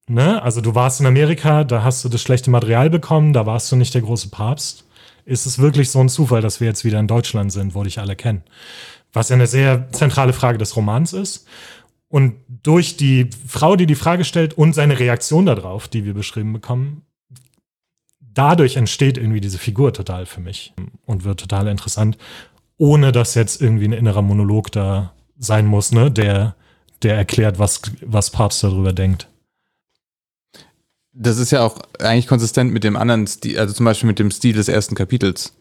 ne? 0.07 0.41
Also 0.41 0.61
du 0.61 0.75
warst 0.75 0.99
in 0.99 1.05
Amerika, 1.05 1.63
da 1.63 1.83
hast 1.83 2.03
du 2.03 2.09
das 2.09 2.21
schlechte 2.21 2.49
Material 2.49 2.89
bekommen, 2.89 3.33
da 3.33 3.45
warst 3.45 3.71
du 3.71 3.75
nicht 3.75 3.93
der 3.93 4.01
große 4.01 4.29
Papst. 4.29 4.85
Ist 5.25 5.45
es 5.45 5.59
wirklich 5.59 5.89
so 5.89 5.99
ein 5.99 6.09
Zufall, 6.09 6.41
dass 6.41 6.59
wir 6.59 6.67
jetzt 6.67 6.83
wieder 6.83 6.99
in 6.99 7.07
Deutschland 7.07 7.51
sind, 7.51 7.75
wo 7.75 7.83
dich 7.83 7.99
alle 7.99 8.15
kennen? 8.15 8.43
Was 9.13 9.29
ja 9.29 9.35
eine 9.35 9.47
sehr 9.47 9.91
zentrale 9.91 10.33
Frage 10.33 10.57
des 10.57 10.75
Romans 10.75 11.13
ist. 11.13 11.47
Und 12.09 12.35
durch 12.47 12.97
die 12.97 13.29
Frau, 13.47 13.75
die 13.75 13.87
die 13.87 13.95
Frage 13.95 14.23
stellt 14.25 14.53
und 14.53 14.73
seine 14.73 14.99
Reaktion 14.99 15.45
darauf, 15.45 15.87
die 15.87 16.05
wir 16.05 16.13
beschrieben 16.13 16.53
bekommen, 16.53 17.03
dadurch 18.19 18.75
entsteht 18.75 19.17
irgendwie 19.17 19.41
diese 19.41 19.57
Figur 19.57 19.93
total 19.93 20.25
für 20.25 20.41
mich 20.41 20.73
und 21.05 21.23
wird 21.23 21.39
total 21.39 21.67
interessant, 21.67 22.17
ohne 22.77 23.11
dass 23.11 23.35
jetzt 23.35 23.61
irgendwie 23.61 23.85
ein 23.85 23.93
innerer 23.93 24.21
Monolog 24.21 24.71
da 24.71 25.13
sein 25.37 25.65
muss, 25.65 25.91
ne, 25.91 26.11
der, 26.11 26.55
der 27.01 27.15
erklärt, 27.15 27.59
was, 27.59 27.81
was 28.01 28.29
Papst 28.29 28.63
darüber 28.63 28.93
denkt. 28.93 29.27
Das 31.13 31.37
ist 31.37 31.51
ja 31.51 31.61
auch 31.61 31.79
eigentlich 31.99 32.27
konsistent 32.27 32.73
mit 32.73 32.83
dem 32.83 32.95
anderen 32.95 33.27
Stil, 33.27 33.59
also 33.59 33.73
zum 33.73 33.85
Beispiel 33.85 34.07
mit 34.07 34.19
dem 34.19 34.31
Stil 34.31 34.53
des 34.53 34.67
ersten 34.67 34.95
Kapitels, 34.95 35.53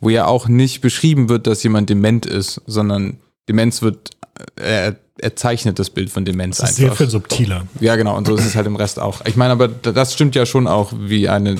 wo 0.00 0.10
ja 0.10 0.26
auch 0.26 0.48
nicht 0.48 0.80
beschrieben 0.80 1.28
wird, 1.28 1.46
dass 1.46 1.62
jemand 1.62 1.90
dement 1.90 2.24
ist, 2.26 2.60
sondern 2.66 3.18
Demenz 3.48 3.82
wird, 3.82 4.10
er, 4.56 4.96
er 5.18 5.36
zeichnet 5.36 5.78
das 5.80 5.90
Bild 5.90 6.10
von 6.10 6.24
Demenz 6.24 6.58
Das 6.58 6.70
ist 6.72 6.78
einfach. 6.78 6.96
sehr 6.96 7.06
viel 7.06 7.10
subtiler. 7.10 7.66
Ja, 7.80 7.96
genau, 7.96 8.16
und 8.16 8.26
so 8.28 8.36
ist 8.36 8.46
es 8.46 8.54
halt 8.54 8.66
im 8.66 8.76
Rest 8.76 9.00
auch. 9.00 9.24
Ich 9.26 9.34
meine, 9.36 9.52
aber 9.52 9.66
das 9.68 10.14
stimmt 10.14 10.34
ja 10.36 10.46
schon 10.46 10.66
auch, 10.68 10.92
wie 10.96 11.28
eine 11.28 11.56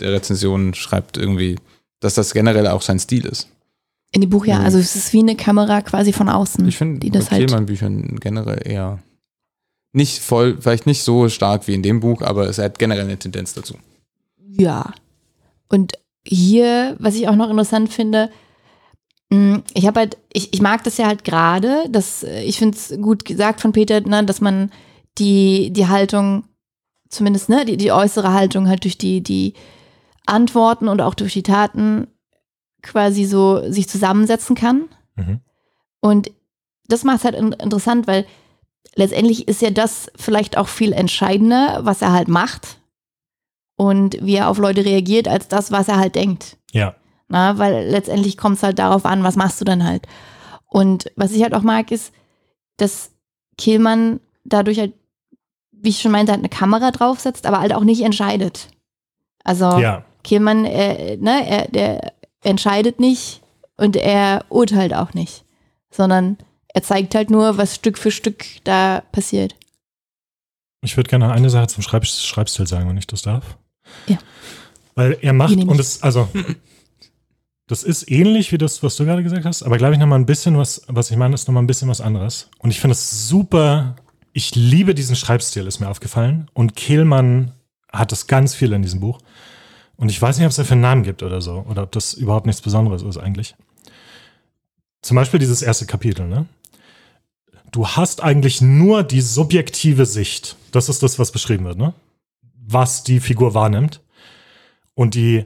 der 0.00 0.12
Rezensionen 0.12 0.72
schreibt 0.74 1.16
irgendwie, 1.18 1.56
dass 2.00 2.14
das 2.14 2.32
generell 2.32 2.66
auch 2.68 2.82
sein 2.82 2.98
Stil 2.98 3.26
ist. 3.26 3.48
In 4.12 4.20
dem 4.22 4.30
Buch 4.30 4.46
ja, 4.46 4.58
Mhm. 4.60 4.64
also 4.64 4.78
es 4.78 4.96
ist 4.96 5.12
wie 5.12 5.18
eine 5.20 5.36
Kamera 5.36 5.82
quasi 5.82 6.12
von 6.12 6.28
außen. 6.30 6.66
Ich 6.68 6.76
finde 6.78 7.00
die 7.00 7.10
das 7.10 7.26
bei 7.26 7.32
halt. 7.36 7.46
Kehlmann-Büchern 7.48 8.18
generell 8.20 8.60
eher 8.64 8.98
nicht 9.96 10.22
voll, 10.22 10.58
vielleicht 10.60 10.86
nicht 10.86 11.02
so 11.02 11.28
stark 11.28 11.66
wie 11.66 11.74
in 11.74 11.82
dem 11.82 12.00
Buch, 12.00 12.20
aber 12.20 12.48
es 12.48 12.58
hat 12.58 12.78
generell 12.78 13.04
eine 13.04 13.18
Tendenz 13.18 13.54
dazu. 13.54 13.74
Ja. 14.38 14.92
Und 15.68 15.94
hier, 16.22 16.96
was 16.98 17.14
ich 17.14 17.28
auch 17.28 17.34
noch 17.34 17.48
interessant 17.48 17.92
finde, 17.92 18.30
mh, 19.30 19.62
ich 19.72 19.86
habe 19.86 20.00
halt, 20.00 20.18
ich, 20.32 20.52
ich 20.52 20.60
mag 20.60 20.84
das 20.84 20.98
ja 20.98 21.06
halt 21.06 21.24
gerade, 21.24 21.88
dass 21.88 22.22
äh, 22.22 22.42
ich 22.42 22.58
finde 22.58 22.76
es 22.76 22.94
gut 23.00 23.24
gesagt 23.24 23.60
von 23.60 23.72
Peter, 23.72 24.00
ne, 24.02 24.22
dass 24.24 24.40
man 24.40 24.70
die, 25.18 25.72
die 25.72 25.88
Haltung, 25.88 26.44
zumindest, 27.08 27.48
ne, 27.48 27.64
die, 27.64 27.78
die 27.78 27.90
äußere 27.90 28.32
Haltung 28.32 28.68
halt 28.68 28.84
durch 28.84 28.98
die, 28.98 29.22
die 29.22 29.54
Antworten 30.26 30.88
und 30.88 31.00
auch 31.00 31.14
durch 31.14 31.32
die 31.32 31.42
Taten 31.42 32.08
quasi 32.82 33.24
so 33.24 33.70
sich 33.70 33.88
zusammensetzen 33.88 34.54
kann. 34.54 34.88
Mhm. 35.14 35.40
Und 36.00 36.30
das 36.86 37.02
macht 37.02 37.18
es 37.18 37.24
halt 37.24 37.34
in, 37.34 37.52
interessant, 37.52 38.06
weil 38.06 38.26
letztendlich 38.94 39.48
ist 39.48 39.62
ja 39.62 39.70
das 39.70 40.10
vielleicht 40.16 40.56
auch 40.56 40.68
viel 40.68 40.92
entscheidender, 40.92 41.80
was 41.82 42.02
er 42.02 42.12
halt 42.12 42.28
macht 42.28 42.78
und 43.76 44.16
wie 44.20 44.36
er 44.36 44.48
auf 44.48 44.58
Leute 44.58 44.84
reagiert, 44.84 45.28
als 45.28 45.48
das, 45.48 45.70
was 45.70 45.88
er 45.88 45.98
halt 45.98 46.14
denkt. 46.14 46.56
Ja. 46.72 46.94
Na, 47.28 47.58
weil 47.58 47.88
letztendlich 47.88 48.36
kommt 48.36 48.56
es 48.56 48.62
halt 48.62 48.78
darauf 48.78 49.04
an, 49.04 49.24
was 49.24 49.36
machst 49.36 49.60
du 49.60 49.64
dann 49.64 49.84
halt. 49.84 50.06
Und 50.66 51.10
was 51.16 51.32
ich 51.32 51.42
halt 51.42 51.54
auch 51.54 51.62
mag, 51.62 51.90
ist, 51.90 52.12
dass 52.76 53.10
Kehlmann 53.58 54.20
dadurch 54.44 54.78
halt, 54.78 54.92
wie 55.72 55.88
ich 55.88 56.00
schon 56.00 56.12
meinte, 56.12 56.32
halt 56.32 56.40
eine 56.40 56.48
Kamera 56.48 56.90
draufsetzt, 56.90 57.46
aber 57.46 57.60
halt 57.60 57.74
auch 57.74 57.84
nicht 57.84 58.02
entscheidet. 58.02 58.68
Also 59.44 59.78
Ja. 59.78 60.04
Kehlmann, 60.22 60.64
äh, 60.64 61.16
ne, 61.18 61.48
er, 61.48 61.68
der 61.68 62.12
entscheidet 62.42 63.00
nicht 63.00 63.42
und 63.76 63.96
er 63.96 64.44
urteilt 64.48 64.94
auch 64.94 65.14
nicht, 65.14 65.44
sondern 65.90 66.36
er 66.76 66.82
zeigt 66.82 67.14
halt 67.14 67.30
nur, 67.30 67.56
was 67.56 67.74
Stück 67.74 67.96
für 67.96 68.10
Stück 68.10 68.44
da 68.64 69.02
passiert. 69.10 69.56
Ich 70.82 70.94
würde 70.98 71.08
gerne 71.08 71.32
eine 71.32 71.48
Sache 71.48 71.68
zum 71.68 71.82
Schreib 71.82 72.04
Schreibstil 72.04 72.66
sagen, 72.66 72.86
wenn 72.86 72.98
ich 72.98 73.06
das 73.06 73.22
darf. 73.22 73.56
Ja. 74.06 74.18
Weil 74.94 75.16
er 75.22 75.32
macht, 75.32 75.56
und 75.56 75.80
es, 75.80 76.02
also, 76.02 76.28
das 77.66 77.82
ist 77.82 78.10
ähnlich 78.10 78.52
wie 78.52 78.58
das, 78.58 78.82
was 78.82 78.94
du 78.96 79.06
gerade 79.06 79.22
gesagt 79.22 79.46
hast, 79.46 79.62
aber 79.62 79.78
glaube 79.78 79.94
ich 79.94 79.98
nochmal 79.98 80.18
ein 80.18 80.26
bisschen 80.26 80.58
was, 80.58 80.82
was 80.86 81.10
ich 81.10 81.16
meine, 81.16 81.34
ist 81.34 81.48
nochmal 81.48 81.62
ein 81.62 81.66
bisschen 81.66 81.88
was 81.88 82.02
anderes. 82.02 82.50
Und 82.58 82.68
ich 82.70 82.78
finde 82.78 82.92
es 82.92 83.26
super, 83.26 83.96
ich 84.34 84.54
liebe 84.54 84.94
diesen 84.94 85.16
Schreibstil, 85.16 85.66
ist 85.66 85.80
mir 85.80 85.88
aufgefallen. 85.88 86.50
Und 86.52 86.76
Kehlmann 86.76 87.52
hat 87.90 88.12
das 88.12 88.26
ganz 88.26 88.54
viel 88.54 88.74
in 88.74 88.82
diesem 88.82 89.00
Buch. 89.00 89.18
Und 89.96 90.10
ich 90.10 90.20
weiß 90.20 90.36
nicht, 90.36 90.44
ob 90.44 90.50
es 90.50 90.56
dafür 90.56 90.72
einen 90.72 90.82
Namen 90.82 91.02
gibt 91.04 91.22
oder 91.22 91.40
so, 91.40 91.64
oder 91.70 91.84
ob 91.84 91.92
das 91.92 92.12
überhaupt 92.12 92.44
nichts 92.44 92.60
Besonderes 92.60 93.02
ist 93.02 93.16
eigentlich. 93.16 93.54
Zum 95.00 95.14
Beispiel 95.14 95.40
dieses 95.40 95.62
erste 95.62 95.86
Kapitel, 95.86 96.28
ne? 96.28 96.44
Du 97.72 97.86
hast 97.86 98.22
eigentlich 98.22 98.60
nur 98.60 99.02
die 99.02 99.20
subjektive 99.20 100.06
Sicht. 100.06 100.56
Das 100.72 100.88
ist 100.88 101.02
das, 101.02 101.18
was 101.18 101.32
beschrieben 101.32 101.64
wird, 101.64 101.78
ne? 101.78 101.94
Was 102.66 103.04
die 103.04 103.20
Figur 103.20 103.54
wahrnimmt. 103.54 104.00
Und 104.94 105.14
die, 105.14 105.44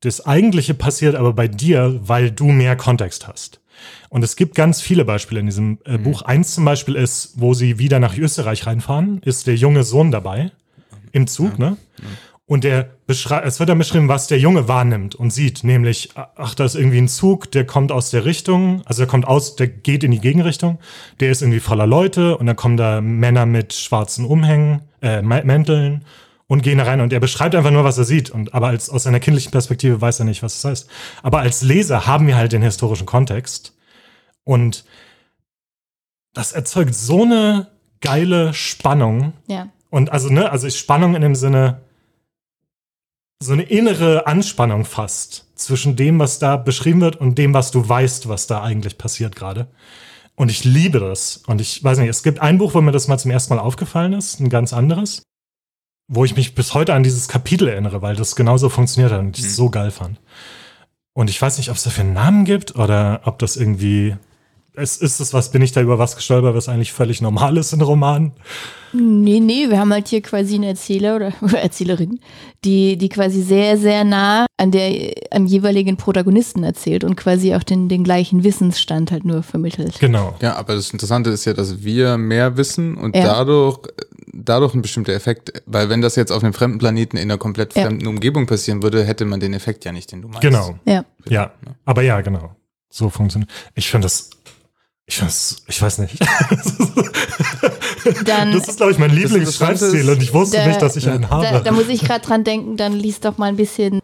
das 0.00 0.24
Eigentliche 0.26 0.74
passiert 0.74 1.14
aber 1.14 1.32
bei 1.32 1.48
dir, 1.48 2.00
weil 2.02 2.30
du 2.30 2.46
mehr 2.46 2.76
Kontext 2.76 3.28
hast. 3.28 3.60
Und 4.08 4.24
es 4.24 4.36
gibt 4.36 4.54
ganz 4.54 4.80
viele 4.80 5.04
Beispiele 5.04 5.40
in 5.40 5.46
diesem 5.46 5.78
äh, 5.84 5.98
Buch. 5.98 6.22
Eins 6.22 6.54
zum 6.54 6.64
Beispiel 6.64 6.96
ist, 6.96 7.32
wo 7.36 7.54
sie 7.54 7.78
wieder 7.78 8.00
nach 8.00 8.16
Österreich 8.16 8.66
reinfahren, 8.66 9.20
ist 9.22 9.46
der 9.46 9.56
junge 9.56 9.84
Sohn 9.84 10.10
dabei 10.10 10.50
im 11.12 11.26
Zug, 11.26 11.58
ne? 11.58 11.76
Und 12.48 12.64
der 12.64 12.88
beschreibt, 13.06 13.46
es 13.46 13.60
wird 13.60 13.68
dann 13.68 13.76
beschrieben, 13.76 14.08
was 14.08 14.26
der 14.26 14.38
Junge 14.38 14.68
wahrnimmt 14.68 15.14
und 15.14 15.30
sieht, 15.30 15.64
nämlich, 15.64 16.08
ach, 16.14 16.54
da 16.54 16.64
ist 16.64 16.76
irgendwie 16.76 16.96
ein 16.96 17.06
Zug, 17.06 17.52
der 17.52 17.66
kommt 17.66 17.92
aus 17.92 18.08
der 18.08 18.24
Richtung, 18.24 18.80
also 18.86 19.02
der 19.02 19.06
kommt 19.06 19.28
aus, 19.28 19.54
der 19.56 19.68
geht 19.68 20.02
in 20.02 20.12
die 20.12 20.18
Gegenrichtung, 20.18 20.78
der 21.20 21.30
ist 21.30 21.42
irgendwie 21.42 21.60
voller 21.60 21.86
Leute 21.86 22.38
und 22.38 22.46
dann 22.46 22.56
kommen 22.56 22.78
da 22.78 23.02
Männer 23.02 23.44
mit 23.44 23.74
schwarzen 23.74 24.24
Umhängen, 24.24 24.80
äh, 25.02 25.20
Mänteln 25.20 26.06
und 26.46 26.62
gehen 26.62 26.78
da 26.78 26.84
rein 26.84 27.02
und 27.02 27.12
er 27.12 27.20
beschreibt 27.20 27.54
einfach 27.54 27.70
nur, 27.70 27.84
was 27.84 27.98
er 27.98 28.04
sieht. 28.04 28.30
Und 28.30 28.54
aber 28.54 28.68
als 28.68 28.88
aus 28.88 29.02
seiner 29.02 29.20
kindlichen 29.20 29.52
Perspektive 29.52 30.00
weiß 30.00 30.20
er 30.20 30.24
nicht, 30.24 30.42
was 30.42 30.54
das 30.62 30.70
heißt. 30.70 30.90
Aber 31.22 31.40
als 31.40 31.60
Leser 31.60 32.06
haben 32.06 32.26
wir 32.26 32.36
halt 32.38 32.52
den 32.52 32.62
historischen 32.62 33.04
Kontext 33.06 33.76
und 34.44 34.86
das 36.32 36.52
erzeugt 36.52 36.94
so 36.94 37.24
eine 37.24 37.68
geile 38.00 38.54
Spannung, 38.54 39.34
Ja. 39.48 39.68
und 39.90 40.10
also, 40.12 40.30
ne, 40.30 40.50
also 40.50 40.70
Spannung 40.70 41.14
in 41.14 41.20
dem 41.20 41.34
Sinne, 41.34 41.82
so 43.40 43.52
eine 43.52 43.62
innere 43.62 44.26
Anspannung 44.26 44.84
fast 44.84 45.46
zwischen 45.54 45.96
dem, 45.96 46.18
was 46.18 46.38
da 46.38 46.56
beschrieben 46.56 47.00
wird 47.00 47.16
und 47.16 47.38
dem, 47.38 47.54
was 47.54 47.70
du 47.70 47.88
weißt, 47.88 48.28
was 48.28 48.46
da 48.46 48.62
eigentlich 48.62 48.98
passiert 48.98 49.36
gerade. 49.36 49.68
Und 50.34 50.50
ich 50.50 50.64
liebe 50.64 51.00
das. 51.00 51.38
Und 51.46 51.60
ich 51.60 51.82
weiß 51.82 51.98
nicht, 51.98 52.08
es 52.08 52.22
gibt 52.22 52.40
ein 52.40 52.58
Buch, 52.58 52.74
wo 52.74 52.80
mir 52.80 52.92
das 52.92 53.08
mal 53.08 53.18
zum 53.18 53.30
ersten 53.30 53.54
Mal 53.54 53.60
aufgefallen 53.60 54.12
ist, 54.12 54.40
ein 54.40 54.48
ganz 54.48 54.72
anderes, 54.72 55.22
wo 56.08 56.24
ich 56.24 56.36
mich 56.36 56.54
bis 56.54 56.74
heute 56.74 56.94
an 56.94 57.02
dieses 57.02 57.28
Kapitel 57.28 57.68
erinnere, 57.68 58.02
weil 58.02 58.16
das 58.16 58.36
genauso 58.36 58.68
funktioniert 58.68 59.12
hat 59.12 59.20
und 59.20 59.38
ich 59.38 59.44
es 59.44 59.56
so 59.56 59.70
geil 59.70 59.90
fand. 59.90 60.20
Und 61.12 61.28
ich 61.28 61.40
weiß 61.40 61.58
nicht, 61.58 61.70
ob 61.70 61.76
es 61.76 61.82
dafür 61.82 62.04
einen 62.04 62.12
Namen 62.12 62.44
gibt 62.44 62.76
oder 62.76 63.22
ob 63.24 63.38
das 63.38 63.56
irgendwie. 63.56 64.16
Es 64.80 64.96
ist 64.96 65.20
es 65.20 65.34
was, 65.34 65.50
bin 65.50 65.62
ich 65.62 65.72
da 65.72 65.80
über 65.80 65.98
was 65.98 66.14
gestolpert, 66.16 66.54
was 66.54 66.68
eigentlich 66.68 66.92
völlig 66.92 67.20
normal 67.20 67.56
ist 67.56 67.72
in 67.72 67.80
Romanen? 67.80 68.32
Nee, 68.92 69.40
nee, 69.40 69.68
wir 69.68 69.78
haben 69.78 69.92
halt 69.92 70.08
hier 70.08 70.22
quasi 70.22 70.54
einen 70.54 70.64
Erzähler 70.64 71.16
oder, 71.16 71.32
oder 71.42 71.60
Erzählerin, 71.60 72.20
die, 72.64 72.96
die 72.96 73.08
quasi 73.08 73.42
sehr, 73.42 73.76
sehr 73.76 74.04
nah 74.04 74.46
an 74.56 74.70
der, 74.70 75.12
am 75.30 75.46
jeweiligen 75.46 75.96
Protagonisten 75.96 76.64
erzählt 76.64 77.04
und 77.04 77.16
quasi 77.16 77.54
auch 77.54 77.62
den, 77.62 77.88
den 77.88 78.04
gleichen 78.04 78.44
Wissensstand 78.44 79.10
halt 79.12 79.24
nur 79.24 79.42
vermittelt. 79.42 79.98
Genau. 80.00 80.36
Ja, 80.40 80.56
aber 80.56 80.74
das 80.74 80.90
Interessante 80.90 81.30
ist 81.30 81.44
ja, 81.44 81.52
dass 81.52 81.82
wir 81.82 82.16
mehr 82.16 82.56
wissen 82.56 82.96
und 82.96 83.14
Ja. 83.16 83.24
dadurch 83.24 83.80
dadurch 84.32 84.72
ein 84.74 84.82
bestimmter 84.82 85.12
Effekt, 85.14 85.62
weil 85.66 85.88
wenn 85.90 86.00
das 86.00 86.14
jetzt 86.14 86.30
auf 86.30 86.44
einem 86.44 86.52
fremden 86.52 86.78
Planeten 86.78 87.16
in 87.16 87.24
einer 87.24 87.38
komplett 87.38 87.74
Ja. 87.74 87.82
fremden 87.82 88.06
Umgebung 88.06 88.46
passieren 88.46 88.82
würde, 88.82 89.04
hätte 89.04 89.24
man 89.24 89.40
den 89.40 89.52
Effekt 89.52 89.84
ja 89.84 89.90
nicht, 89.92 90.12
den 90.12 90.22
du 90.22 90.28
meinst. 90.28 90.42
Genau. 90.42 90.78
Ja. 90.84 91.04
Ja. 91.28 91.52
Aber 91.84 92.02
ja, 92.02 92.20
genau. 92.20 92.54
So 92.90 93.10
funktioniert. 93.10 93.50
Ich 93.74 93.90
finde 93.90 94.06
das. 94.06 94.30
Ich 95.10 95.18
das. 95.20 95.56
Ich 95.66 95.80
weiß 95.80 95.98
nicht. 95.98 96.18
Dann, 98.24 98.52
Das 98.52 98.68
ist, 98.68 98.76
glaube 98.76 98.92
ich, 98.92 98.98
mein 98.98 99.10
Lieblingsschreibstil 99.10 100.08
und 100.08 100.22
ich 100.22 100.32
wusste 100.34 100.58
Da- 100.58 100.66
nicht, 100.66 100.80
dass 100.82 100.96
ich 100.96 101.08
einen 101.08 101.22
da, 101.22 101.30
habe. 101.30 101.62
da 101.64 101.72
muss 101.72 101.88
ich 101.88 102.02
gerade 102.02 102.24
dran 102.24 102.44
denken, 102.44 102.76
dann 102.76 102.92
liest 102.92 103.24
doch 103.24 103.38
mal 103.38 103.46
ein 103.46 103.56
bisschen 103.56 104.00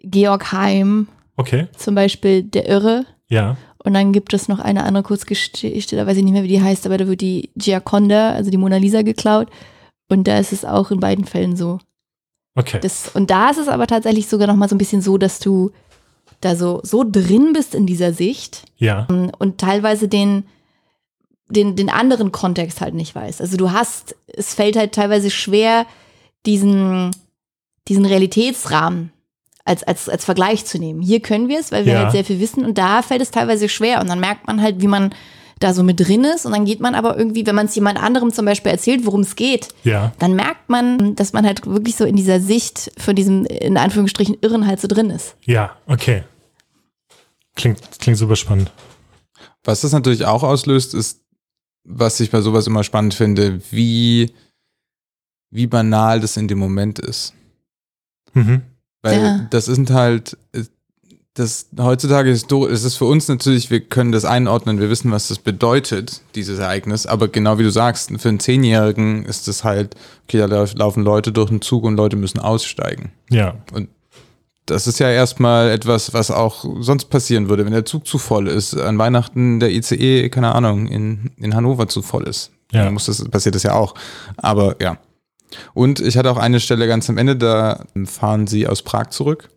Georg 0.00 0.52
Heim, 0.52 1.08
Okay. 1.36 1.66
zum 1.76 1.94
Beispiel 1.94 2.42
Der 2.44 2.68
Irre. 2.68 3.04
Ja. 3.28 3.56
Und 3.84 3.94
dann 3.94 4.12
gibt 4.12 4.32
es 4.32 4.48
noch 4.48 4.58
eine 4.60 4.84
andere 4.84 5.02
Kurzgeschichte, 5.02 5.96
da 5.96 6.06
weiß 6.06 6.16
ich 6.16 6.22
nicht 6.24 6.32
mehr, 6.32 6.42
wie 6.42 6.48
die 6.48 6.62
heißt, 6.62 6.86
aber 6.86 6.98
da 6.98 7.06
wird 7.06 7.20
die 7.20 7.50
Gioconda, 7.56 8.32
also 8.32 8.50
die 8.50 8.56
Mona 8.56 8.76
Lisa, 8.76 9.02
geklaut. 9.02 9.48
Und 10.08 10.26
da 10.28 10.38
ist 10.38 10.52
es 10.52 10.64
auch 10.64 10.90
in 10.90 11.00
beiden 11.00 11.24
Fällen 11.24 11.56
so. 11.56 11.78
Okay. 12.54 12.78
Das, 12.80 13.08
und 13.14 13.30
da 13.30 13.50
ist 13.50 13.58
es 13.58 13.68
aber 13.68 13.86
tatsächlich 13.86 14.26
sogar 14.28 14.46
noch 14.46 14.56
mal 14.56 14.68
so 14.68 14.74
ein 14.74 14.78
bisschen 14.78 15.02
so, 15.02 15.18
dass 15.18 15.38
du 15.38 15.70
da 16.40 16.54
so, 16.56 16.80
so 16.84 17.04
drin 17.04 17.52
bist 17.52 17.74
in 17.74 17.86
dieser 17.86 18.12
Sicht 18.12 18.64
ja. 18.76 19.06
und 19.38 19.58
teilweise 19.58 20.08
den, 20.08 20.44
den, 21.48 21.76
den 21.76 21.90
anderen 21.90 22.30
Kontext 22.32 22.80
halt 22.80 22.94
nicht 22.94 23.14
weißt. 23.14 23.40
Also 23.40 23.56
du 23.56 23.72
hast, 23.72 24.14
es 24.26 24.54
fällt 24.54 24.76
halt 24.76 24.92
teilweise 24.92 25.30
schwer, 25.30 25.86
diesen, 26.46 27.10
diesen 27.88 28.04
Realitätsrahmen 28.04 29.12
als, 29.64 29.82
als, 29.82 30.08
als 30.08 30.24
Vergleich 30.24 30.64
zu 30.64 30.78
nehmen. 30.78 31.02
Hier 31.02 31.20
können 31.20 31.48
wir 31.48 31.58
es, 31.58 31.72
weil 31.72 31.84
wir 31.84 31.92
Ja. 31.94 31.98
halt 32.04 32.12
sehr 32.12 32.24
viel 32.24 32.40
wissen 32.40 32.64
und 32.64 32.78
da 32.78 33.02
fällt 33.02 33.20
es 33.20 33.30
teilweise 33.30 33.68
schwer 33.68 34.00
und 34.00 34.08
dann 34.08 34.20
merkt 34.20 34.46
man 34.46 34.62
halt, 34.62 34.80
wie 34.80 34.86
man 34.86 35.14
da 35.60 35.74
so 35.74 35.82
mit 35.82 36.00
drin 36.00 36.24
ist 36.24 36.46
und 36.46 36.52
dann 36.52 36.64
geht 36.64 36.80
man 36.80 36.94
aber 36.94 37.16
irgendwie, 37.18 37.44
wenn 37.46 37.54
man 37.54 37.66
es 37.66 37.74
jemand 37.74 38.00
anderem 38.02 38.32
zum 38.32 38.44
Beispiel 38.44 38.70
erzählt, 38.72 39.04
worum 39.06 39.20
es 39.22 39.34
geht, 39.36 39.68
Ja. 39.84 40.12
dann 40.18 40.34
merkt 40.34 40.68
man, 40.68 41.14
dass 41.16 41.32
man 41.32 41.44
halt 41.44 41.66
wirklich 41.66 41.96
so 41.96 42.04
in 42.04 42.16
dieser 42.16 42.40
Sicht 42.40 42.92
von 42.98 43.14
diesem, 43.16 43.44
in 43.46 43.76
Anführungsstrichen, 43.76 44.36
Irren 44.40 44.66
halt 44.66 44.80
so 44.80 44.88
drin 44.88 45.10
ist. 45.10 45.36
Ja. 45.44 45.76
Okay. 45.86 46.24
Klingt, 47.56 47.80
klingt 47.98 48.18
super 48.18 48.36
spannend. 48.36 48.70
Was 49.64 49.80
das 49.80 49.92
natürlich 49.92 50.24
auch 50.24 50.42
auslöst, 50.44 50.94
ist, 50.94 51.20
was 51.84 52.20
ich 52.20 52.30
bei 52.30 52.40
sowas 52.40 52.66
immer 52.66 52.84
spannend 52.84 53.14
finde, 53.14 53.60
wie, 53.72 54.32
wie 55.50 55.66
banal 55.66 56.20
das 56.20 56.36
in 56.36 56.46
dem 56.48 56.58
Moment 56.58 56.98
ist. 56.98 57.34
Mhm. 58.34 58.62
Weil 59.02 59.20
Ja. 59.20 59.46
das 59.50 59.64
sind 59.64 59.90
halt, 59.90 60.36
das 61.38 61.66
heutzutage 61.78 62.30
ist, 62.30 62.50
do- 62.50 62.66
es 62.66 62.84
ist 62.84 62.96
für 62.96 63.04
uns 63.04 63.28
natürlich, 63.28 63.70
wir 63.70 63.80
können 63.80 64.12
das 64.12 64.24
einordnen, 64.24 64.80
wir 64.80 64.90
wissen, 64.90 65.10
was 65.12 65.28
das 65.28 65.38
bedeutet, 65.38 66.20
dieses 66.34 66.58
Ereignis, 66.58 67.06
aber 67.06 67.28
genau 67.28 67.58
wie 67.58 67.62
du 67.62 67.70
sagst, 67.70 68.10
für 68.20 68.28
einen 68.28 68.40
Zehnjährigen 68.40 69.24
ist 69.24 69.48
das 69.48 69.64
halt, 69.64 69.94
okay, 70.24 70.38
da 70.38 70.46
lauf- 70.46 70.74
laufen 70.74 71.02
Leute 71.02 71.32
durch 71.32 71.48
den 71.50 71.60
Zug 71.62 71.84
und 71.84 71.96
Leute 71.96 72.16
müssen 72.16 72.38
aussteigen. 72.40 73.12
Ja. 73.30 73.54
Das 74.66 74.86
ist 74.86 74.98
ja 75.00 75.10
erstmal 75.10 75.70
etwas, 75.70 76.12
was 76.12 76.30
auch 76.30 76.64
sonst 76.80 77.06
passieren 77.06 77.48
würde, 77.48 77.64
wenn 77.64 77.72
der 77.72 77.86
Zug 77.86 78.06
zu 78.06 78.18
voll 78.18 78.48
ist. 78.48 78.76
An 78.76 78.98
Weihnachten 78.98 79.60
der 79.60 79.70
ICE, 79.70 80.28
keine 80.28 80.54
Ahnung, 80.54 80.86
in, 80.88 81.30
in 81.38 81.54
Hannover 81.54 81.88
zu 81.88 82.02
voll 82.02 82.24
ist. 82.24 82.50
Ja. 82.72 82.84
Dann 82.84 82.92
muss 82.92 83.06
das, 83.06 83.24
passiert 83.30 83.54
das 83.54 83.62
ja 83.62 83.72
auch. 83.74 83.94
Aber 84.36 84.76
ja. 84.82 84.98
Und 85.72 86.00
ich 86.00 86.18
hatte 86.18 86.30
auch 86.30 86.36
eine 86.36 86.60
Stelle 86.60 86.86
ganz 86.86 87.08
am 87.08 87.16
Ende, 87.16 87.34
da 87.34 87.82
fahren 88.04 88.46
sie 88.46 88.66
aus 88.66 88.82
Prag 88.82 89.06
zurück. 89.08 89.48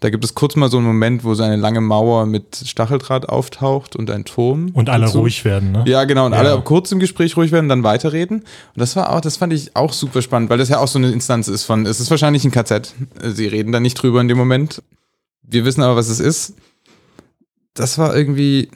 Da 0.00 0.10
gibt 0.10 0.24
es 0.24 0.34
kurz 0.34 0.54
mal 0.56 0.70
so 0.70 0.76
einen 0.78 0.86
Moment, 0.86 1.24
wo 1.24 1.34
so 1.34 1.42
eine 1.42 1.56
lange 1.56 1.80
Mauer 1.80 2.26
mit 2.26 2.56
Stacheldraht 2.64 3.28
auftaucht 3.28 3.96
und 3.96 4.10
ein 4.10 4.24
Turm. 4.24 4.70
Und 4.74 4.88
alle 4.90 5.06
dazu. 5.06 5.20
ruhig 5.20 5.44
werden, 5.44 5.72
ne? 5.72 5.84
Ja, 5.86 6.04
genau. 6.04 6.26
Und 6.26 6.32
Ja. 6.32 6.38
alle 6.38 6.60
kurz 6.62 6.92
im 6.92 6.98
Gespräch 7.00 7.36
ruhig 7.36 7.52
werden, 7.52 7.68
dann 7.68 7.82
weiterreden. 7.82 8.38
Und 8.40 8.46
das 8.76 8.94
war 8.96 9.12
auch, 9.12 9.20
das 9.20 9.36
fand 9.36 9.52
ich 9.52 9.74
auch 9.76 9.92
super 9.92 10.22
spannend, 10.22 10.50
weil 10.50 10.58
das 10.58 10.68
ja 10.68 10.78
auch 10.78 10.88
so 10.88 10.98
eine 10.98 11.10
Instanz 11.10 11.48
ist 11.48 11.64
von, 11.64 11.84
es 11.86 12.00
ist 12.00 12.10
wahrscheinlich 12.10 12.44
ein 12.44 12.50
KZ. 12.50 12.94
Sie 13.22 13.46
reden 13.46 13.72
da 13.72 13.80
nicht 13.80 13.94
drüber 13.94 14.20
in 14.20 14.28
dem 14.28 14.38
Moment. 14.38 14.82
Wir 15.42 15.64
wissen 15.64 15.82
aber, 15.82 15.96
was 15.96 16.08
es 16.08 16.20
ist. 16.20 16.54
Das 17.74 17.98
war 17.98 18.14
irgendwie 18.16 18.68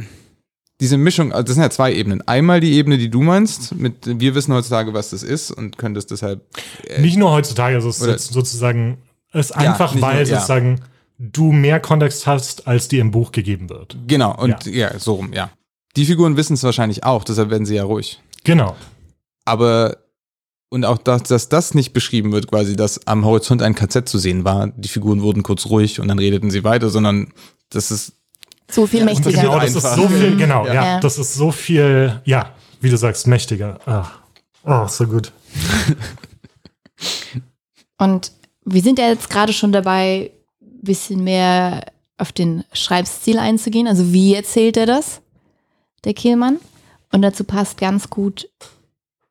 diese 0.80 0.96
Mischung, 0.96 1.32
also 1.32 1.44
das 1.44 1.54
sind 1.54 1.62
ja 1.62 1.70
zwei 1.70 1.92
Ebenen. 1.94 2.26
Einmal 2.26 2.60
die 2.60 2.72
Ebene, 2.72 2.98
die 2.98 3.08
du 3.08 3.22
meinst, 3.22 3.74
mit 3.74 3.94
wir 4.20 4.34
wissen 4.34 4.52
heutzutage, 4.52 4.94
was 4.94 5.10
das 5.10 5.22
ist 5.22 5.50
und 5.52 5.78
können 5.78 5.94
das 5.94 6.06
deshalb. 6.06 6.40
Nicht 6.98 7.16
nur 7.16 7.30
heutzutage, 7.30 7.76
also 7.76 7.88
es 7.88 8.00
ist 8.00 8.32
sozusagen, 8.32 8.98
es 9.32 9.50
ist 9.50 9.52
einfach, 9.52 9.94
weil 10.00 10.24
nur- 10.24 10.32
ja. 10.32 10.38
Du 11.30 11.52
mehr 11.52 11.78
Kontext 11.78 12.26
hast, 12.26 12.66
als 12.66 12.88
dir 12.88 13.00
im 13.00 13.12
Buch 13.12 13.30
gegeben 13.30 13.70
wird. 13.70 13.96
Genau, 14.08 14.36
und 14.36 14.66
ja, 14.66 14.98
so 14.98 15.14
rum, 15.14 15.32
ja. 15.32 15.50
Die 15.94 16.04
Figuren 16.04 16.36
wissen 16.36 16.54
es 16.54 16.64
wahrscheinlich 16.64 17.04
auch, 17.04 17.22
deshalb 17.22 17.50
werden 17.50 17.64
sie 17.64 17.76
ja 17.76 17.84
ruhig. 17.84 18.20
Genau. 18.44 18.76
Aber 19.44 19.98
und 20.68 20.86
auch, 20.86 20.96
dass, 20.98 21.24
dass 21.24 21.50
das 21.50 21.74
nicht 21.74 21.92
beschrieben 21.92 22.32
wird, 22.32 22.48
quasi, 22.48 22.76
dass 22.76 23.06
am 23.06 23.26
Horizont 23.26 23.60
ein 23.60 23.74
KZ 23.74 24.08
zu 24.08 24.18
sehen 24.18 24.44
war. 24.44 24.68
Die 24.68 24.88
Figuren 24.88 25.20
wurden 25.20 25.42
kurz 25.42 25.66
ruhig 25.66 26.00
und 26.00 26.08
dann 26.08 26.18
redeten 26.18 26.50
sie 26.50 26.64
weiter, 26.64 26.88
sondern 26.88 27.30
das 27.68 27.90
ist, 27.90 28.14
So 28.70 28.86
viel 28.86 29.00
das 29.00 29.18
mächtiger. 29.18 29.42
Genau, 29.42 29.60
das 29.60 29.74
ist 29.74 29.94
so 29.94 30.08
viel, 30.08 30.36
genau, 30.36 30.66
ja. 30.66 30.74
Ja. 30.74 31.00
das 31.00 31.18
ist 31.18 31.34
so 31.34 31.52
viel, 31.52 32.22
ja, 32.24 32.54
wie 32.80 32.88
du 32.88 32.96
sagst, 32.96 33.26
mächtiger. 33.26 33.80
Ach, 33.84 34.20
oh, 34.64 34.88
so 34.88 35.06
gut. 35.06 35.30
Und 37.98 38.32
wir 38.64 38.80
sind 38.80 38.98
ja 38.98 39.08
jetzt 39.08 39.28
gerade 39.28 39.52
schon 39.52 39.72
dabei, 39.72 40.30
bisschen 40.82 41.24
mehr 41.24 41.86
auf 42.18 42.32
den 42.32 42.64
Schreibstil 42.72 43.38
einzugehen. 43.38 43.86
Also 43.86 44.12
wie 44.12 44.34
erzählt 44.34 44.76
er 44.76 44.86
das, 44.86 45.20
der 46.04 46.14
Kehlmann? 46.14 46.58
Und 47.12 47.22
dazu 47.22 47.44
passt 47.44 47.78
ganz 47.78 48.10
gut 48.10 48.48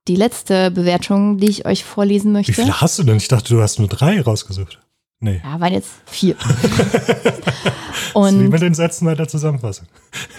die 0.07 0.15
letzte 0.15 0.71
Bewertung, 0.71 1.37
die 1.37 1.49
ich 1.49 1.65
euch 1.65 1.83
vorlesen 1.83 2.29
Wie 2.29 2.37
möchte. 2.37 2.53
viele 2.53 2.81
hast 2.81 2.97
du 2.99 3.03
denn? 3.03 3.17
Ich 3.17 3.27
dachte, 3.27 3.53
du 3.53 3.61
hast 3.61 3.79
nur 3.79 3.87
drei 3.87 4.21
rausgesucht. 4.21 4.79
Nee. 5.19 5.41
Ja, 5.43 5.59
waren 5.59 5.73
jetzt 5.73 5.91
vier. 6.05 6.35
Ist 6.35 6.43
wie 8.13 8.17
Und 8.17 8.49
mit 8.49 8.61
den 8.61 8.73
Sätzen 8.73 9.05
bei 9.05 9.13
der 9.13 9.27
Zusammenfassung. 9.27 9.87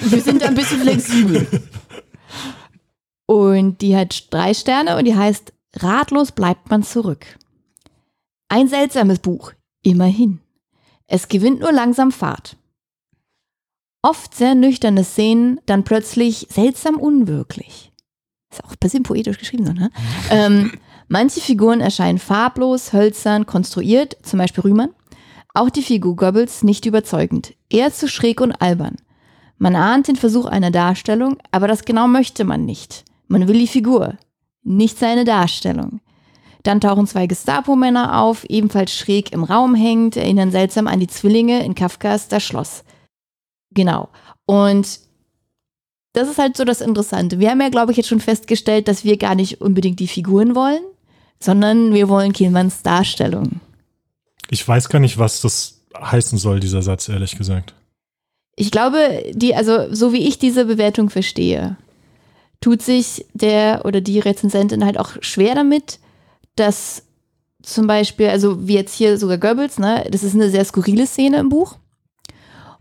wir 0.00 0.20
sind 0.20 0.42
ein 0.42 0.54
bisschen 0.54 0.80
flexibel. 0.80 1.46
Und 3.26 3.80
die 3.80 3.96
hat 3.96 4.32
drei 4.32 4.52
Sterne 4.52 4.96
und 4.96 5.04
die 5.04 5.16
heißt 5.16 5.52
Ratlos 5.76 6.32
bleibt 6.32 6.68
man 6.68 6.82
zurück. 6.82 7.24
Ein 8.48 8.68
seltsames 8.68 9.20
Buch, 9.20 9.52
immerhin. 9.82 10.40
Es 11.06 11.28
gewinnt 11.28 11.60
nur 11.60 11.72
langsam 11.72 12.12
Fahrt. 12.12 12.56
Oft 14.02 14.34
sehr 14.34 14.54
nüchterne 14.54 15.04
Szenen, 15.04 15.60
dann 15.66 15.84
plötzlich 15.84 16.48
seltsam 16.50 16.96
unwirklich. 16.96 17.92
Ist 18.50 18.64
auch 18.64 18.70
ein 18.70 18.76
bisschen 18.80 19.04
poetisch 19.04 19.38
geschrieben, 19.38 19.64
so, 19.64 19.72
ne? 19.72 19.90
ähm, 20.30 20.72
manche 21.08 21.40
Figuren 21.40 21.80
erscheinen 21.80 22.18
farblos, 22.18 22.92
hölzern, 22.92 23.46
konstruiert, 23.46 24.16
zum 24.22 24.38
Beispiel 24.38 24.64
Rühmann. 24.64 24.90
Auch 25.54 25.70
die 25.70 25.82
Figur 25.82 26.16
Goebbels 26.16 26.62
nicht 26.62 26.84
überzeugend, 26.84 27.54
eher 27.70 27.92
zu 27.92 28.08
schräg 28.08 28.40
und 28.40 28.60
albern. 28.60 28.96
Man 29.56 29.76
ahnt 29.76 30.08
den 30.08 30.16
Versuch 30.16 30.46
einer 30.46 30.70
Darstellung, 30.70 31.38
aber 31.50 31.68
das 31.68 31.84
genau 31.84 32.08
möchte 32.08 32.44
man 32.44 32.64
nicht. 32.64 33.04
Man 33.28 33.48
will 33.48 33.58
die 33.58 33.68
Figur, 33.68 34.18
nicht 34.62 34.98
seine 34.98 35.24
Darstellung. 35.24 36.00
Dann 36.62 36.80
tauchen 36.80 37.06
zwei 37.06 37.26
Gestapo-Männer 37.26 38.20
auf, 38.20 38.44
ebenfalls 38.44 38.94
schräg 38.94 39.32
im 39.32 39.44
Raum 39.44 39.74
hängend, 39.74 40.16
erinnern 40.16 40.50
seltsam 40.50 40.86
an 40.86 41.00
die 41.00 41.08
Zwillinge 41.08 41.64
in 41.64 41.74
Kafkas 41.74 42.28
Das 42.28 42.42
Schloss. 42.42 42.84
Genau. 43.74 44.08
Und 44.46 45.00
das 46.12 46.28
ist 46.28 46.38
halt 46.38 46.56
so 46.56 46.64
das 46.64 46.80
Interessante. 46.80 47.40
Wir 47.40 47.50
haben 47.50 47.60
ja, 47.60 47.70
glaube 47.70 47.92
ich, 47.92 47.96
jetzt 47.96 48.08
schon 48.08 48.20
festgestellt, 48.20 48.86
dass 48.86 49.04
wir 49.04 49.16
gar 49.16 49.34
nicht 49.34 49.60
unbedingt 49.60 49.98
die 49.98 50.08
Figuren 50.08 50.54
wollen, 50.54 50.82
sondern 51.40 51.94
wir 51.94 52.08
wollen 52.08 52.32
Kielmanns 52.32 52.82
Darstellung. 52.82 53.60
Ich 54.50 54.66
weiß 54.66 54.88
gar 54.88 54.98
nicht, 54.98 55.18
was 55.18 55.40
das 55.40 55.80
heißen 55.98 56.38
soll, 56.38 56.60
dieser 56.60 56.82
Satz, 56.82 57.08
ehrlich 57.08 57.36
gesagt. 57.36 57.74
Ich 58.54 58.70
glaube, 58.70 59.22
die, 59.32 59.54
also 59.54 59.92
so 59.92 60.12
wie 60.12 60.28
ich 60.28 60.38
diese 60.38 60.66
Bewertung 60.66 61.08
verstehe, 61.08 61.76
tut 62.60 62.82
sich 62.82 63.24
der 63.32 63.84
oder 63.84 64.00
die 64.00 64.20
Rezensentin 64.20 64.84
halt 64.84 64.98
auch 64.98 65.12
schwer 65.20 65.54
damit, 65.54 65.98
dass 66.56 67.04
zum 67.62 67.86
Beispiel, 67.86 68.28
also 68.28 68.66
wie 68.66 68.74
jetzt 68.74 68.94
hier 68.94 69.18
sogar 69.18 69.38
Goebbels, 69.38 69.78
ne, 69.78 70.04
das 70.10 70.24
ist 70.24 70.34
eine 70.34 70.50
sehr 70.50 70.64
skurrile 70.64 71.06
Szene 71.06 71.38
im 71.38 71.48
Buch. 71.48 71.76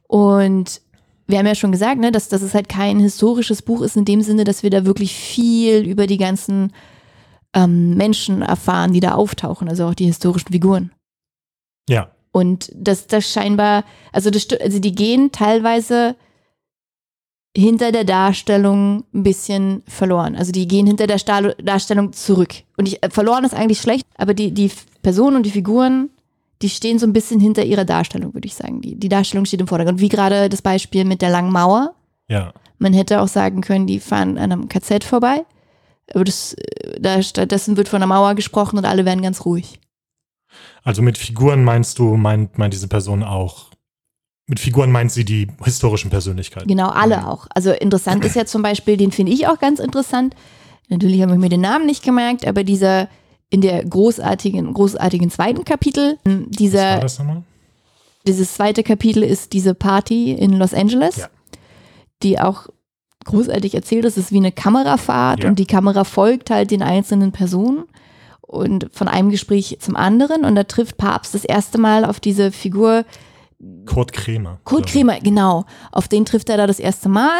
Und 0.07 0.81
wir 1.27 1.37
haben 1.37 1.47
ja 1.47 1.55
schon 1.55 1.71
gesagt, 1.71 1.99
ne, 1.99 2.11
dass, 2.11 2.29
dass 2.29 2.41
es 2.41 2.53
halt 2.53 2.67
kein 2.67 2.99
historisches 2.99 3.61
Buch 3.61 3.81
ist 3.81 3.95
in 3.95 4.05
dem 4.05 4.21
Sinne, 4.21 4.43
dass 4.43 4.63
wir 4.63 4.69
da 4.69 4.85
wirklich 4.85 5.13
viel 5.13 5.87
über 5.87 6.07
die 6.07 6.17
ganzen 6.17 6.73
ähm, 7.53 7.95
Menschen 7.95 8.41
erfahren, 8.41 8.93
die 8.93 8.99
da 8.99 9.13
auftauchen, 9.13 9.69
also 9.69 9.85
auch 9.85 9.93
die 9.93 10.05
historischen 10.05 10.51
Figuren. 10.51 10.91
Ja. 11.87 12.11
Und 12.31 12.71
das, 12.75 13.07
das 13.07 13.29
scheinbar, 13.29 13.83
also, 14.11 14.29
das, 14.29 14.47
also 14.59 14.79
die 14.79 14.95
gehen 14.95 15.31
teilweise 15.31 16.15
hinter 17.55 17.91
der 17.91 18.05
Darstellung 18.05 19.03
ein 19.13 19.23
bisschen 19.23 19.83
verloren. 19.87 20.35
Also 20.35 20.51
die 20.51 20.67
gehen 20.67 20.87
hinter 20.87 21.07
der 21.07 21.17
Sta 21.17 21.41
Darstellung 21.41 22.13
zurück. 22.13 22.53
Und 22.77 22.87
ich, 22.87 23.03
äh, 23.03 23.09
verloren 23.09 23.43
ist 23.43 23.53
eigentlich 23.53 23.81
schlecht, 23.81 24.05
aber 24.15 24.33
die, 24.33 24.51
die 24.51 24.71
Personen 25.01 25.37
und 25.37 25.45
die 25.45 25.51
Figuren, 25.51 26.09
die 26.61 26.69
stehen 26.69 26.99
so 26.99 27.05
ein 27.05 27.13
bisschen 27.13 27.39
hinter 27.39 27.65
ihrer 27.65 27.85
Darstellung, 27.85 28.33
würde 28.33 28.47
ich 28.47 28.55
sagen. 28.55 28.81
Die, 28.81 28.95
die 28.95 29.09
Darstellung 29.09 29.45
steht 29.45 29.61
im 29.61 29.67
Vordergrund. 29.67 29.99
Wie 29.99 30.09
gerade 30.09 30.47
das 30.47 30.61
Beispiel 30.61 31.05
mit 31.05 31.21
der 31.21 31.29
langen 31.29 31.51
Mauer. 31.51 31.95
Ja. 32.29 32.53
Man 32.79 32.93
hätte 32.93 33.21
auch 33.21 33.27
sagen 33.27 33.61
können, 33.61 33.87
die 33.87 33.99
fahren 33.99 34.37
an 34.37 34.51
einem 34.51 34.69
KZ 34.69 35.03
vorbei. 35.03 35.43
Aber 36.13 36.23
das, 36.23 36.53
äh, 36.53 36.99
da 36.99 37.21
stattdessen 37.21 37.77
wird 37.77 37.89
von 37.89 37.99
der 37.99 38.07
Mauer 38.07 38.35
gesprochen 38.35 38.77
und 38.77 38.85
alle 38.85 39.05
werden 39.05 39.21
ganz 39.21 39.45
ruhig. 39.45 39.79
Also 40.83 41.01
mit 41.01 41.17
Figuren 41.17 41.63
meinst 41.63 41.99
du, 41.99 42.15
meint, 42.15 42.57
meint 42.57 42.73
diese 42.73 42.87
Person 42.87 43.23
auch, 43.23 43.70
mit 44.51 44.59
Figuren 44.59 44.91
meint 44.91 45.13
sie 45.13 45.23
die 45.23 45.47
historischen 45.63 46.09
Persönlichkeiten? 46.11 46.67
Genau, 46.67 46.89
alle 46.89 47.25
auch. 47.25 47.47
Also 47.55 47.71
interessant 47.71 48.25
ist 48.25 48.35
ja 48.35 48.45
zum 48.45 48.61
Beispiel, 48.61 48.97
den 48.97 49.13
finde 49.13 49.31
ich 49.31 49.47
auch 49.47 49.57
ganz 49.59 49.79
interessant. 49.79 50.35
Natürlich 50.89 51.21
habe 51.21 51.31
ich 51.31 51.37
mir 51.39 51.47
den 51.47 51.61
Namen 51.61 51.85
nicht 51.85 52.03
gemerkt, 52.03 52.45
aber 52.45 52.65
dieser 52.65 53.07
in 53.49 53.61
der 53.61 53.81
großartigen, 53.85 54.73
großartigen 54.73 55.31
zweiten 55.31 55.63
Kapitel, 55.63 56.17
Was 56.25 56.33
dieser, 56.49 56.79
war 56.95 56.99
das 56.99 57.17
nochmal? 57.17 57.43
dieses 58.27 58.53
zweite 58.53 58.83
Kapitel 58.83 59.23
ist 59.23 59.53
diese 59.53 59.73
Party 59.73 60.33
in 60.33 60.51
Los 60.57 60.73
Angeles, 60.73 61.15
Ja. 61.15 61.27
die 62.21 62.37
auch 62.37 62.67
großartig 63.23 63.73
erzählt 63.73 64.03
ist. 64.03 64.17
Es 64.17 64.25
ist 64.25 64.31
wie 64.33 64.37
eine 64.37 64.51
Kamerafahrt 64.51 65.43
Ja. 65.43 65.49
und 65.49 65.59
die 65.59 65.65
Kamera 65.65 66.03
folgt 66.03 66.49
halt 66.49 66.71
den 66.71 66.83
einzelnen 66.83 67.31
Personen 67.31 67.85
und 68.41 68.89
von 68.91 69.07
einem 69.07 69.29
Gespräch 69.29 69.77
zum 69.79 69.95
anderen 69.95 70.43
und 70.43 70.55
da 70.55 70.65
trifft 70.65 70.97
Papst 70.97 71.33
das 71.35 71.45
erste 71.45 71.77
Mal 71.77 72.03
auf 72.03 72.19
diese 72.19 72.51
Figur 72.51 73.05
Kurt 73.85 74.11
Kremer. 74.13 74.59
Kurt 74.63 74.87
Kremer, 74.87 75.19
genau. 75.19 75.65
Auf 75.91 76.07
den 76.07 76.25
trifft 76.25 76.49
er 76.49 76.57
da 76.57 76.67
das 76.67 76.79
erste 76.79 77.09
Mal 77.09 77.39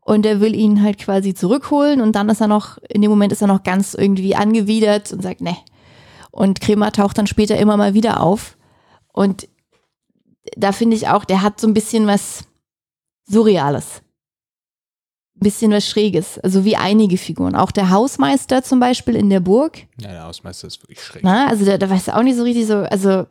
und 0.00 0.26
er 0.26 0.40
will 0.40 0.54
ihn 0.54 0.82
halt 0.82 0.98
quasi 0.98 1.34
zurückholen 1.34 2.00
und 2.00 2.12
dann 2.16 2.28
ist 2.28 2.40
er 2.40 2.48
noch, 2.48 2.78
in 2.88 3.02
dem 3.02 3.10
Moment 3.10 3.32
ist 3.32 3.42
er 3.42 3.46
noch 3.48 3.62
ganz 3.62 3.94
irgendwie 3.94 4.34
angewidert 4.34 5.12
und 5.12 5.22
sagt, 5.22 5.40
ne. 5.40 5.56
Und 6.30 6.60
Kremer 6.60 6.90
taucht 6.92 7.18
dann 7.18 7.26
später 7.26 7.56
immer 7.58 7.76
mal 7.76 7.94
wieder 7.94 8.20
auf 8.20 8.56
und 9.12 9.48
da 10.56 10.72
finde 10.72 10.96
ich 10.96 11.08
auch, 11.08 11.24
der 11.24 11.42
hat 11.42 11.60
so 11.60 11.66
ein 11.68 11.74
bisschen 11.74 12.06
was 12.06 12.44
Surreales. 13.28 14.02
Ein 15.36 15.40
bisschen 15.44 15.70
was 15.72 15.86
Schräges, 15.88 16.38
also 16.40 16.64
wie 16.64 16.76
einige 16.76 17.16
Figuren. 17.16 17.54
Auch 17.54 17.70
der 17.70 17.90
Hausmeister 17.90 18.62
zum 18.62 18.80
Beispiel 18.80 19.14
in 19.16 19.30
der 19.30 19.40
Burg, 19.40 19.78
Ja, 20.00 20.10
der 20.10 20.24
Hausmeister 20.24 20.66
ist 20.66 20.82
wirklich 20.82 21.02
schräg. 21.02 21.22
na, 21.22 21.46
also 21.48 21.64
da, 21.64 21.78
da 21.78 21.88
weißt 21.88 22.08
du 22.08 22.16
auch 22.16 22.22
nicht 22.22 22.36
so 22.36 22.42
richtig 22.42 22.66
so, 22.66 22.78
also 22.78 23.26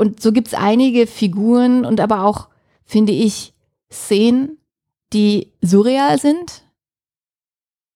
und 0.00 0.20
so 0.22 0.32
gibt 0.32 0.48
es 0.48 0.54
einige 0.54 1.06
Figuren 1.06 1.84
und 1.84 2.00
aber 2.00 2.24
auch, 2.24 2.48
finde 2.84 3.12
ich, 3.12 3.52
Szenen, 3.92 4.58
die 5.12 5.52
surreal 5.62 6.18
sind, 6.18 6.62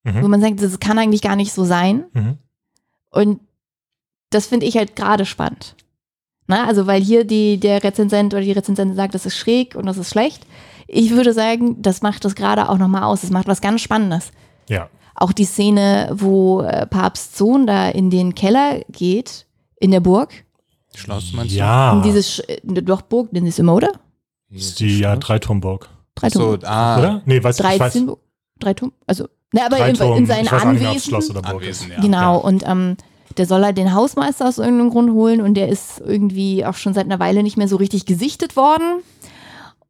Mhm. 0.04 0.22
wo 0.22 0.28
man 0.28 0.40
sagt, 0.40 0.62
das 0.62 0.78
kann 0.80 0.98
eigentlich 0.98 1.22
gar 1.22 1.34
nicht 1.36 1.52
so 1.52 1.64
sein. 1.64 2.04
Mhm. 2.12 2.36
Und 3.10 3.40
das 4.30 4.46
finde 4.46 4.66
ich 4.66 4.76
halt 4.76 4.96
gerade 4.96 5.24
spannend. 5.24 5.76
Na, 6.46 6.66
also 6.66 6.86
weil 6.86 7.00
hier 7.02 7.24
die, 7.24 7.58
der 7.58 7.82
Rezensent 7.82 8.34
oder 8.34 8.42
die 8.42 8.52
Rezensentin 8.52 8.96
sagt, 8.96 9.14
das 9.14 9.24
ist 9.24 9.36
schräg 9.38 9.74
und 9.76 9.86
das 9.86 9.96
ist 9.96 10.10
schlecht. 10.10 10.46
Ich 10.88 11.12
würde 11.12 11.32
sagen, 11.32 11.80
das 11.80 12.02
macht 12.02 12.24
das 12.26 12.34
gerade 12.34 12.68
auch 12.68 12.76
nochmal 12.76 13.04
aus. 13.04 13.22
Das 13.22 13.30
macht 13.30 13.48
was 13.48 13.62
ganz 13.62 13.80
Spannendes. 13.80 14.30
Ja. 14.68 14.90
Auch 15.14 15.32
die 15.32 15.46
Szene, 15.46 16.10
wo 16.12 16.60
äh, 16.60 16.86
Papst 16.86 17.36
Sohn 17.38 17.66
da 17.66 17.88
in 17.88 18.10
den 18.10 18.34
Keller 18.34 18.80
geht, 18.90 19.46
in 19.80 19.90
der 19.90 20.00
Burg. 20.00 20.43
Schloss 20.94 21.32
meinst 21.32 21.54
Ja. 21.54 21.92
In 21.94 22.02
diese 22.02 22.22
Sch 22.22 22.40
äh, 22.48 22.60
doch 22.62 23.02
Burg, 23.02 23.32
nennen 23.32 23.46
sie 23.46 23.50
es 23.50 23.58
immer, 23.58 23.74
oder? 23.74 23.92
du? 24.50 24.56
ist 24.56 24.78
die 24.80 24.98
ja, 25.00 25.16
Dreiturmburg. 25.16 25.88
Drei 26.14 26.30
So, 26.30 26.56
Turm. 26.56 26.70
ah, 26.70 26.98
Oder? 26.98 27.22
Nee, 27.26 27.42
weiß 27.42 27.58
ich 27.58 27.64
weiß. 27.64 27.78
13 27.78 28.06
Bu- 28.06 28.16
drei 28.60 28.72
Turm. 28.74 28.92
Also, 29.06 29.28
ne, 29.52 29.66
aber 29.66 29.76
in, 29.78 29.94
Dreiturm, 29.96 30.18
in 30.18 30.26
seinen 30.26 30.44
ich 30.44 30.52
weiß 30.52 30.62
auch 30.62 30.70
nicht 30.72 30.80
mehr, 30.82 30.90
ob's 30.92 31.06
Anwesen. 31.06 31.08
Schloss 31.10 31.30
oder 31.30 31.42
Burg 31.42 31.62
ist. 31.64 31.82
Anwesen, 31.82 31.92
ja. 31.96 32.00
Genau, 32.02 32.38
und 32.38 32.62
ähm, 32.66 32.96
der 33.36 33.46
soll 33.46 33.64
halt 33.64 33.76
den 33.78 33.92
Hausmeister 33.94 34.46
aus 34.46 34.58
irgendeinem 34.58 34.90
Grund 34.90 35.10
holen 35.12 35.40
und 35.40 35.54
der 35.54 35.68
ist 35.68 36.00
irgendwie 36.04 36.64
auch 36.64 36.74
schon 36.74 36.94
seit 36.94 37.06
einer 37.06 37.18
Weile 37.18 37.42
nicht 37.42 37.56
mehr 37.56 37.66
so 37.66 37.76
richtig 37.76 38.06
gesichtet 38.06 38.54
worden. 38.56 39.02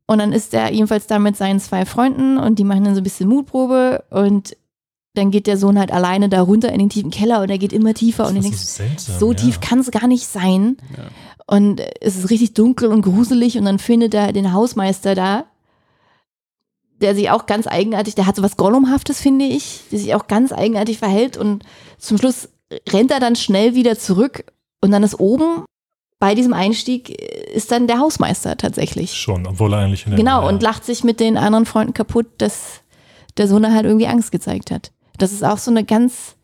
Und 0.06 0.18
dann 0.18 0.32
ist 0.32 0.52
er 0.54 0.72
jedenfalls 0.72 1.06
da 1.06 1.18
mit 1.18 1.36
seinen 1.36 1.60
zwei 1.60 1.84
Freunden 1.86 2.38
und 2.38 2.58
die 2.58 2.64
machen 2.64 2.84
dann 2.84 2.94
so 2.94 3.00
ein 3.00 3.04
bisschen 3.04 3.28
Mutprobe 3.28 4.04
und 4.10 4.56
dann 5.14 5.30
geht 5.30 5.46
der 5.46 5.56
Sohn 5.56 5.78
halt 5.78 5.92
alleine 5.92 6.28
da 6.28 6.42
runter 6.42 6.72
in 6.72 6.80
den 6.80 6.90
tiefen 6.90 7.10
Keller 7.10 7.40
und 7.42 7.50
er 7.50 7.58
geht 7.58 7.72
immer 7.72 7.94
tiefer 7.94 8.26
und 8.26 8.34
du 8.34 8.40
denkst, 8.40 8.58
seltsam, 8.58 9.18
so 9.18 9.32
ja. 9.32 9.38
tief 9.38 9.60
kann 9.60 9.78
es 9.78 9.90
gar 9.90 10.06
nicht 10.06 10.26
sein. 10.26 10.76
Ja. 10.96 11.04
Und 11.46 11.80
es 12.00 12.16
ist 12.16 12.30
richtig 12.30 12.54
dunkel 12.54 12.88
und 12.88 13.02
gruselig 13.02 13.58
und 13.58 13.64
dann 13.64 13.78
findet 13.78 14.14
er 14.14 14.32
den 14.32 14.52
Hausmeister 14.52 15.14
da, 15.14 15.44
der 17.00 17.14
sich 17.14 17.30
auch 17.30 17.46
ganz 17.46 17.66
eigenartig, 17.66 18.14
der 18.14 18.26
hat 18.26 18.36
so 18.36 18.42
was 18.42 18.56
Gollumhaftes, 18.56 19.20
finde 19.20 19.44
ich, 19.44 19.82
der 19.92 19.98
sich 19.98 20.14
auch 20.14 20.26
ganz 20.26 20.52
eigenartig 20.52 20.98
verhält 20.98 21.36
und 21.36 21.64
zum 21.98 22.18
Schluss 22.18 22.48
rennt 22.88 23.10
er 23.10 23.20
dann 23.20 23.36
schnell 23.36 23.74
wieder 23.74 23.98
zurück 23.98 24.44
und 24.80 24.90
dann 24.90 25.02
ist 25.02 25.20
oben 25.20 25.64
bei 26.18 26.34
diesem 26.34 26.54
Einstieg 26.54 27.10
äh, 27.10 27.52
ist 27.54 27.70
dann 27.70 27.86
der 27.86 27.98
Hausmeister 27.98 28.56
tatsächlich. 28.56 29.14
Schon, 29.14 29.46
obwohl 29.46 29.74
er 29.74 29.80
eigentlich 29.80 30.06
in 30.06 30.12
der 30.12 30.18
Genau, 30.18 30.48
und 30.48 30.62
lacht 30.62 30.84
sich 30.84 31.04
mit 31.04 31.20
den 31.20 31.36
anderen 31.36 31.66
Freunden 31.66 31.92
kaputt, 31.92 32.26
dass 32.38 32.80
der 33.36 33.48
Sohn 33.48 33.74
halt 33.74 33.84
irgendwie 33.84 34.06
Angst 34.06 34.32
gezeigt 34.32 34.70
hat. 34.70 34.92
Das 35.18 35.32
ist 35.32 35.44
auch 35.44 35.58
so 35.58 35.70
eine 35.70 35.84
ganz 35.84 36.34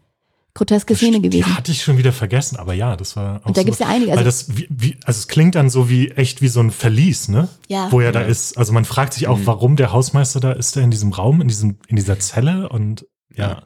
groteske 0.54 0.96
Szene 0.96 1.20
Die 1.20 1.30
gewesen. 1.30 1.56
hatte 1.56 1.70
ich 1.72 1.82
schon 1.82 1.96
wieder 1.96 2.12
vergessen, 2.12 2.56
aber 2.56 2.74
ja, 2.74 2.96
das 2.96 3.14
war 3.16 3.40
auch 3.42 3.46
Und 3.46 3.56
da 3.56 3.60
so. 3.60 3.64
gibt's 3.64 3.80
ja 3.80 3.86
einige, 3.86 4.10
weil 4.12 4.18
also- 4.18 4.24
das, 4.48 4.56
wie, 4.56 4.66
wie, 4.68 4.96
also 5.04 5.18
es 5.18 5.28
klingt 5.28 5.54
dann 5.54 5.70
so 5.70 5.88
wie 5.88 6.10
echt 6.10 6.42
wie 6.42 6.48
so 6.48 6.60
ein 6.60 6.70
Verlies, 6.70 7.28
ne? 7.28 7.48
Ja. 7.68 7.90
Wo 7.92 8.00
er 8.00 8.12
da 8.12 8.20
ist. 8.22 8.58
Also 8.58 8.72
man 8.72 8.84
fragt 8.84 9.14
sich 9.14 9.28
auch, 9.28 9.38
Mhm. 9.38 9.46
warum 9.46 9.76
der 9.76 9.92
Hausmeister 9.92 10.40
da 10.40 10.52
ist, 10.52 10.74
der 10.76 10.82
in 10.82 10.90
diesem 10.90 11.12
Raum, 11.12 11.40
in 11.40 11.48
diesem, 11.48 11.78
in 11.86 11.96
dieser 11.96 12.18
Zelle 12.18 12.68
und 12.68 13.06
ja. 13.34 13.62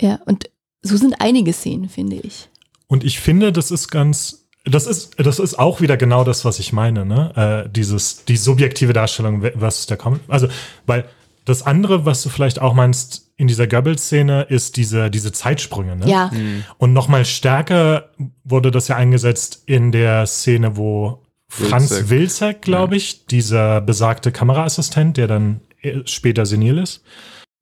Ja, 0.00 0.18
und 0.26 0.50
so 0.82 0.96
sind 0.96 1.20
einige 1.20 1.52
Szenen, 1.52 1.88
finde 1.88 2.16
ich. 2.16 2.48
Und 2.88 3.02
ich 3.04 3.18
finde, 3.20 3.52
das 3.52 3.70
ist 3.70 3.88
ganz, 3.88 4.46
das 4.64 4.86
ist, 4.86 5.14
das 5.18 5.38
ist 5.38 5.58
auch 5.58 5.80
wieder 5.80 5.96
genau 5.96 6.22
das, 6.24 6.44
was 6.44 6.58
ich 6.58 6.72
meine, 6.72 7.04
ne? 7.06 7.64
Äh, 7.66 7.70
dieses, 7.70 8.24
die 8.24 8.36
subjektive 8.36 8.92
Darstellung 8.92 9.40
versus 9.40 9.86
der 9.86 9.96
Comic. 9.96 10.20
Also, 10.28 10.48
weil 10.84 11.04
das 11.44 11.62
andere, 11.62 12.04
was 12.04 12.22
du 12.22 12.28
vielleicht 12.28 12.60
auch 12.60 12.74
meinst 12.74 13.25
in 13.36 13.46
dieser 13.46 13.66
Goebbels-Szene, 13.66 14.42
ist 14.44 14.76
diese, 14.76 15.10
diese 15.10 15.30
Zeitsprünge, 15.32 15.96
ne? 15.96 16.08
Ja, 16.08 16.30
Und 16.78 16.92
nochmal 16.92 17.24
stärker 17.24 18.10
wurde 18.44 18.70
das 18.70 18.88
ja 18.88 18.96
eingesetzt 18.96 19.62
in 19.66 19.92
der 19.92 20.26
Szene, 20.26 20.76
wo 20.76 21.22
Franz 21.48 22.08
Wilczek. 22.08 22.62
Glaube 22.62 22.96
ich, 22.96 23.26
dieser 23.26 23.80
besagte 23.80 24.32
Kameraassistent, 24.32 25.16
der 25.16 25.26
dann 25.26 25.60
äh, 25.82 26.00
später 26.06 26.46
senil 26.46 26.78
ist, 26.78 27.02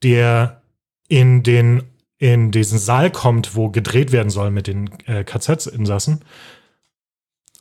der 0.02 0.62
in 1.08 1.42
den 1.42 1.82
in 2.18 2.52
diesen 2.52 2.78
Saal 2.78 3.10
kommt, 3.10 3.56
wo 3.56 3.68
gedreht 3.68 4.12
werden 4.12 4.30
soll 4.30 4.50
mit 4.50 4.66
den 4.66 4.88
äh, 5.06 5.24
KZ-Insassen. 5.24 6.20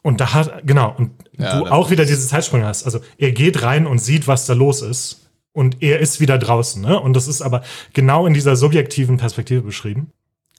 Und 0.03 0.22
da 0.22 0.34
hat, 0.34 0.66
genau, 0.66 0.93
und 0.97 1.11
Ja, 1.38 1.59
du 1.59 1.66
auch 1.66 1.89
wieder 1.89 2.05
diese 2.05 2.28
Zeitsprünge 2.28 2.66
hast. 2.66 2.86
Also 2.86 2.99
er 3.18 3.32
geht 3.32 3.64
rein 3.64 3.88
und 3.88 3.99
sieht, 3.99 4.28
was 4.28 4.45
da 4.45 4.53
los 4.53 4.82
ist. 4.82 5.23
Und 5.54 5.82
er 5.82 5.99
ist 5.99 6.20
wieder 6.20 6.38
draußen. 6.38 6.82
Ne? 6.82 6.99
Und 6.99 7.14
das 7.14 7.28
ist 7.28 7.41
aber 7.41 7.62
genau 7.93 8.26
in 8.26 8.34
dieser 8.34 8.56
subjektiven 8.56 9.18
Perspektive 9.18 9.62
beschrieben. 9.62 10.12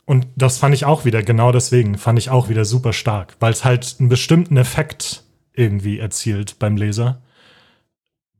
Und 0.07 0.27
das 0.37 0.59
fand 0.59 0.75
ich 0.75 0.85
auch 0.85 1.05
wieder, 1.05 1.23
genau 1.23 1.51
deswegen, 1.51 1.99
fand 1.99 2.19
ich 2.19 2.31
auch 2.31 2.49
wieder 2.49 2.65
super 2.65 2.93
stark, 2.93 3.37
weil 3.41 3.53
es 3.53 3.65
halt 3.65 3.97
einen 3.99 4.09
bestimmten 4.09 4.57
Effekt 4.57 5.25
irgendwie 5.55 5.99
erzielt 5.99 6.59
beim 6.59 6.77
Leser, 6.77 7.23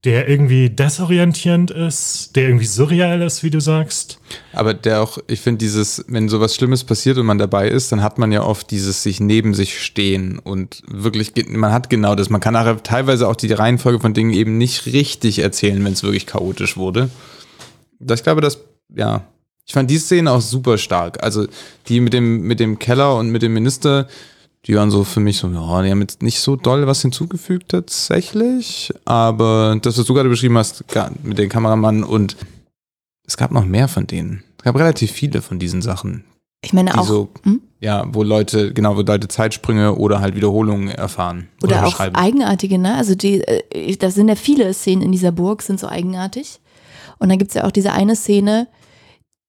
der 0.05 0.29
irgendwie 0.29 0.69
desorientierend 0.69 1.71
ist, 1.71 2.37
der 2.37 2.45
irgendwie 2.45 2.67
surreal 2.67 3.23
ist, 3.23 3.43
wie 3.43 3.49
du 3.49 3.61
sagst. 3.61 4.19
Aber 4.53 4.75
der 4.75 5.03
auch, 5.03 5.19
ich 5.29 5.41
finde 5.41 5.59
dieses, 5.59 6.05
wenn 6.09 6.29
sowas 6.29 6.55
Schlimmes 6.55 6.85
passiert 6.85 7.17
und 7.17 7.25
man 7.25 7.39
dabei 7.39 7.69
ist, 7.69 7.91
dann 7.91 8.03
hat 8.03 8.19
man 8.19 8.31
ja 8.31 8.43
oft 8.43 8.71
dieses 8.71 9.03
sich 9.03 9.19
neben 9.21 9.55
sich 9.55 9.83
stehen 9.83 10.39
und 10.39 10.83
wirklich, 10.87 11.33
man 11.49 11.73
hat 11.73 11.89
genau 11.89 12.15
das. 12.15 12.29
Man 12.29 12.43
kann 12.43 12.53
nachher 12.53 12.83
teilweise 12.83 13.27
auch 13.27 13.37
die 13.37 13.53
Reihenfolge 13.53 14.01
von 14.01 14.13
Dingen 14.13 14.35
eben 14.35 14.59
nicht 14.59 14.85
richtig 14.87 15.39
erzählen, 15.39 15.83
wenn 15.83 15.95
es 15.95 16.03
wirklich 16.03 16.27
chaotisch 16.27 16.77
wurde. 16.77 17.09
Ich 17.99 18.23
glaube, 18.23 18.43
das, 18.43 18.59
ja, 18.95 19.27
ich 19.67 19.73
fand 19.73 19.91
die 19.91 19.99
Szene 19.99 20.31
auch 20.31 20.43
super 20.43 20.77
stark. 20.77 21.23
Also 21.23 21.47
die 21.89 22.01
mit 22.01 22.13
dem, 22.13 22.43
mit 22.43 22.61
dem 22.61 22.79
Keller 22.79 23.17
und 23.17 23.31
mit 23.31 23.41
dem 23.41 23.55
Minister, 23.55 24.07
die 24.67 24.77
waren 24.77 24.91
so 24.91 25.05
für 25.05 25.21
mich 25.21 25.39
so, 25.39 25.49
ja, 25.49 25.83
die 25.83 25.91
haben 25.91 26.01
jetzt 26.01 26.23
nicht 26.23 26.41
so 26.41 26.57
doll 26.57 26.87
was 26.87 27.03
hinzugefügt 27.03 27.69
tatsächlich. 27.71 28.93
Aber 29.05 29.79
das, 29.81 29.99
was 29.99 30.07
du 30.07 30.15
gerade 30.15 30.29
beschrieben 30.29 30.57
hast, 30.57 30.85
mit 31.23 31.39
dem 31.39 31.49
Kameramann 31.49 32.03
und 32.03 32.37
es 33.27 33.37
gab 33.37 33.53
noch 33.53 33.65
mehr 33.65 33.89
von 33.89 34.07
denen. 34.07 34.43
Es 34.59 34.65
gab 34.65 34.77
relativ 34.77 35.11
viele 35.11 35.43
von 35.43 35.59
diesen 35.59 35.83
Sachen, 35.83 36.25
ich 36.65 36.73
meine 36.73 36.99
auch. 36.99 37.05
so, 37.05 37.29
hm? 37.43 37.61
ja, 37.81 38.05
wo 38.09 38.23
Leute, 38.23 38.73
genau, 38.73 38.97
wo 38.97 39.03
Leute 39.03 39.29
Zeitsprünge 39.29 39.97
oder 39.97 40.21
halt 40.21 40.35
Wiederholungen 40.35 40.89
erfahren. 40.89 41.49
Oder 41.63 41.81
auch 41.81 41.91
beschreiben. 41.91 42.17
eigenartige, 42.17 42.79
ne? 42.79 42.95
Also 42.95 43.15
die, 43.15 43.41
äh, 43.43 43.97
da 43.97 44.11
sind 44.11 44.29
ja 44.29 44.35
viele 44.35 44.73
Szenen 44.73 45.03
in 45.03 45.13
dieser 45.13 45.33
Burg, 45.33 45.61
sind 45.61 45.79
so 45.79 45.89
eigenartig. 45.89 46.61
Und 47.19 47.29
dann 47.29 47.39
gibt's 47.39 47.55
ja 47.55 47.65
auch 47.65 47.71
diese 47.71 47.93
eine 47.93 48.17
Szene, 48.17 48.69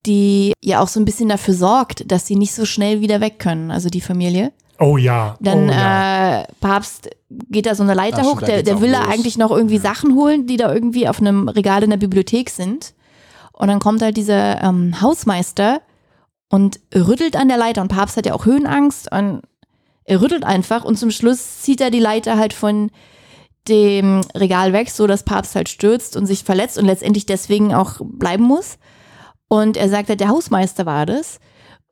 die 0.05 0.53
ja 0.61 0.82
auch 0.82 0.88
so 0.89 0.99
ein 0.99 1.05
bisschen 1.05 1.30
dafür 1.30 1.53
sorgt, 1.53 2.11
dass 2.11 2.28
sie 2.28 2.36
nicht 2.36 2.53
so 2.53 2.66
schnell 2.66 3.01
wieder 3.01 3.22
weg 3.22 3.39
können, 3.39 3.72
also 3.72 3.89
die 3.89 4.01
Familie. 4.01 4.51
Oh 4.80 4.98
ja. 4.98 5.38
Dann 5.40 5.70
oh, 5.70 5.72
ja. 5.72 6.42
äh, 6.42 6.46
Papst 6.60 7.10
geht 7.30 7.66
da 7.66 7.76
so 7.76 7.84
eine 7.84 7.94
Leiter 7.94 8.22
Ach, 8.22 8.26
hoch, 8.26 8.42
der, 8.42 8.64
der 8.64 8.82
will 8.82 8.92
da 8.92 9.06
eigentlich 9.06 9.38
noch 9.38 9.52
irgendwie 9.52 9.78
Sachen 9.78 10.16
holen, 10.16 10.48
die 10.48 10.58
da 10.58 10.74
irgendwie 10.74 11.08
auf 11.08 11.20
einem 11.20 11.48
Regal 11.48 11.84
in 11.84 11.90
der 11.90 11.98
Bibliothek 11.98 12.50
sind. 12.50 12.94
Und 13.54 13.70
dann 13.70 13.80
kommt 13.80 14.02
halt 14.02 14.18
dieser 14.18 14.62
ähm, 14.62 15.00
Hausmeister 15.02 15.82
und 16.50 16.80
rüttelt 16.94 17.36
an 17.36 17.48
der 17.48 17.58
Leiter. 17.58 17.82
Und 17.82 17.88
Papst 17.88 18.18
hat 18.18 18.26
ja 18.26 18.34
auch 18.34 18.46
Höhenangst 18.46 19.12
und 19.12 19.42
er 20.04 20.22
rüttelt 20.22 20.44
einfach 20.44 20.84
und 20.84 20.98
zum 20.98 21.10
Schluss 21.10 21.62
zieht 21.62 21.82
er 21.82 21.90
die 21.90 22.00
Leiter 22.00 22.38
halt 22.38 22.54
von 22.54 22.92
dem 23.68 24.22
Regal 24.36 24.74
weg, 24.74 24.92
so 24.92 25.08
dass 25.08 25.24
Papst 25.24 25.56
halt 25.56 25.70
stürzt 25.70 26.16
und 26.16 26.28
sich 26.28 26.44
verletzt 26.44 26.78
und 26.78 26.86
letztendlich 26.86 27.26
deswegen 27.26 27.74
auch 27.74 28.00
bleiben 28.02 28.44
muss. 28.44 28.78
Und 29.48 29.78
er 29.78 29.90
sagt 29.90 30.10
halt, 30.10 30.20
der 30.20 30.30
Hausmeister 30.30 30.86
war 30.86 31.06
das. 31.06 31.40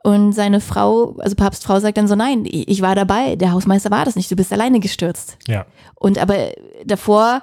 Und 0.04 0.34
seine 0.34 0.60
Frau, 0.60 1.16
also 1.20 1.36
Papstfrau 1.36 1.80
sagt 1.80 1.98
dann 1.98 2.10
so, 2.10 2.16
nein, 2.16 2.44
ich 2.46 2.82
war 2.82 2.94
dabei, 2.94 3.38
der 3.38 3.54
Hausmeister 3.54 3.90
war 3.90 4.04
das 4.04 4.18
nicht, 4.18 4.30
du 4.30 4.36
bist 4.36 4.52
alleine 4.52 4.82
gestürzt. 4.82 5.38
Ja. 5.48 5.66
Und 5.96 6.18
aber 6.18 6.52
davor, 6.86 7.42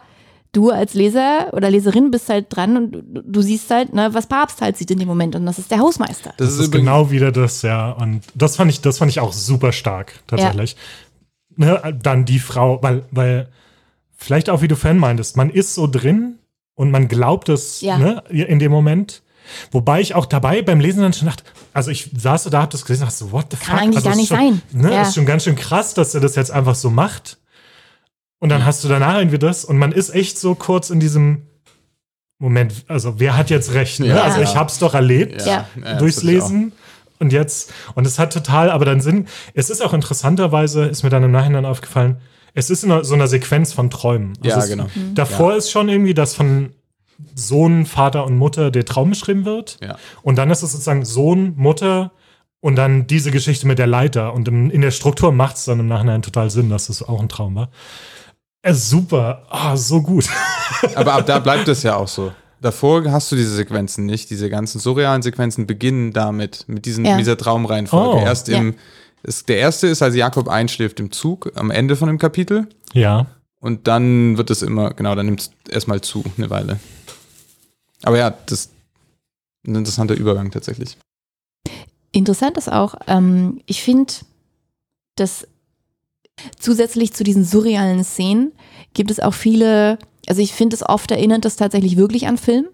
du 0.53 0.71
als 0.71 0.93
Leser 0.93 1.53
oder 1.53 1.71
Leserin 1.71 2.11
bist 2.11 2.29
halt 2.29 2.47
dran 2.51 2.77
und 2.77 2.93
du, 2.93 3.23
du 3.23 3.41
siehst 3.41 3.71
halt, 3.71 3.95
ne, 3.95 4.13
was 4.13 4.27
Papst 4.27 4.61
halt 4.61 4.77
sieht 4.77 4.91
in 4.91 4.99
dem 4.99 5.09
Moment 5.09 5.35
und 5.37 5.47
das 5.47 5.59
ist 5.59 5.71
der 5.71 5.79
Hausmeister. 5.79 6.35
Das, 6.37 6.59
ist, 6.59 6.71
genau 6.71 7.11
wieder 7.11 7.33
das, 7.33 7.63
ja. 7.63 7.93
Und 7.93 8.25
das 8.35 8.57
fand 8.57 8.71
ich, 8.71 8.83
das 8.83 8.99
fand 8.99 9.11
ich 9.11 9.21
auch 9.21 9.33
super 9.33 9.73
stark, 9.73 10.21
tatsächlich. 10.27 10.77
Ne, 11.57 11.99
dann 12.03 12.27
die 12.27 12.41
Frau, 12.41 12.83
weil, 12.83 13.05
weil, 13.11 13.49
vielleicht 14.13 14.51
auch 14.51 14.61
wie 14.61 14.69
du 14.69 14.77
Fan 14.77 14.99
meintest, 14.99 15.37
man 15.37 15.49
ist 15.49 15.75
so 15.75 15.87
drin 15.87 16.39
und 16.75 16.91
man 16.91 17.09
glaubt 17.09 17.49
es 17.49 17.81
Ja. 17.81 17.97
ne, 17.97 18.23
in 18.29 18.59
dem 18.59 18.71
Moment. 18.71 19.23
Wobei 19.71 20.01
ich 20.01 20.15
auch 20.15 20.27
dabei 20.27 20.63
beim 20.63 20.81
Lesen 20.81 21.03
dann 21.03 21.13
schon 21.13 21.29
dachte, 21.29 21.45
also 21.73 21.91
ich 21.91 22.11
saß 22.17 22.45
so 22.45 22.51
da, 22.51 22.63
hab 22.63 22.71
das 22.71 22.85
gelesen, 22.85 23.03
dachte 23.05 23.17
so, 23.17 23.33
what 23.33 23.47
the 23.51 23.57
Kann 23.57 23.67
fuck? 23.77 23.83
eigentlich 23.83 23.97
also 23.97 24.05
gar 24.05 24.13
ist 24.13 24.19
nicht 24.19 24.29
schon, 24.29 24.37
sein. 24.39 24.63
Ne, 24.73 24.93
Ja. 24.93 25.03
Ist 25.03 25.15
schon 25.15 25.27
ganz 25.27 25.45
schön 25.45 25.57
krass, 25.57 25.95
dass 25.95 26.15
er 26.15 26.21
das 26.21 26.37
jetzt 26.37 26.51
einfach 26.51 26.75
so 26.75 26.91
macht. 26.91 27.39
Und 28.39 28.49
dann 28.49 28.65
hast 28.65 28.83
du 28.85 28.89
danach 28.89 29.19
irgendwie 29.19 29.39
das 29.39 29.65
und 29.65 29.77
man 29.77 29.93
ist 29.93 30.15
echt 30.15 30.39
so 30.39 30.55
kurz 30.55 30.89
in 30.91 30.99
diesem 30.99 31.47
Moment, 32.39 32.73
also 32.89 33.21
wer 33.21 33.37
hat 33.37 33.51
jetzt 33.51 33.75
recht? 33.75 34.01
Ne? 34.01 34.09
Ja. 34.09 34.23
Also 34.23 34.41
ich 34.41 34.57
hab's 34.57 34.79
doch 34.79 34.95
erlebt 34.95 35.45
Ja. 35.45 35.67
Ja, 35.85 35.99
durchs 35.99 36.17
das. 36.17 36.25
Lesen. 36.25 36.73
Und 37.19 37.35
jetzt, 37.35 37.71
und 37.95 38.07
es 38.07 38.19
hat 38.19 38.33
total, 38.33 38.71
aber 38.71 38.87
dann 38.87 39.03
Sinn, 39.03 39.27
es 39.53 39.69
ist 39.69 39.83
auch 39.85 39.93
interessanterweise, 39.93 40.87
ist 40.87 41.03
mir 41.03 41.11
dann 41.11 41.23
im 41.23 41.31
Nachhinein 41.33 41.67
aufgefallen, 41.67 42.17
es 42.55 42.71
ist 42.71 42.83
in 42.83 43.05
so 43.05 43.15
einer 43.15 43.29
Sequenz 43.29 43.75
von 43.75 43.91
Träumen. 43.91 44.33
Also 44.43 44.49
Ja, 44.49 44.65
es, 44.65 44.71
genau. 44.71 44.87
Davor 45.15 45.55
ist 45.55 45.71
schon 45.71 45.91
irgendwie, 45.91 46.15
dass 46.15 46.35
von 46.35 46.73
Sohn, 47.35 47.87
Vater 47.87 48.25
und 48.25 48.37
Mutter 48.37 48.71
der 48.71 48.85
Traum 48.85 49.11
beschrieben 49.11 49.45
wird. 49.45 49.79
Ja. 49.83 49.97
Und 50.23 50.37
dann 50.37 50.51
ist 50.51 50.63
es 50.63 50.73
sozusagen 50.73 51.05
Sohn, 51.05 51.55
Mutter 51.57 52.13
und 52.61 52.77
dann 52.77 53.07
diese 53.07 53.31
Geschichte 53.31 53.67
mit 53.67 53.79
der 53.79 53.87
Leiter. 53.87 54.35
Und 54.35 54.49
im, 54.49 54.71
in 54.71 54.81
der 54.81 54.91
Struktur 54.91 55.33
macht 55.33 55.57
es 55.57 55.65
dann 55.65 55.81
im 55.81 55.89
Nachhinein 55.89 56.23
total 56.23 56.51
Sinn, 56.51 56.69
dass 56.71 56.89
es 56.89 57.03
auch 57.03 57.21
ein 57.21 57.29
Traum 57.29 57.55
war. 57.55 57.71
Ist 58.63 58.91
super. 58.91 59.47
Ah, 59.49 59.77
so 59.77 60.03
gut. 60.03 60.29
Aber 60.95 61.15
ab 61.15 61.27
da 61.27 61.39
bleibt 61.39 61.69
es 61.69 61.83
ja 61.83 61.97
auch 61.97 62.09
so. 62.09 62.33
Davor 62.61 63.11
hast 63.11 63.33
du 63.33 63.37
diese 63.37 63.55
Sequenzen 63.55 64.05
nicht. 64.05 64.29
Diese 64.29 64.51
ganzen 64.51 64.81
surrealen 64.81 65.23
Sequenzen 65.23 65.67
beginnen 65.67 66.13
damit, 66.13 66.65
mit 66.69 66.85
diesen, 66.85 67.07
Ja. 67.07 67.17
dieser 67.17 67.39
Traumreihenfolge. 67.39 68.17
Oh. 68.17 68.21
Erst 68.23 68.51
im, 68.51 68.75
ist, 69.23 69.49
der 69.49 69.59
erste 69.59 69.87
ist, 69.87 70.03
als 70.03 70.15
Jakob 70.15 70.49
einschläft 70.49 71.01
im 71.01 71.11
Zug 71.11 71.51
am 71.55 71.71
Ende 71.71 71.97
von 71.97 72.09
dem 72.09 72.19
Kapitel. 72.19 72.69
Ja. 72.93 73.27
Und 73.61 73.87
dann 73.89 74.37
wird 74.37 74.51
es 74.51 74.63
immer, 74.63 74.93
genau, 74.93 75.15
dann 75.15 75.27
nimmt 75.27 75.41
es 75.41 75.51
erstmal 75.71 76.01
zu, 76.03 76.25
eine 76.37 76.51
Weile. 76.51 76.79
Aber 78.03 78.19
ja, 78.19 78.31
das 78.31 78.61
ist 78.61 78.71
ein 79.67 79.75
interessanter 79.75 80.15
Übergang 80.15 80.51
tatsächlich. 80.51 80.97
Interessant 82.13 82.57
ist 82.57 82.71
auch, 82.71 82.95
ähm, 83.07 83.61
ich 83.67 83.83
finde, 83.83 84.13
dass 85.17 85.47
zusätzlich 86.59 87.13
zu 87.13 87.25
diesen 87.25 87.45
surrealen 87.45 88.03
Szenen 88.05 88.53
gibt 88.95 89.11
es 89.11 89.21
auch 89.21 89.35
viele, 89.35 89.99
also 90.27 90.41
ich 90.41 90.55
finde 90.55 90.75
es 90.75 90.83
oft 90.83 91.11
erinnert 91.11 91.45
das 91.45 91.57
tatsächlich 91.57 91.97
wirklich 91.97 92.27
an 92.27 92.39
Film. 92.39 92.69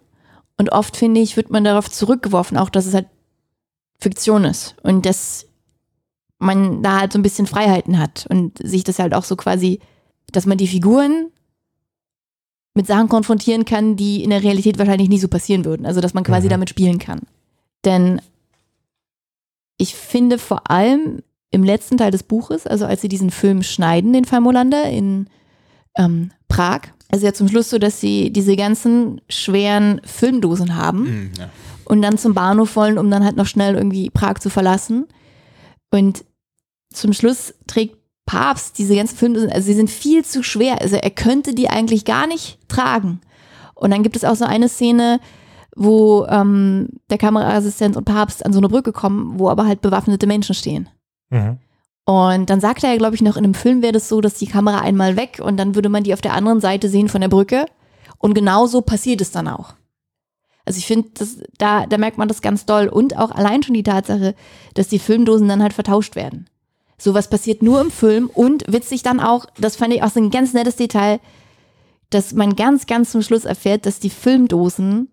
Und 0.58 0.72
oft 0.72 0.96
finde 0.96 1.20
ich, 1.20 1.36
wird 1.36 1.50
man 1.50 1.64
darauf 1.64 1.90
zurückgeworfen, 1.90 2.56
auch 2.56 2.70
dass 2.70 2.86
es 2.86 2.94
halt 2.94 3.08
Fiktion 3.98 4.44
ist. 4.44 4.74
Und 4.82 5.04
dass 5.04 5.46
man 6.38 6.82
da 6.82 7.00
halt 7.00 7.12
so 7.12 7.18
ein 7.18 7.22
bisschen 7.22 7.46
Freiheiten 7.46 7.98
hat 7.98 8.26
und 8.28 8.58
sich 8.66 8.84
das 8.84 8.98
halt 8.98 9.14
auch 9.14 9.24
so 9.24 9.36
quasi, 9.36 9.80
dass 10.32 10.46
man 10.46 10.58
die 10.58 10.68
Figuren 10.68 11.30
mit 12.76 12.86
Sachen 12.86 13.08
konfrontieren 13.08 13.64
kann, 13.64 13.96
die 13.96 14.22
in 14.22 14.30
der 14.30 14.42
Realität 14.42 14.78
wahrscheinlich 14.78 15.08
nie 15.08 15.18
so 15.18 15.28
passieren 15.28 15.64
würden. 15.64 15.86
Also 15.86 16.00
dass 16.00 16.14
man 16.14 16.24
quasi 16.24 16.46
Mhm. 16.46 16.50
damit 16.50 16.70
spielen 16.70 16.98
kann. 16.98 17.20
Denn 17.84 18.20
ich 19.78 19.94
finde 19.94 20.38
vor 20.38 20.70
allem 20.70 21.22
im 21.50 21.62
letzten 21.64 21.96
Teil 21.98 22.10
des 22.10 22.22
Buches, 22.22 22.66
also 22.66 22.86
als 22.86 23.00
sie 23.00 23.08
diesen 23.08 23.30
Film 23.30 23.62
schneiden, 23.62 24.12
den 24.12 24.24
Fall 24.24 24.40
Molander 24.40 24.84
in 24.88 25.28
ähm, 25.98 26.30
Prag, 26.48 26.80
also 27.10 27.24
ja 27.24 27.32
zum 27.32 27.48
Schluss 27.48 27.70
so, 27.70 27.78
dass 27.78 28.00
sie 28.00 28.30
diese 28.30 28.56
ganzen 28.56 29.20
schweren 29.28 30.00
Filmdosen 30.04 30.76
haben 30.76 31.04
Mhm, 31.04 31.30
ja. 31.38 31.48
und 31.84 32.02
dann 32.02 32.18
zum 32.18 32.34
Bahnhof 32.34 32.76
wollen, 32.76 32.98
um 32.98 33.10
dann 33.10 33.24
halt 33.24 33.36
noch 33.36 33.46
schnell 33.46 33.74
irgendwie 33.76 34.10
Prag 34.10 34.38
zu 34.38 34.50
verlassen. 34.50 35.06
Und 35.90 36.24
zum 36.92 37.12
Schluss 37.12 37.54
trägt 37.66 37.96
Papst 38.26 38.78
diese 38.78 38.96
ganzen 38.96 39.16
Filmdosen, 39.16 39.50
also 39.50 39.66
sie 39.66 39.74
sind 39.74 39.88
viel 39.88 40.24
zu 40.24 40.42
schwer. 40.42 40.80
Also 40.82 40.96
er 40.96 41.10
könnte 41.10 41.54
die 41.54 41.70
eigentlich 41.70 42.04
gar 42.04 42.26
nicht 42.26 42.58
tragen. 42.68 43.20
Und 43.74 43.92
dann 43.92 44.02
gibt 44.02 44.16
es 44.16 44.24
auch 44.24 44.34
so 44.34 44.44
eine 44.44 44.68
Szene, 44.68 45.20
wo 45.76 46.26
ähm, 46.28 46.88
der 47.10 47.18
Kameraassistent 47.18 47.96
und 47.96 48.04
Papst 48.04 48.44
an 48.44 48.52
so 48.52 48.58
eine 48.58 48.68
Brücke 48.68 48.92
kommen, 48.92 49.38
wo 49.38 49.48
aber 49.48 49.66
halt 49.66 49.80
bewaffnete 49.80 50.26
Menschen 50.26 50.54
stehen. 50.54 50.88
Mhm. 51.30 51.58
Und 52.04 52.50
dann 52.50 52.60
sagt 52.60 52.82
er 52.84 52.92
ja, 52.92 52.98
glaube 52.98 53.14
ich, 53.14 53.22
noch 53.22 53.36
in 53.36 53.44
einem 53.44 53.54
Film 53.54 53.82
wäre 53.82 53.92
das 53.92 54.08
so, 54.08 54.20
dass 54.20 54.34
die 54.34 54.46
Kamera 54.46 54.80
einmal 54.80 55.16
weg 55.16 55.40
und 55.42 55.56
dann 55.56 55.74
würde 55.74 55.88
man 55.88 56.04
die 56.04 56.14
auf 56.14 56.20
der 56.20 56.34
anderen 56.34 56.60
Seite 56.60 56.88
sehen 56.88 57.08
von 57.08 57.20
der 57.20 57.28
Brücke. 57.28 57.66
Und 58.18 58.34
genau 58.34 58.66
so 58.66 58.80
passiert 58.80 59.20
es 59.20 59.30
dann 59.30 59.48
auch. 59.48 59.74
Also 60.64 60.78
ich 60.78 60.86
finde, 60.86 61.10
da, 61.58 61.86
da 61.86 61.98
merkt 61.98 62.18
man 62.18 62.28
das 62.28 62.42
ganz 62.42 62.64
doll. 62.64 62.88
Und 62.88 63.16
auch 63.16 63.30
allein 63.30 63.62
schon 63.62 63.74
die 63.74 63.82
Tatsache, 63.82 64.34
dass 64.74 64.88
die 64.88 64.98
Filmdosen 64.98 65.48
dann 65.48 65.62
halt 65.62 65.72
vertauscht 65.72 66.16
werden. 66.16 66.48
Sowas 66.98 67.28
passiert 67.28 67.62
nur 67.62 67.80
im 67.80 67.90
Film 67.90 68.30
und 68.32 68.64
witzig 68.72 69.02
dann 69.02 69.20
auch, 69.20 69.46
das 69.58 69.76
fand 69.76 69.92
ich 69.92 70.02
auch 70.02 70.10
so 70.10 70.20
ein 70.20 70.30
ganz 70.30 70.54
nettes 70.54 70.76
Detail, 70.76 71.20
dass 72.10 72.32
man 72.32 72.56
ganz, 72.56 72.86
ganz 72.86 73.10
zum 73.12 73.22
Schluss 73.22 73.44
erfährt, 73.44 73.84
dass 73.84 74.00
die 74.00 74.10
Filmdosen 74.10 75.08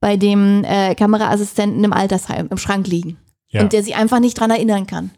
bei 0.00 0.16
dem 0.16 0.64
äh, 0.64 0.94
Kameraassistenten 0.94 1.82
im 1.82 1.92
Altersheim 1.92 2.48
im 2.50 2.58
Schrank 2.58 2.88
liegen. 2.88 3.18
Ja. 3.48 3.62
Und 3.62 3.72
der 3.72 3.82
sich 3.82 3.94
einfach 3.94 4.18
nicht 4.18 4.38
dran 4.38 4.50
erinnern 4.50 4.86
kann. 4.86 5.10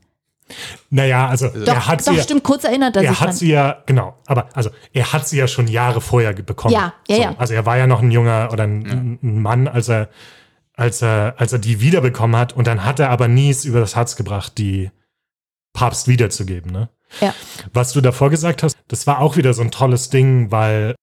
Naja, 0.90 1.26
also 1.28 1.48
Doch, 1.48 1.66
er 1.66 1.86
hat 1.86 2.00
doch 2.00 2.12
sie 2.12 2.18
ja, 2.18 2.22
stimmt, 2.22 2.42
kurz 2.42 2.64
erinnert 2.64 2.96
er 2.96 3.02
sich 3.02 3.10
er 3.10 3.20
hat 3.20 3.28
dran. 3.28 3.36
sie 3.36 3.50
ja, 3.50 3.82
genau, 3.86 4.14
aber 4.26 4.48
also 4.52 4.70
er 4.92 5.12
hat 5.12 5.26
sie 5.26 5.38
ja 5.38 5.48
schon 5.48 5.68
Jahre 5.68 6.00
vorher 6.00 6.34
bekommen. 6.34 6.74
Ja, 6.74 6.92
ja, 7.08 7.16
so. 7.16 7.22
ja. 7.22 7.34
Also 7.38 7.54
er 7.54 7.64
war 7.64 7.78
ja 7.78 7.86
noch 7.86 8.02
ein 8.02 8.10
junger 8.10 8.50
oder 8.52 8.64
ein, 8.64 9.18
ein 9.22 9.42
Mann, 9.42 9.68
als 9.68 9.88
er, 9.88 10.10
als 10.74 11.00
er, 11.00 11.34
als 11.38 11.54
er 11.54 11.60
die 11.60 11.80
wiederbekommen 11.80 12.36
hat 12.38 12.52
und 12.52 12.66
dann 12.66 12.84
hat 12.84 13.00
er 13.00 13.08
aber 13.08 13.26
nie 13.26 13.48
es 13.48 13.64
über 13.64 13.80
das 13.80 13.96
Herz 13.96 14.16
gebracht, 14.16 14.58
die 14.58 14.90
Papst 15.74 16.08
wiederzugeben, 16.08 16.72
ne? 16.72 16.88
Ja. 17.20 17.34
Was 17.74 17.92
du 17.92 18.00
davor 18.00 18.30
gesagt 18.30 18.62
hast, 18.62 18.76
das 18.88 19.06
war 19.06 19.20
auch 19.20 19.36
wieder 19.36 19.52
so 19.52 19.60
ein 19.62 19.70
tolles 19.70 20.08
Ding, 20.08 20.50
weil 20.50 20.94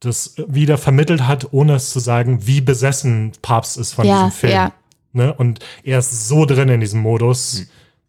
das 0.00 0.34
wieder 0.46 0.78
vermittelt 0.78 1.26
hat, 1.26 1.52
ohne 1.52 1.74
es 1.74 1.90
zu 1.90 1.98
sagen, 1.98 2.46
wie 2.46 2.60
besessen 2.60 3.32
Papst 3.42 3.76
ist 3.76 3.92
von 3.92 4.06
Ja, 4.06 4.24
diesem 4.26 4.32
Film. 4.38 4.52
ja. 4.52 4.72
Ne? 5.12 5.34
Und 5.34 5.58
er 5.82 5.98
ist 5.98 6.28
so 6.28 6.46
drin 6.46 6.68
in 6.68 6.80
diesem 6.80 7.00
Modus, 7.00 7.66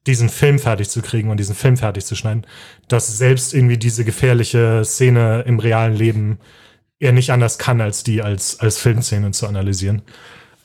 diesen 0.08 0.30
Film 0.30 0.60
fertig 0.60 0.90
zu 0.90 1.02
kriegen 1.02 1.30
und 1.30 1.38
diesen 1.38 1.56
Film 1.56 1.78
fertig 1.78 2.06
zu 2.06 2.16
schneiden, 2.16 2.46
dass 2.88 3.18
selbst 3.18 3.54
irgendwie 3.54 3.78
diese 3.78 4.06
gefährliche 4.06 4.84
Szene 4.86 5.44
im 5.46 5.60
realen 5.60 5.96
Leben 5.96 6.40
er 7.00 7.12
nicht 7.12 7.32
anders 7.32 7.58
kann, 7.58 7.82
als 7.82 8.04
die 8.04 8.22
als, 8.22 8.60
als 8.60 8.78
Filmszene 8.78 9.32
zu 9.32 9.48
analysieren. 9.48 10.02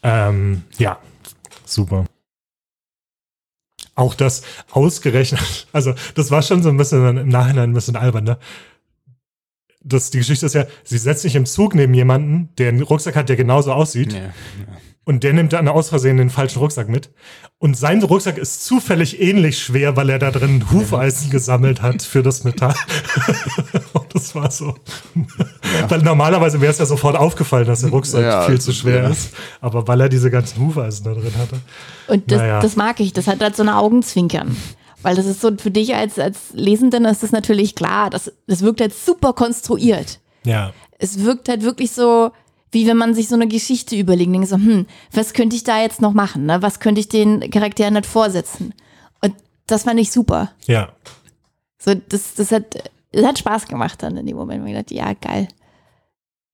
Ähm, 0.03 0.62
ja, 0.78 0.99
super. 1.64 2.05
Auch 3.99 4.14
das 4.14 4.42
ausgerechnet, 4.70 5.66
also 5.72 5.92
das 6.14 6.30
war 6.30 6.42
schon 6.42 6.62
so 6.62 6.68
ein 6.68 6.76
bisschen 6.76 7.18
im 7.18 7.28
Nachhinein 7.28 7.70
ein 7.70 7.74
bisschen 7.74 7.96
albern, 7.96 8.22
ne? 8.24 8.38
Das, 9.82 10.11
die 10.11 10.18
Geschichte 10.18 10.46
ist 10.46 10.55
ja, 10.55 10.66
sie 10.84 10.99
setzt 10.99 11.22
sich 11.22 11.34
im 11.34 11.46
Zug 11.46 11.74
neben 11.74 11.94
jemanden, 11.94 12.51
der 12.59 12.68
einen 12.68 12.82
Rucksack 12.82 13.16
hat, 13.16 13.28
der 13.28 13.36
genauso 13.36 13.72
aussieht. 13.72 14.12
Ja. 14.12 14.32
Und 15.09 15.25
der 15.25 15.33
nimmt 15.33 15.55
dann 15.55 15.69
aus 15.69 15.89
Versehen 15.89 16.19
den 16.19 16.29
falschen 16.29 16.59
Rucksack 16.59 16.91
mit. 16.91 17.09
Und 17.57 17.79
sein 17.79 18.03
Rucksack 18.03 18.37
ist 18.37 18.67
zufällig 18.67 19.19
ähnlich 19.23 19.59
schwer, 19.59 19.97
weil 19.97 20.11
er 20.11 20.19
da 20.19 20.31
drin 20.31 20.71
Hufeisen 20.71 21.31
gesammelt 21.31 21.81
hat 21.81 22.03
für 22.03 22.23
das 22.23 22.45
Metall. 22.45 22.75
Und 23.95 24.15
das 24.15 24.35
war 24.35 24.51
so. 24.51 24.75
Weil 25.89 26.03
normalerweise 26.03 26.61
wäre 26.61 26.73
es 26.73 26.79
ja 26.79 26.85
sofort 26.85 27.17
aufgefallen, 27.17 27.67
dass 27.67 27.81
der 27.81 27.89
Rucksack 27.89 28.23
Ja, 28.23 28.43
viel 28.43 28.61
zu 28.61 28.71
schwer 28.75 29.05
ja. 29.05 29.09
ist. 29.09 29.31
Aber 29.63 29.89
weil 29.89 29.99
er 30.03 30.11
diese 30.11 30.31
ganzen 30.31 30.61
Hufeisen 30.61 31.05
da 31.05 31.15
drin 31.15 31.33
hatte. 31.39 31.57
Und 32.09 32.31
das, 32.31 32.41
Naja. 32.41 32.61
das 32.61 32.77
mag 32.77 33.01
ich. 33.01 33.15
Das 33.15 33.27
hat 33.29 33.41
halt 33.41 33.57
so 33.57 33.63
eine 33.63 33.79
Augenzwinkern. 33.79 34.55
Weil 35.01 35.17
das 35.17 35.25
ist 35.25 35.41
so 35.41 35.51
für 35.57 35.71
dich 35.71 35.95
als, 35.95 36.19
als 36.19 36.51
Lesenden 36.53 37.07
ist 37.07 37.23
das 37.23 37.33
natürlich 37.33 37.75
klar. 37.75 38.11
Das, 38.11 38.31
das 38.47 38.61
wirkt 38.61 38.83
halt 38.83 38.95
super 38.95 39.33
konstruiert. 39.33 40.21
Ja. 40.45 40.75
Es 40.99 41.25
wirkt 41.25 41.49
halt 41.49 41.63
wirklich 41.63 41.93
so, 41.93 42.31
wie 42.71 42.87
wenn 42.87 42.97
man 42.97 43.14
sich 43.14 43.29
so 43.29 43.35
eine 43.35 43.49
Geschichte 43.49 43.97
überlegt. 43.97 44.33
Denkt 44.33 44.49
so, 44.49 44.57
hm, 44.57 44.87
was 45.12 45.33
könnte 45.33 45.57
ich 45.57 45.64
da 45.64 45.81
jetzt 45.81 46.01
noch 46.01 46.12
machen? 46.12 46.47
Ne? 46.47 46.61
Was 46.62 46.81
könnte 46.81 47.01
ich 47.01 47.09
den 47.09 47.51
Charakteren 47.51 47.95
nicht 47.95 48.07
vorsetzen? 48.07 48.75
Und 49.23 49.35
das 49.66 49.85
fand 49.85 50.01
ich 50.01 50.11
super. 50.11 50.53
Ja. 50.66 50.93
So, 51.79 51.95
das, 51.95 52.35
das 52.35 52.53
hat, 52.53 52.91
das 53.12 53.25
hat 53.25 53.39
Spaß 53.39 53.66
gemacht 53.66 54.03
dann 54.03 54.16
in 54.16 54.27
dem 54.27 54.37
Moment. 54.37 54.66
Ich 54.69 54.75
dachte, 54.75 54.95
ja, 54.95 55.12
geil. 55.14 55.49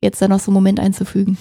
Jetzt 0.03 0.21
da 0.21 0.29
noch 0.29 0.41
so 0.41 0.51
einen 0.51 0.55
Moment 0.55 0.81
einzufügen. 0.81 1.39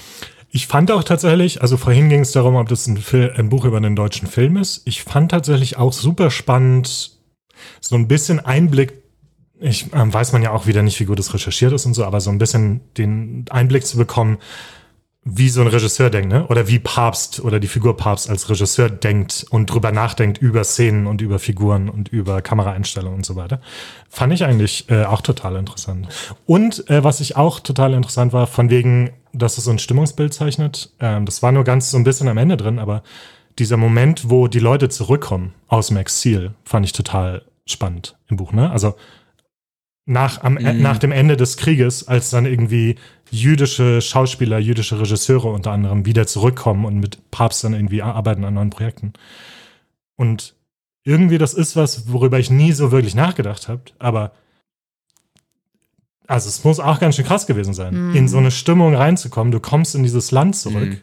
Ich 0.49 0.67
fand 0.67 0.91
auch 0.91 1.03
tatsächlich, 1.03 1.61
also 1.61 1.77
vorhin 1.77 2.09
ging 2.09 2.21
es 2.21 2.31
darum, 2.31 2.55
ob 2.55 2.69
das 2.69 2.87
ein, 2.87 2.97
Fil 2.97 3.33
ein 3.35 3.49
Buch 3.49 3.65
über 3.65 3.77
einen 3.77 3.95
deutschen 3.95 4.27
Film 4.27 4.55
ist. 4.55 4.83
Ich 4.85 5.03
fand 5.03 5.31
tatsächlich 5.31 5.77
auch 5.77 5.91
super 5.91 6.29
spannend, 6.29 7.17
so 7.81 7.95
ein 7.95 8.07
bisschen 8.07 8.39
Einblick. 8.39 9.02
Ich 9.63 9.93
ähm, 9.93 10.13
weiß 10.13 10.33
man 10.33 10.41
ja 10.41 10.51
auch 10.51 10.67
wieder 10.67 10.83
nicht, 10.83 10.99
wie 10.99 11.05
gut 11.05 11.19
es 11.19 11.33
recherchiert 11.33 11.71
ist 11.71 11.85
und 11.85 11.93
so, 11.93 12.03
aber 12.03 12.19
so 12.19 12.29
ein 12.29 12.37
bisschen 12.37 12.81
den 12.97 13.45
Einblick 13.49 13.85
zu 13.85 13.97
bekommen, 13.97 14.37
wie 15.23 15.47
so 15.47 15.61
ein 15.61 15.67
Regisseur 15.67 16.09
denkt, 16.09 16.29
ne? 16.29 16.45
Oder 16.47 16.67
wie 16.67 16.79
Papst 16.79 17.39
oder 17.39 17.61
die 17.61 17.69
Figur 17.69 17.95
Papst 17.95 18.29
als 18.29 18.49
Regisseur 18.49 18.89
denkt 18.89 19.45
und 19.49 19.67
drüber 19.67 19.93
nachdenkt 19.93 20.37
über 20.39 20.65
Szenen 20.65 21.07
und 21.07 21.21
über 21.21 21.39
Figuren 21.39 21.87
und 21.87 22.09
über 22.09 22.41
Kameraeinstellungen 22.41 23.19
und 23.19 23.25
so 23.25 23.37
weiter. 23.37 23.61
Fand 24.09 24.33
ich 24.33 24.43
eigentlich 24.43 24.89
äh, 24.89 25.05
auch 25.05 25.21
total 25.21 25.55
interessant. 25.55 26.09
Und 26.45 26.89
äh, 26.89 27.05
was 27.05 27.21
ich 27.21 27.37
auch 27.37 27.61
total 27.61 27.93
interessant 27.93 28.33
war, 28.33 28.47
von 28.47 28.69
wegen, 28.69 29.11
dass 29.31 29.57
es 29.57 29.63
so 29.63 29.71
ein 29.71 29.79
Stimmungsbild 29.79 30.33
zeichnet, 30.33 30.91
ähm, 30.99 31.25
das 31.25 31.41
war 31.41 31.53
nur 31.53 31.63
ganz 31.63 31.89
so 31.89 31.97
ein 31.97 32.03
bisschen 32.03 32.27
am 32.27 32.37
Ende 32.37 32.57
drin, 32.57 32.79
aber 32.79 33.01
dieser 33.59 33.77
Moment, 33.77 34.29
wo 34.29 34.49
die 34.49 34.59
Leute 34.59 34.89
zurückkommen 34.89 35.53
aus 35.69 35.87
dem 35.87 35.95
Exil, 35.95 36.53
fand 36.65 36.85
ich 36.85 36.91
total 36.91 37.43
spannend 37.65 38.17
im 38.27 38.35
Buch, 38.35 38.51
ne? 38.51 38.69
Also 38.69 38.95
nach, 40.05 40.43
am, 40.43 40.55
mhm. 40.55 40.81
nach 40.81 40.97
dem 40.97 41.11
Ende 41.11 41.37
des 41.37 41.57
Krieges, 41.57 42.07
als 42.07 42.29
dann 42.29 42.45
irgendwie 42.45 42.95
jüdische 43.31 44.01
Schauspieler, 44.01 44.59
jüdische 44.59 44.99
Regisseure 44.99 45.49
unter 45.49 45.71
anderem 45.71 46.05
wieder 46.05 46.27
zurückkommen 46.27 46.85
und 46.85 46.99
mit 46.99 47.31
Papst 47.31 47.63
dann 47.63 47.73
irgendwie 47.73 48.01
arbeiten 48.01 48.43
an 48.43 48.53
neuen 48.55 48.69
Projekten. 48.69 49.13
Und 50.15 50.55
irgendwie 51.03 51.37
das 51.37 51.53
ist 51.53 51.75
was, 51.75 52.11
worüber 52.11 52.39
ich 52.39 52.49
nie 52.49 52.71
so 52.71 52.91
wirklich 52.91 53.15
nachgedacht 53.15 53.67
habe, 53.67 53.81
aber 53.99 54.31
also 56.27 56.47
es 56.47 56.63
muss 56.63 56.79
auch 56.79 56.99
ganz 56.99 57.15
schön 57.15 57.25
krass 57.25 57.47
gewesen 57.47 57.73
sein, 57.73 58.09
mhm. 58.09 58.15
in 58.15 58.27
so 58.27 58.37
eine 58.37 58.51
Stimmung 58.51 58.95
reinzukommen. 58.95 59.51
Du 59.51 59.59
kommst 59.59 59.95
in 59.95 60.03
dieses 60.03 60.31
Land 60.31 60.55
zurück 60.55 60.89
mhm. 60.89 61.01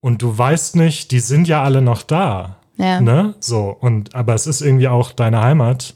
und 0.00 0.22
du 0.22 0.36
weißt 0.36 0.76
nicht, 0.76 1.10
die 1.10 1.20
sind 1.20 1.48
ja 1.48 1.62
alle 1.62 1.82
noch 1.82 2.02
da. 2.02 2.56
Ja. 2.78 3.00
Ne? 3.00 3.34
So, 3.40 3.68
und 3.68 4.14
aber 4.14 4.34
es 4.34 4.46
ist 4.46 4.62
irgendwie 4.62 4.88
auch 4.88 5.12
deine 5.12 5.42
Heimat 5.42 5.94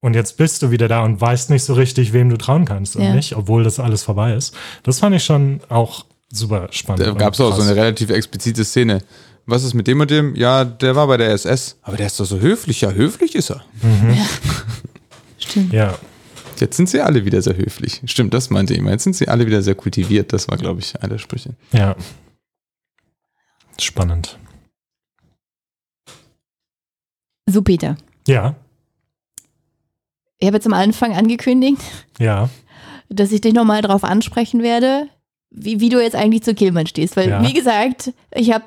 und 0.00 0.14
jetzt 0.14 0.36
bist 0.36 0.62
du 0.62 0.70
wieder 0.70 0.88
da 0.88 1.02
und 1.04 1.20
weißt 1.20 1.50
nicht 1.50 1.64
so 1.64 1.74
richtig, 1.74 2.12
wem 2.12 2.30
du 2.30 2.38
trauen 2.38 2.64
kannst 2.64 2.96
und 2.96 3.02
ja. 3.02 3.14
nicht, 3.14 3.36
obwohl 3.36 3.64
das 3.64 3.78
alles 3.78 4.02
vorbei 4.02 4.34
ist. 4.34 4.54
Das 4.82 4.98
fand 4.98 5.14
ich 5.14 5.24
schon 5.24 5.60
auch 5.68 6.06
super 6.32 6.68
spannend. 6.70 7.06
Da 7.06 7.12
gab 7.12 7.34
es 7.34 7.40
auch 7.40 7.54
so 7.54 7.62
eine 7.62 7.76
relativ 7.76 8.10
explizite 8.10 8.64
Szene. 8.64 9.02
Was 9.46 9.64
ist 9.64 9.74
mit 9.74 9.86
dem 9.86 10.00
und 10.00 10.10
dem? 10.10 10.34
Ja, 10.36 10.64
der 10.64 10.96
war 10.96 11.06
bei 11.06 11.16
der 11.16 11.30
SS. 11.30 11.76
Aber 11.82 11.96
der 11.96 12.06
ist 12.06 12.20
doch 12.20 12.24
so 12.24 12.38
höflich. 12.38 12.80
Ja, 12.82 12.92
höflich 12.92 13.34
ist 13.34 13.50
er. 13.50 13.64
Mhm. 13.82 14.14
Ja. 14.14 14.26
Stimmt. 15.38 15.72
Ja. 15.72 15.98
Jetzt 16.58 16.76
sind 16.76 16.88
sie 16.88 17.00
alle 17.00 17.24
wieder 17.24 17.40
sehr 17.40 17.56
höflich. 17.56 18.02
Stimmt, 18.04 18.34
das 18.34 18.50
meinte 18.50 18.74
ich. 18.74 18.82
Jetzt 18.82 19.04
sind 19.04 19.16
sie 19.16 19.28
alle 19.28 19.46
wieder 19.46 19.62
sehr 19.62 19.74
kultiviert. 19.74 20.32
Das 20.32 20.48
war, 20.48 20.58
glaube 20.58 20.80
ich, 20.80 20.94
einer 21.00 21.08
der 21.08 21.18
Sprüche. 21.18 21.54
Ja. 21.72 21.96
Spannend. 23.78 24.38
So, 27.46 27.62
Peter. 27.62 27.96
Ja. 28.28 28.54
Ich 30.40 30.46
habe 30.46 30.56
jetzt 30.56 30.66
am 30.66 30.72
Anfang 30.72 31.14
angekündigt, 31.14 31.82
ja. 32.18 32.48
dass 33.08 33.30
ich 33.30 33.42
dich 33.42 33.54
nochmal 33.54 33.82
drauf 33.82 34.04
ansprechen 34.04 34.62
werde, 34.62 35.06
wie, 35.50 35.80
wie 35.80 35.90
du 35.90 36.02
jetzt 36.02 36.16
eigentlich 36.16 36.42
zu 36.42 36.54
Killmann 36.54 36.86
stehst. 36.86 37.16
Weil, 37.16 37.28
ja. 37.28 37.42
wie 37.42 37.52
gesagt, 37.52 38.12
ich 38.34 38.52
habe 38.52 38.64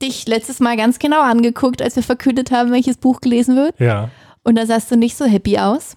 dich 0.00 0.26
letztes 0.26 0.60
Mal 0.60 0.76
ganz 0.76 0.98
genau 0.98 1.20
angeguckt, 1.20 1.82
als 1.82 1.96
wir 1.96 2.02
verkündet 2.02 2.50
haben, 2.50 2.72
welches 2.72 2.96
Buch 2.96 3.20
gelesen 3.20 3.56
wird. 3.56 3.78
Ja. 3.78 4.10
Und 4.42 4.56
da 4.56 4.66
sahst 4.66 4.90
du 4.90 4.96
nicht 4.96 5.16
so 5.16 5.24
happy 5.24 5.58
aus. 5.58 5.96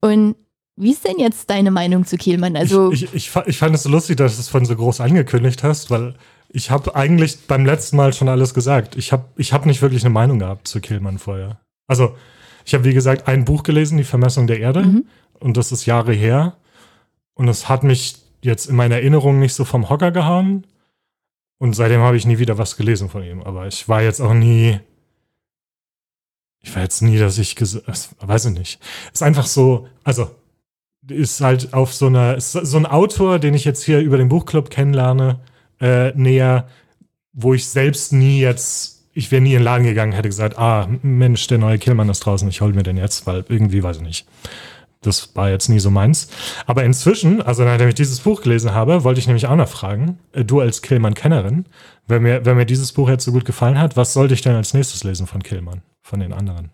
Und 0.00 0.36
wie 0.76 0.90
ist 0.90 1.06
denn 1.06 1.18
jetzt 1.18 1.50
deine 1.50 1.70
Meinung 1.70 2.04
zu 2.04 2.16
Kehlmann? 2.16 2.56
Also 2.56 2.92
ich, 2.92 3.04
ich, 3.04 3.14
ich, 3.14 3.30
ich 3.46 3.58
fand 3.58 3.74
es 3.74 3.84
so 3.84 3.88
lustig, 3.88 4.16
dass 4.16 4.36
du 4.36 4.40
es 4.40 4.48
von 4.48 4.64
so 4.64 4.76
groß 4.76 5.00
angekündigt 5.00 5.62
hast, 5.62 5.90
weil 5.90 6.14
ich 6.50 6.70
habe 6.70 6.94
eigentlich 6.94 7.46
beim 7.46 7.64
letzten 7.64 7.96
Mal 7.96 8.12
schon 8.12 8.28
alles 8.28 8.54
gesagt. 8.54 8.96
Ich 8.96 9.12
habe 9.12 9.24
ich 9.36 9.52
hab 9.52 9.66
nicht 9.66 9.82
wirklich 9.82 10.04
eine 10.04 10.12
Meinung 10.12 10.38
gehabt 10.38 10.68
zu 10.68 10.80
Kehlmann 10.80 11.18
vorher. 11.18 11.60
Also 11.86 12.14
ich 12.64 12.74
habe, 12.74 12.84
wie 12.84 12.94
gesagt, 12.94 13.28
ein 13.28 13.44
Buch 13.44 13.62
gelesen, 13.62 13.98
Die 13.98 14.04
Vermessung 14.04 14.46
der 14.46 14.60
Erde. 14.60 14.82
Mhm. 14.82 15.06
Und 15.38 15.56
das 15.56 15.72
ist 15.72 15.86
Jahre 15.86 16.12
her. 16.12 16.56
Und 17.34 17.48
es 17.48 17.68
hat 17.68 17.82
mich 17.82 18.16
jetzt 18.42 18.66
in 18.66 18.76
meiner 18.76 18.96
Erinnerung 18.96 19.38
nicht 19.38 19.54
so 19.54 19.64
vom 19.64 19.90
Hocker 19.90 20.10
gehauen. 20.10 20.66
Und 21.58 21.74
seitdem 21.74 22.00
habe 22.00 22.16
ich 22.16 22.26
nie 22.26 22.38
wieder 22.38 22.58
was 22.58 22.76
gelesen 22.76 23.08
von 23.08 23.22
ihm. 23.22 23.42
Aber 23.42 23.66
ich 23.66 23.88
war 23.88 24.02
jetzt 24.02 24.20
auch 24.20 24.34
nie. 24.34 24.80
Ich 26.60 26.74
war 26.74 26.82
jetzt 26.82 27.02
nie, 27.02 27.18
dass 27.18 27.38
ich. 27.38 27.60
Weiß 27.60 28.44
ich 28.46 28.52
nicht. 28.52 28.80
Ist 29.12 29.22
einfach 29.22 29.46
so. 29.46 29.88
Also, 30.02 30.30
ist 31.08 31.40
halt 31.40 31.74
auf 31.74 31.92
so 31.92 32.06
einer. 32.06 32.36
Ist 32.36 32.52
so 32.52 32.76
ein 32.76 32.86
Autor, 32.86 33.38
den 33.38 33.54
ich 33.54 33.64
jetzt 33.64 33.84
hier 33.84 34.00
über 34.00 34.16
den 34.16 34.28
Buchclub 34.28 34.70
kennenlerne, 34.70 35.40
äh, 35.80 36.12
näher, 36.12 36.68
wo 37.32 37.52
ich 37.54 37.66
selbst 37.66 38.12
nie 38.12 38.40
jetzt 38.40 38.93
ich 39.14 39.30
wäre 39.30 39.40
nie 39.40 39.52
in 39.52 39.60
den 39.60 39.64
Laden 39.64 39.84
gegangen, 39.84 40.12
hätte 40.12 40.28
gesagt, 40.28 40.58
ah, 40.58 40.88
Mensch, 41.02 41.46
der 41.46 41.58
neue 41.58 41.78
Killmann 41.78 42.08
ist 42.08 42.20
draußen, 42.20 42.48
ich 42.48 42.60
hol 42.60 42.72
mir 42.72 42.82
den 42.82 42.96
jetzt, 42.96 43.26
weil 43.26 43.44
irgendwie, 43.48 43.82
weiß 43.82 43.98
ich 43.98 44.02
nicht. 44.02 44.26
Das 45.02 45.36
war 45.36 45.50
jetzt 45.50 45.68
nie 45.68 45.78
so 45.78 45.90
meins. 45.90 46.28
Aber 46.66 46.82
inzwischen, 46.82 47.42
also 47.42 47.62
nachdem 47.62 47.88
ich 47.88 47.94
dieses 47.94 48.20
Buch 48.20 48.42
gelesen 48.42 48.74
habe, 48.74 49.04
wollte 49.04 49.20
ich 49.20 49.26
nämlich 49.26 49.46
auch 49.46 49.56
noch 49.56 49.68
fragen, 49.68 50.18
äh, 50.32 50.44
du 50.44 50.60
als 50.60 50.82
Killmann-Kennerin, 50.82 51.66
wenn 52.08 52.22
mir, 52.22 52.44
wenn 52.44 52.56
mir 52.56 52.66
dieses 52.66 52.92
Buch 52.92 53.08
jetzt 53.08 53.24
so 53.24 53.32
gut 53.32 53.44
gefallen 53.44 53.78
hat, 53.78 53.96
was 53.96 54.14
sollte 54.14 54.34
ich 54.34 54.42
denn 54.42 54.56
als 54.56 54.74
nächstes 54.74 55.04
lesen 55.04 55.26
von 55.26 55.42
Killmann, 55.42 55.82
von 56.02 56.20
den 56.20 56.32
anderen? 56.32 56.70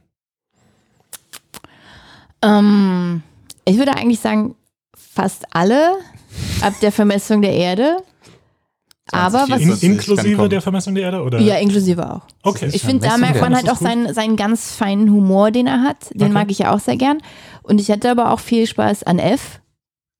Ähm, 2.42 3.22
ich 3.64 3.76
würde 3.76 3.96
eigentlich 3.96 4.20
sagen, 4.20 4.54
fast 4.96 5.44
alle 5.50 5.96
ab 6.60 6.74
der 6.80 6.92
Vermessung 6.92 7.42
der 7.42 7.52
Erde. 7.52 7.98
Aber 9.12 9.46
was 9.48 9.60
in, 9.60 9.92
inklusive 9.92 10.48
der 10.48 10.62
Vermessung 10.62 10.94
der 10.94 11.04
Erde 11.04 11.22
oder? 11.22 11.40
Ja, 11.40 11.56
inklusive 11.56 12.12
auch. 12.12 12.22
Okay. 12.42 12.70
Ich 12.72 12.82
finde, 12.82 13.06
da 13.08 13.16
merkt 13.16 13.40
man 13.40 13.54
halt 13.54 13.70
auch 13.70 13.76
seinen, 13.76 14.14
seinen 14.14 14.36
ganz 14.36 14.74
feinen 14.74 15.10
Humor, 15.10 15.50
den 15.50 15.66
er 15.66 15.82
hat. 15.82 16.10
Den 16.10 16.22
okay. 16.22 16.32
mag 16.32 16.50
ich 16.50 16.60
ja 16.60 16.72
auch 16.72 16.80
sehr 16.80 16.96
gern. 16.96 17.20
Und 17.62 17.80
ich 17.80 17.90
hatte 17.90 18.10
aber 18.10 18.32
auch 18.32 18.40
viel 18.40 18.66
Spaß 18.66 19.02
an 19.04 19.18
F 19.18 19.60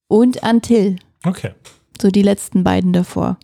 und 0.09 0.43
an 0.43 0.62
Till. 0.62 0.97
Okay. 1.24 1.53
So 2.01 2.09
die 2.09 2.22
letzten 2.22 2.64
beiden 2.64 2.93
davor. 2.93 3.38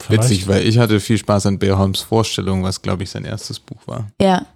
Vielleicht. 0.00 0.24
Witzig, 0.24 0.48
weil 0.48 0.66
ich 0.66 0.78
hatte 0.78 1.00
viel 1.00 1.18
Spaß 1.18 1.46
an 1.46 1.58
Beerholms 1.58 2.00
Vorstellung, 2.00 2.62
was 2.62 2.82
glaube 2.82 3.04
ich 3.04 3.10
sein 3.10 3.24
erstes 3.24 3.60
Buch 3.60 3.86
war. 3.86 4.10
Ja. 4.20 4.46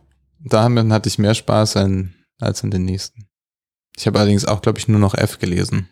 Damit 0.40 0.90
hatte 0.90 1.08
ich 1.08 1.18
mehr 1.18 1.34
Spaß 1.34 1.76
an, 1.76 2.14
als 2.40 2.64
an 2.64 2.70
den 2.70 2.84
nächsten. 2.84 3.28
Ich 3.96 4.06
habe 4.06 4.18
allerdings 4.18 4.44
auch, 4.44 4.62
glaube 4.62 4.78
ich, 4.78 4.88
nur 4.88 5.00
noch 5.00 5.14
F 5.14 5.38
gelesen. 5.38 5.88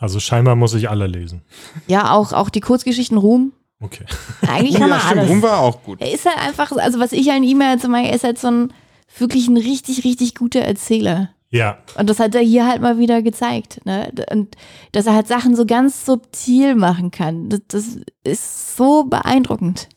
Also 0.00 0.18
scheinbar 0.18 0.56
muss 0.56 0.72
ich 0.72 0.88
alle 0.88 1.06
lesen. 1.06 1.42
Ja, 1.86 2.12
auch, 2.12 2.32
auch 2.32 2.48
die 2.48 2.60
Kurzgeschichten 2.60 3.18
Ruhm. 3.18 3.52
Okay. 3.80 4.06
Eigentlich 4.48 4.74
kann 4.78 4.88
man 4.88 4.98
ja, 4.98 5.06
alles. 5.06 5.28
Ruhm 5.28 5.42
war 5.42 5.60
auch 5.60 5.82
gut. 5.82 6.00
Er 6.00 6.10
ist 6.10 6.24
halt 6.24 6.38
einfach, 6.38 6.72
also 6.72 6.98
was 6.98 7.12
ich 7.12 7.30
an 7.30 7.42
ihm 7.42 7.62
halt 7.62 7.82
so 7.82 7.88
mag, 7.88 8.06
er 8.06 8.14
ist 8.14 8.24
halt 8.24 8.38
so 8.38 8.48
ein 8.48 8.72
wirklich 9.18 9.46
ein 9.48 9.58
richtig, 9.58 10.04
richtig 10.04 10.34
guter 10.34 10.60
Erzähler. 10.60 11.30
Ja. 11.50 11.78
Und 11.98 12.08
das 12.08 12.18
hat 12.18 12.34
er 12.34 12.40
hier 12.40 12.66
halt 12.66 12.80
mal 12.80 12.96
wieder 12.96 13.20
gezeigt. 13.20 13.84
Ne? 13.84 14.10
Und 14.30 14.56
dass 14.92 15.06
er 15.06 15.14
halt 15.14 15.28
Sachen 15.28 15.54
so 15.54 15.66
ganz 15.66 16.06
subtil 16.06 16.76
machen 16.76 17.10
kann. 17.10 17.50
Das, 17.50 17.60
das 17.68 17.98
ist 18.24 18.76
so 18.76 19.04
beeindruckend. 19.04 19.88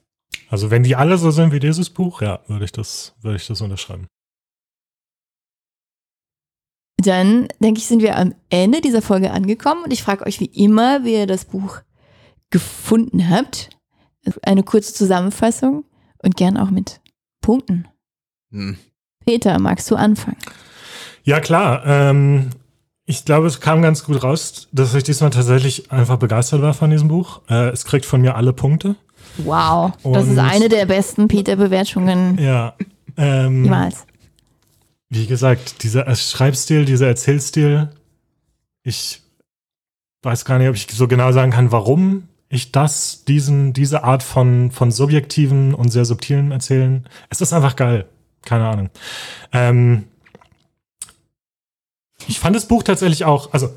Also 0.49 0.69
wenn 0.69 0.83
die 0.83 0.97
alle 0.97 1.17
so 1.17 1.31
sind 1.31 1.53
wie 1.53 1.59
dieses 1.59 1.89
Buch, 1.89 2.21
ja, 2.21 2.41
würde 2.47 2.65
ich 2.65 2.73
das, 2.73 3.15
würde 3.21 3.37
ich 3.37 3.47
das 3.47 3.61
unterschreiben. 3.61 4.07
Dann 7.03 7.47
denke 7.59 7.79
ich, 7.79 7.87
sind 7.87 8.01
wir 8.01 8.17
am 8.17 8.33
Ende 8.49 8.81
dieser 8.81 9.01
Folge 9.01 9.31
angekommen 9.31 9.83
und 9.83 9.93
ich 9.93 10.03
frage 10.03 10.25
euch 10.25 10.39
wie 10.39 10.45
immer, 10.45 11.03
wie 11.03 11.13
ihr 11.13 11.27
das 11.27 11.45
Buch 11.45 11.79
gefunden 12.49 13.29
habt. 13.29 13.69
Eine 14.41 14.63
kurze 14.63 14.93
Zusammenfassung 14.93 15.85
und 16.21 16.37
gern 16.37 16.57
auch 16.57 16.69
mit 16.69 17.01
Punkten. 17.41 17.87
Hm. 18.51 18.77
Peter, 19.25 19.59
magst 19.59 19.89
du 19.91 19.95
anfangen? 19.95 20.37
Ja, 21.23 21.39
klar. 21.39 21.85
Ähm, 21.85 22.49
ich 23.05 23.25
glaube, 23.25 23.47
es 23.47 23.59
kam 23.59 23.81
ganz 23.81 24.03
gut 24.05 24.23
raus, 24.23 24.69
dass 24.71 24.93
ich 24.93 25.03
diesmal 25.03 25.29
tatsächlich 25.29 25.91
einfach 25.91 26.17
begeistert 26.17 26.61
war 26.61 26.73
von 26.73 26.89
diesem 26.89 27.09
Buch. 27.09 27.41
Äh, 27.49 27.69
es 27.69 27.85
kriegt 27.85 28.05
von 28.05 28.21
mir 28.21 28.35
alle 28.35 28.53
Punkte. 28.53 28.95
Wow, 29.37 29.93
und 30.03 30.13
das 30.13 30.27
ist 30.27 30.37
eine 30.37 30.69
der 30.69 30.85
besten 30.85 31.27
Peter-Bewertungen 31.27 32.37
ja, 32.37 32.75
ähm, 33.17 33.63
jemals. 33.63 34.05
Wie 35.16 35.28
gesagt, 35.28 35.84
dieser 35.84 36.16
Schreibstil, 36.16 36.86
dieser 36.86 37.05
Erzählstil, 37.05 37.89
ich 38.82 39.22
weiß 40.24 40.43
gar 40.43 40.57
nicht, 40.57 40.70
ob 40.70 40.76
ich 40.76 40.88
so 40.91 41.07
genau 41.07 41.32
sagen 41.32 41.51
kann, 41.51 41.72
warum 41.72 42.30
ich 42.49 42.72
das, 42.72 43.24
diesen, 43.24 43.74
diese 43.74 44.03
Art 44.03 44.24
von, 44.24 44.72
von 44.72 44.89
subjektiven 44.89 45.76
und 45.76 45.89
sehr 45.89 46.05
subtilen 46.05 46.51
Erzählen, 46.51 47.07
es 47.30 47.41
ist 47.41 47.53
einfach 47.53 47.76
geil. 47.76 48.07
Keine 48.43 48.68
Ahnung. 48.68 48.89
Ähm, 49.51 50.05
ich 52.28 52.39
fand 52.39 52.55
das 52.55 52.68
Buch 52.68 52.82
tatsächlich 52.82 53.24
auch, 53.24 53.53
also 53.53 53.70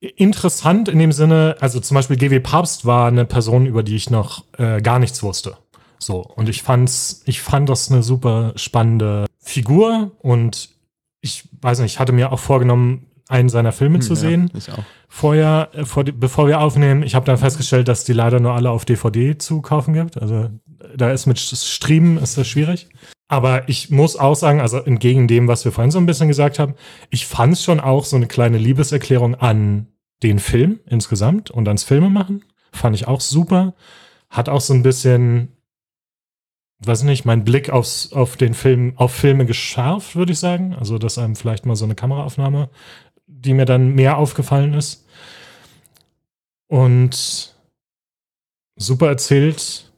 interessant 0.00 0.88
in 0.88 0.98
dem 0.98 1.12
Sinne, 1.12 1.56
also 1.60 1.78
zum 1.78 1.94
Beispiel 1.94 2.16
GW 2.16 2.40
Papst 2.40 2.86
war 2.86 3.08
eine 3.08 3.26
Person, 3.26 3.66
über 3.66 3.82
die 3.82 3.96
ich 3.96 4.08
noch 4.08 4.44
äh, 4.56 4.80
gar 4.80 4.98
nichts 4.98 5.22
wusste. 5.22 5.58
So, 5.98 6.22
und 6.22 6.48
ich 6.48 6.62
fand's, 6.62 7.20
ich 7.26 7.42
fand 7.42 7.68
das 7.68 7.90
eine 7.90 8.02
super 8.02 8.54
spannende 8.56 9.26
Figur 9.48 10.12
und 10.18 10.68
ich 11.20 11.48
weiß 11.60 11.80
nicht, 11.80 11.94
ich 11.94 11.98
hatte 11.98 12.12
mir 12.12 12.32
auch 12.32 12.38
vorgenommen, 12.38 13.06
einen 13.28 13.48
seiner 13.48 13.72
Filme 13.72 13.96
hm, 13.96 14.02
zu 14.02 14.12
ja, 14.14 14.20
sehen. 14.20 14.50
Ich 14.54 14.70
auch. 14.70 14.84
Vorher, 15.08 15.70
äh, 15.72 15.84
vor, 15.84 16.04
bevor 16.04 16.48
wir 16.48 16.60
aufnehmen, 16.60 17.02
ich 17.02 17.14
habe 17.14 17.26
dann 17.26 17.38
festgestellt, 17.38 17.88
dass 17.88 18.04
die 18.04 18.12
leider 18.12 18.40
nur 18.40 18.52
alle 18.52 18.70
auf 18.70 18.84
DVD 18.84 19.38
zu 19.38 19.62
kaufen 19.62 19.94
gibt. 19.94 20.20
Also 20.20 20.50
da 20.96 21.10
ist 21.10 21.26
mit 21.26 21.38
Streamen 21.38 22.18
ist 22.18 22.36
das 22.38 22.46
schwierig. 22.46 22.88
Aber 23.28 23.68
ich 23.68 23.90
muss 23.90 24.16
auch 24.16 24.34
sagen, 24.34 24.60
also 24.60 24.78
entgegen 24.78 25.28
dem, 25.28 25.48
was 25.48 25.64
wir 25.64 25.72
vorhin 25.72 25.90
so 25.90 25.98
ein 25.98 26.06
bisschen 26.06 26.28
gesagt 26.28 26.58
haben, 26.58 26.74
ich 27.10 27.26
fand 27.26 27.54
es 27.54 27.64
schon 27.64 27.80
auch 27.80 28.04
so 28.04 28.16
eine 28.16 28.26
kleine 28.26 28.58
Liebeserklärung 28.58 29.34
an 29.34 29.88
den 30.22 30.38
Film 30.38 30.80
insgesamt 30.86 31.50
und 31.50 31.68
ans 31.68 31.84
Filme 31.84 32.08
machen. 32.10 32.44
Fand 32.72 32.96
ich 32.96 33.08
auch 33.08 33.20
super. 33.20 33.74
Hat 34.30 34.48
auch 34.48 34.60
so 34.60 34.72
ein 34.74 34.82
bisschen, 34.82 35.57
weiß 36.80 37.02
nicht, 37.02 37.24
mein 37.24 37.44
Blick 37.44 37.70
aufs, 37.70 38.12
auf 38.12 38.36
den 38.36 38.54
Film, 38.54 38.92
auf 38.96 39.12
Filme 39.12 39.46
geschärft, 39.46 40.16
würde 40.16 40.32
ich 40.32 40.38
sagen. 40.38 40.74
Also, 40.74 40.98
dass 40.98 41.18
einem 41.18 41.36
vielleicht 41.36 41.66
mal 41.66 41.76
so 41.76 41.84
eine 41.84 41.94
Kameraaufnahme, 41.94 42.70
die 43.26 43.54
mir 43.54 43.64
dann 43.64 43.94
mehr 43.94 44.18
aufgefallen 44.18 44.74
ist. 44.74 45.06
Und 46.68 47.54
super 48.76 49.08
erzählt, 49.08 49.90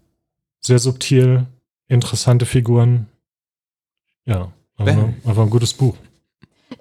sehr 0.61 0.79
subtil, 0.79 1.47
interessante 1.89 2.47
Figuren. 2.47 3.09
Ja, 4.25 4.53
einfach, 4.77 4.95
Bam. 4.95 5.15
einfach 5.25 5.43
ein 5.43 5.51
gutes 5.51 5.75
Buch. 5.75 5.97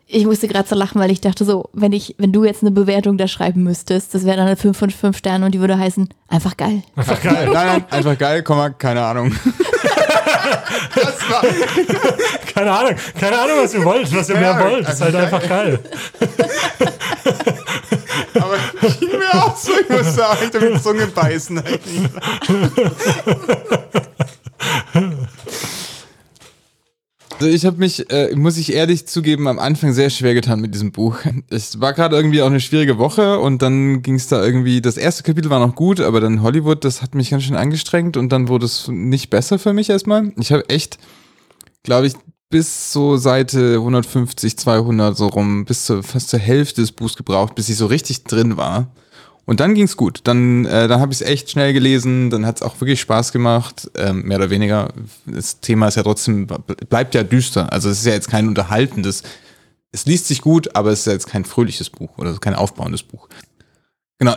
Ich 0.08 0.26
musste 0.26 0.48
gerade 0.48 0.68
so 0.68 0.76
lachen, 0.76 1.00
weil 1.00 1.12
ich 1.12 1.22
dachte 1.22 1.46
so, 1.46 1.70
wenn 1.74 1.92
ich, 1.92 2.16
wenn 2.18 2.32
du 2.32 2.44
jetzt 2.44 2.64
eine 2.64 2.72
Bewertung 2.72 3.18
da 3.18 3.28
schreiben 3.28 3.64
müsstest, 3.64 4.14
das 4.16 4.26
wäre 4.26 4.38
dann 4.38 4.48
eine 4.48 4.56
5 4.58 4.78
von 4.78 4.90
5 4.90 5.18
Sternen 5.18 5.44
und 5.44 5.52
die 5.54 5.60
würde 5.60 5.78
heißen, 5.78 6.10
einfach 6.28 6.58
geil. 6.58 6.82
Einfach 6.96 7.22
geil. 7.22 7.50
nein, 7.54 7.86
einfach 7.90 8.18
geil, 8.18 8.42
Komma, 8.44 8.70
keine 8.72 9.02
Ahnung. 9.04 9.32
das 10.96 11.30
war, 11.30 11.44
Keine 12.54 12.72
Ahnung, 12.72 12.96
keine 13.20 13.40
Ahnung, 13.40 13.58
was 13.62 13.74
ihr 13.74 13.86
wollt, 13.86 14.16
was 14.16 14.30
ihr 14.30 14.36
mehr 14.38 14.56
Ahnung. 14.56 14.72
wollt. 14.72 14.90
Ist 14.90 15.02
halt 15.02 15.16
einfach 15.16 15.48
geil. 15.48 15.80
aber 18.36 18.58
ging 19.00 19.10
mir 19.18 19.34
auch 19.44 19.56
so, 19.56 19.72
ich 19.80 19.90
muss 19.90 20.16
sagen, 20.16 20.40
ich 20.50 20.56
habe 20.56 20.72
die 20.74 20.82
Zunge 20.82 21.08
beißen. 21.08 21.62
Also 27.40 27.50
ich 27.54 27.66
habe 27.66 27.78
mich, 27.78 28.12
äh, 28.12 28.36
muss 28.36 28.58
ich 28.58 28.74
ehrlich 28.74 29.08
zugeben, 29.08 29.48
am 29.48 29.60
Anfang 29.60 29.94
sehr 29.94 30.10
schwer 30.10 30.34
getan 30.34 30.60
mit 30.60 30.74
diesem 30.74 30.92
Buch. 30.92 31.20
Es 31.50 31.80
war 31.80 31.94
gerade 31.94 32.18
irgendwie 32.18 32.42
auch 32.42 32.48
eine 32.48 32.60
schwierige 32.60 32.98
Woche 32.98 33.40
und 33.40 33.62
dann 33.62 34.02
ging 34.02 34.16
es 34.16 34.28
da 34.28 34.44
irgendwie, 34.44 34.82
das 34.82 34.98
erste 34.98 35.24
Kapitel 35.24 35.50
war 35.50 35.66
noch 35.66 35.74
gut, 35.74 36.02
aber 36.02 36.20
dann 36.20 36.42
Hollywood, 36.42 36.84
das 36.84 37.02
hat 37.02 37.16
mich 37.16 37.30
ganz 37.30 37.44
schön 37.44 37.56
angestrengt 37.56 38.18
und 38.18 38.30
dann 38.30 38.50
wurde 38.50 38.66
es 38.66 38.90
nicht 38.90 39.30
besser 39.30 39.58
für 39.58 39.72
mich 39.72 39.90
erstmal. 39.90 40.34
Ich 40.38 40.52
habe 40.52 40.68
echt, 40.68 40.98
glaube 41.84 42.08
ich, 42.08 42.14
bis 42.50 42.92
so 42.92 43.16
Seite 43.16 43.76
150, 43.76 44.58
200 44.58 45.16
so 45.16 45.28
rum, 45.28 45.64
bis 45.64 45.86
zur, 45.86 46.04
fast 46.04 46.30
zur 46.30 46.40
Hälfte 46.40 46.82
des 46.82 46.92
Buchs 46.92 47.16
gebraucht, 47.16 47.56
bis 47.56 47.70
ich 47.70 47.78
so 47.78 47.86
richtig 47.86 48.26
drin 48.26 48.58
war. 48.58 48.92
Und 49.50 49.62
dann 49.62 49.74
ging's 49.74 49.98
gut. 49.98 50.20
Dann, 50.26 50.66
äh, 50.66 50.88
dann 50.88 51.02
habe 51.02 51.12
ich 51.12 51.22
es 51.22 51.28
echt 51.28 51.50
schnell 51.50 51.74
gelesen. 51.74 52.30
Dann 52.30 52.46
hat's 52.46 52.62
auch 52.62 52.80
wirklich 52.82 53.02
Spaß 53.02 53.32
gemacht, 53.32 53.90
ähm, 53.96 54.22
mehr 54.22 54.38
oder 54.38 54.52
weniger. 54.52 54.94
Das 55.26 55.60
Thema 55.60 55.88
ist 55.88 55.96
ja 55.96 56.04
trotzdem 56.04 56.46
bleibt 56.46 57.16
ja 57.16 57.24
düster. 57.24 57.74
Also 57.74 57.90
es 57.90 57.98
ist 57.98 58.06
ja 58.06 58.14
jetzt 58.14 58.30
kein 58.30 58.48
unterhaltendes. 58.48 59.24
Es 59.92 60.06
liest 60.06 60.28
sich 60.28 60.44
gut, 60.44 60.76
aber 60.76 60.92
es 60.92 61.00
ist 61.00 61.06
ja 61.08 61.14
jetzt 61.14 61.26
kein 61.26 61.46
fröhliches 61.46 61.90
Buch 61.90 62.16
oder 62.20 62.38
kein 62.38 62.54
aufbauendes 62.54 63.02
Buch. 63.02 63.28
Genau. 64.20 64.36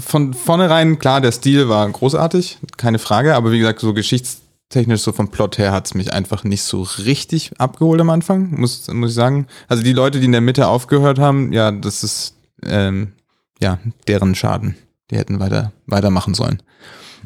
Von 0.00 0.34
vornherein 0.34 0.98
klar, 0.98 1.20
der 1.20 1.30
Stil 1.30 1.68
war 1.68 1.88
großartig, 1.88 2.58
keine 2.76 2.98
Frage. 2.98 3.36
Aber 3.36 3.52
wie 3.52 3.60
gesagt, 3.60 3.78
so 3.78 3.94
geschichtstechnisch 3.94 5.02
so 5.02 5.12
vom 5.12 5.30
Plot 5.30 5.58
her 5.58 5.70
hat's 5.70 5.94
mich 5.94 6.12
einfach 6.12 6.42
nicht 6.42 6.64
so 6.64 6.82
richtig 6.82 7.52
abgeholt 7.58 8.00
am 8.00 8.10
Anfang, 8.10 8.58
muss 8.58 8.88
muss 8.88 9.10
ich 9.10 9.14
sagen. 9.14 9.46
Also 9.68 9.84
die 9.84 9.92
Leute, 9.92 10.18
die 10.18 10.26
in 10.26 10.32
der 10.32 10.40
Mitte 10.40 10.66
aufgehört 10.66 11.20
haben, 11.20 11.52
ja, 11.52 11.70
das 11.70 12.02
ist 12.02 12.34
ähm, 12.64 13.12
ja, 13.60 13.78
deren 14.08 14.34
Schaden. 14.34 14.76
Die 15.10 15.16
hätten 15.16 15.40
weiter, 15.40 15.72
weitermachen 15.86 16.34
sollen. 16.34 16.62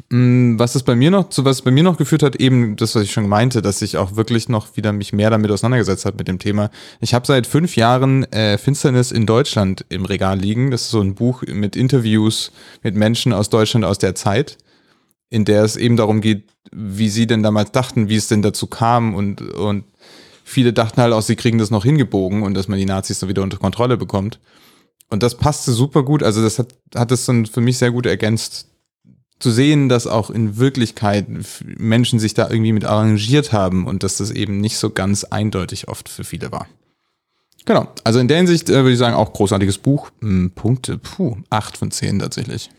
Mm, 0.09 0.59
Was 0.59 0.75
es 0.75 0.83
bei 0.83 0.95
mir 0.95 1.11
noch, 1.11 1.29
zu 1.29 1.45
was 1.45 1.57
es 1.57 1.61
bei 1.61 1.71
mir 1.71 1.83
noch 1.83 1.97
geführt 1.97 2.23
hat, 2.23 2.35
eben 2.35 2.75
das, 2.75 2.95
was 2.95 3.03
ich 3.03 3.11
schon 3.11 3.29
meinte, 3.29 3.61
dass 3.61 3.81
ich 3.81 3.97
auch 3.97 4.15
wirklich 4.15 4.49
noch 4.49 4.75
wieder 4.75 4.91
mich 4.91 5.13
mehr 5.13 5.29
damit 5.29 5.51
auseinandergesetzt 5.51 6.05
habe 6.05 6.17
mit 6.17 6.27
dem 6.27 6.39
Thema. 6.39 6.69
Ich 6.99 7.13
habe 7.13 7.25
seit 7.25 7.47
fünf 7.47 7.75
Jahren 7.75 8.23
äh, 8.31 8.57
Finsternis 8.57 9.11
in 9.11 9.25
Deutschland 9.25 9.85
im 9.89 10.05
Regal 10.05 10.39
liegen. 10.39 10.71
Das 10.71 10.83
ist 10.83 10.91
so 10.91 11.01
ein 11.01 11.15
Buch 11.15 11.43
mit 11.47 11.75
Interviews 11.75 12.51
mit 12.83 12.95
Menschen 12.95 13.33
aus 13.33 13.49
Deutschland 13.49 13.85
aus 13.85 13.97
der 13.97 14.15
Zeit, 14.15 14.57
in 15.29 15.45
der 15.45 15.63
es 15.63 15.75
eben 15.75 15.97
darum 15.97 16.21
geht, 16.21 16.49
wie 16.71 17.09
sie 17.09 17.27
denn 17.27 17.43
damals 17.43 17.71
dachten, 17.71 18.09
wie 18.09 18.15
es 18.15 18.27
denn 18.27 18.41
dazu 18.41 18.67
kam 18.67 19.15
und, 19.15 19.41
und 19.41 19.85
viele 20.43 20.73
dachten 20.73 21.01
halt 21.01 21.13
auch, 21.13 21.21
sie 21.21 21.35
kriegen 21.35 21.57
das 21.57 21.71
noch 21.71 21.83
hingebogen 21.83 22.43
und 22.43 22.53
dass 22.53 22.67
man 22.67 22.79
die 22.79 22.85
Nazis 22.85 23.19
dann 23.19 23.29
wieder 23.29 23.43
unter 23.43 23.57
Kontrolle 23.57 23.97
bekommt. 23.97 24.39
Und 25.09 25.23
das 25.23 25.35
passte 25.35 25.71
super 25.71 26.03
gut. 26.03 26.23
Also 26.23 26.41
das 26.41 26.59
hat, 26.59 26.73
hat 26.95 27.11
es 27.11 27.25
dann 27.25 27.45
für 27.45 27.61
mich 27.61 27.77
sehr 27.77 27.91
gut 27.91 28.05
ergänzt, 28.05 28.67
zu 29.39 29.51
sehen, 29.51 29.89
dass 29.89 30.07
auch 30.07 30.29
in 30.29 30.57
Wirklichkeit 30.57 31.27
Menschen 31.65 32.19
sich 32.19 32.33
da 32.33 32.49
irgendwie 32.49 32.71
mit 32.71 32.85
arrangiert 32.85 33.51
haben 33.51 33.85
und 33.85 34.03
dass 34.03 34.17
das 34.17 34.31
eben 34.31 34.61
nicht 34.61 34.77
so 34.77 34.89
ganz 34.89 35.25
eindeutig 35.25 35.87
oft 35.87 36.09
für 36.09 36.23
viele 36.23 36.51
war. 36.51 36.67
Genau. 37.65 37.87
Also 38.03 38.19
in 38.19 38.27
der 38.27 38.37
Hinsicht 38.37 38.69
äh, 38.69 38.75
würde 38.75 38.91
ich 38.91 38.97
sagen, 38.97 39.15
auch 39.15 39.33
großartiges 39.33 39.79
Buch. 39.79 40.11
Hm, 40.21 40.51
Punkte, 40.51 40.97
puh, 40.97 41.37
acht 41.49 41.77
von 41.77 41.91
zehn 41.91 42.19
tatsächlich. 42.19 42.69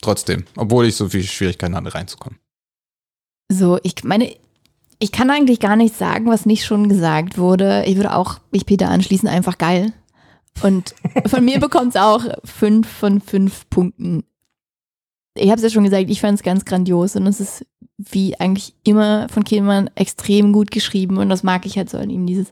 Trotzdem, 0.00 0.44
obwohl 0.56 0.86
ich 0.86 0.96
so 0.96 1.10
viel 1.10 1.22
Schwierigkeiten 1.22 1.76
hatte, 1.76 1.94
reinzukommen. 1.94 2.38
So, 3.48 3.78
ich 3.82 4.02
meine, 4.02 4.34
ich 4.98 5.12
kann 5.12 5.30
eigentlich 5.30 5.60
gar 5.60 5.76
nichts 5.76 5.98
sagen, 5.98 6.26
was 6.26 6.46
nicht 6.46 6.64
schon 6.64 6.88
gesagt 6.88 7.38
wurde. 7.38 7.84
Ich 7.86 7.96
würde 7.96 8.14
auch 8.14 8.40
mich 8.50 8.66
Peter 8.66 8.88
anschließen, 8.88 9.28
einfach 9.28 9.58
geil. 9.58 9.92
Und 10.62 10.94
von 11.26 11.44
mir 11.44 11.58
bekommt 11.58 11.94
es 11.94 12.00
auch 12.00 12.24
fünf 12.44 12.88
von 12.88 13.20
fünf 13.20 13.68
Punkten. 13.70 14.24
Ich 15.34 15.50
habe 15.50 15.56
es 15.56 15.62
ja 15.62 15.70
schon 15.70 15.84
gesagt, 15.84 16.10
ich 16.10 16.20
fand 16.20 16.38
es 16.38 16.42
ganz 16.42 16.64
grandios 16.64 17.16
und 17.16 17.26
es 17.26 17.40
ist 17.40 17.66
wie 17.96 18.38
eigentlich 18.38 18.74
immer 18.84 19.28
von 19.28 19.44
Kielmann 19.44 19.88
extrem 19.94 20.52
gut 20.52 20.70
geschrieben 20.70 21.18
und 21.18 21.28
das 21.28 21.42
mag 21.42 21.64
ich 21.66 21.78
halt 21.78 21.88
so 21.88 21.98
an 21.98 22.10
ihm, 22.10 22.26
dieses 22.26 22.48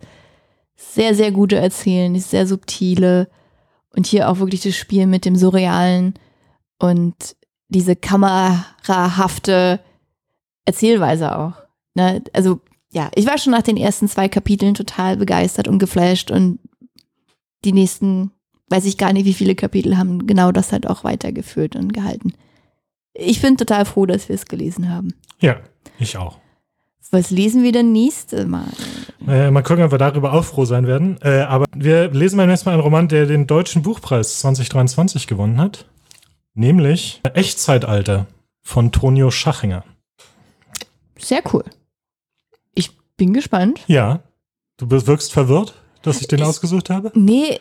sehr, 0.76 1.14
sehr 1.14 1.30
gute 1.30 1.56
Erzählen, 1.56 2.14
dieses 2.14 2.30
sehr 2.30 2.46
subtile 2.46 3.28
und 3.94 4.06
hier 4.06 4.30
auch 4.30 4.38
wirklich 4.38 4.62
das 4.62 4.76
Spiel 4.76 5.06
mit 5.06 5.24
dem 5.24 5.36
Surrealen 5.36 6.14
und 6.78 7.36
diese 7.68 7.96
kamerahafte 7.96 9.80
Erzählweise 10.64 11.36
auch. 11.36 11.54
Ne? 11.94 12.22
Also 12.32 12.60
ja, 12.92 13.10
ich 13.14 13.26
war 13.26 13.38
schon 13.38 13.52
nach 13.52 13.62
den 13.62 13.76
ersten 13.76 14.08
zwei 14.08 14.28
Kapiteln 14.28 14.74
total 14.74 15.16
begeistert 15.16 15.68
und 15.68 15.78
geflasht 15.78 16.30
und 16.30 16.58
die 17.64 17.72
nächsten, 17.72 18.30
weiß 18.68 18.84
ich 18.86 18.98
gar 18.98 19.12
nicht, 19.12 19.24
wie 19.24 19.34
viele 19.34 19.54
Kapitel 19.54 19.96
haben 19.96 20.26
genau 20.26 20.52
das 20.52 20.72
halt 20.72 20.86
auch 20.86 21.04
weitergeführt 21.04 21.76
und 21.76 21.92
gehalten. 21.92 22.32
Ich 23.12 23.42
bin 23.42 23.56
total 23.56 23.84
froh, 23.84 24.06
dass 24.06 24.28
wir 24.28 24.34
es 24.34 24.46
gelesen 24.46 24.88
haben. 24.88 25.14
Ja, 25.40 25.60
ich 25.98 26.16
auch. 26.16 26.38
Was 27.10 27.30
lesen 27.30 27.64
wir 27.64 27.72
denn 27.72 27.90
nächste 27.90 28.46
Mal? 28.46 28.68
Äh, 29.26 29.50
mal 29.50 29.62
gucken, 29.62 29.82
ob 29.82 29.90
wir 29.90 29.98
darüber 29.98 30.32
auch 30.32 30.44
froh 30.44 30.64
sein 30.64 30.86
werden. 30.86 31.18
Äh, 31.22 31.40
aber 31.40 31.66
wir 31.74 32.10
lesen 32.10 32.36
beim 32.36 32.48
nächsten 32.48 32.68
Mal 32.68 32.74
einen 32.74 32.82
Roman, 32.82 33.08
der 33.08 33.26
den 33.26 33.48
Deutschen 33.48 33.82
Buchpreis 33.82 34.38
2023 34.40 35.26
gewonnen 35.26 35.58
hat. 35.58 35.86
Nämlich 36.54 37.20
Echtzeitalter 37.34 38.26
von 38.62 38.92
Tonio 38.92 39.30
Schachinger. 39.30 39.84
Sehr 41.18 41.42
cool. 41.52 41.64
Ich 42.74 42.96
bin 43.16 43.32
gespannt. 43.32 43.80
Ja, 43.88 44.22
du 44.76 44.90
wirkst 44.90 45.32
verwirrt, 45.32 45.74
dass 46.02 46.20
ich 46.20 46.28
den 46.28 46.40
Ich- 46.40 46.44
ausgesucht 46.44 46.90
habe? 46.90 47.10
Nee, 47.14 47.58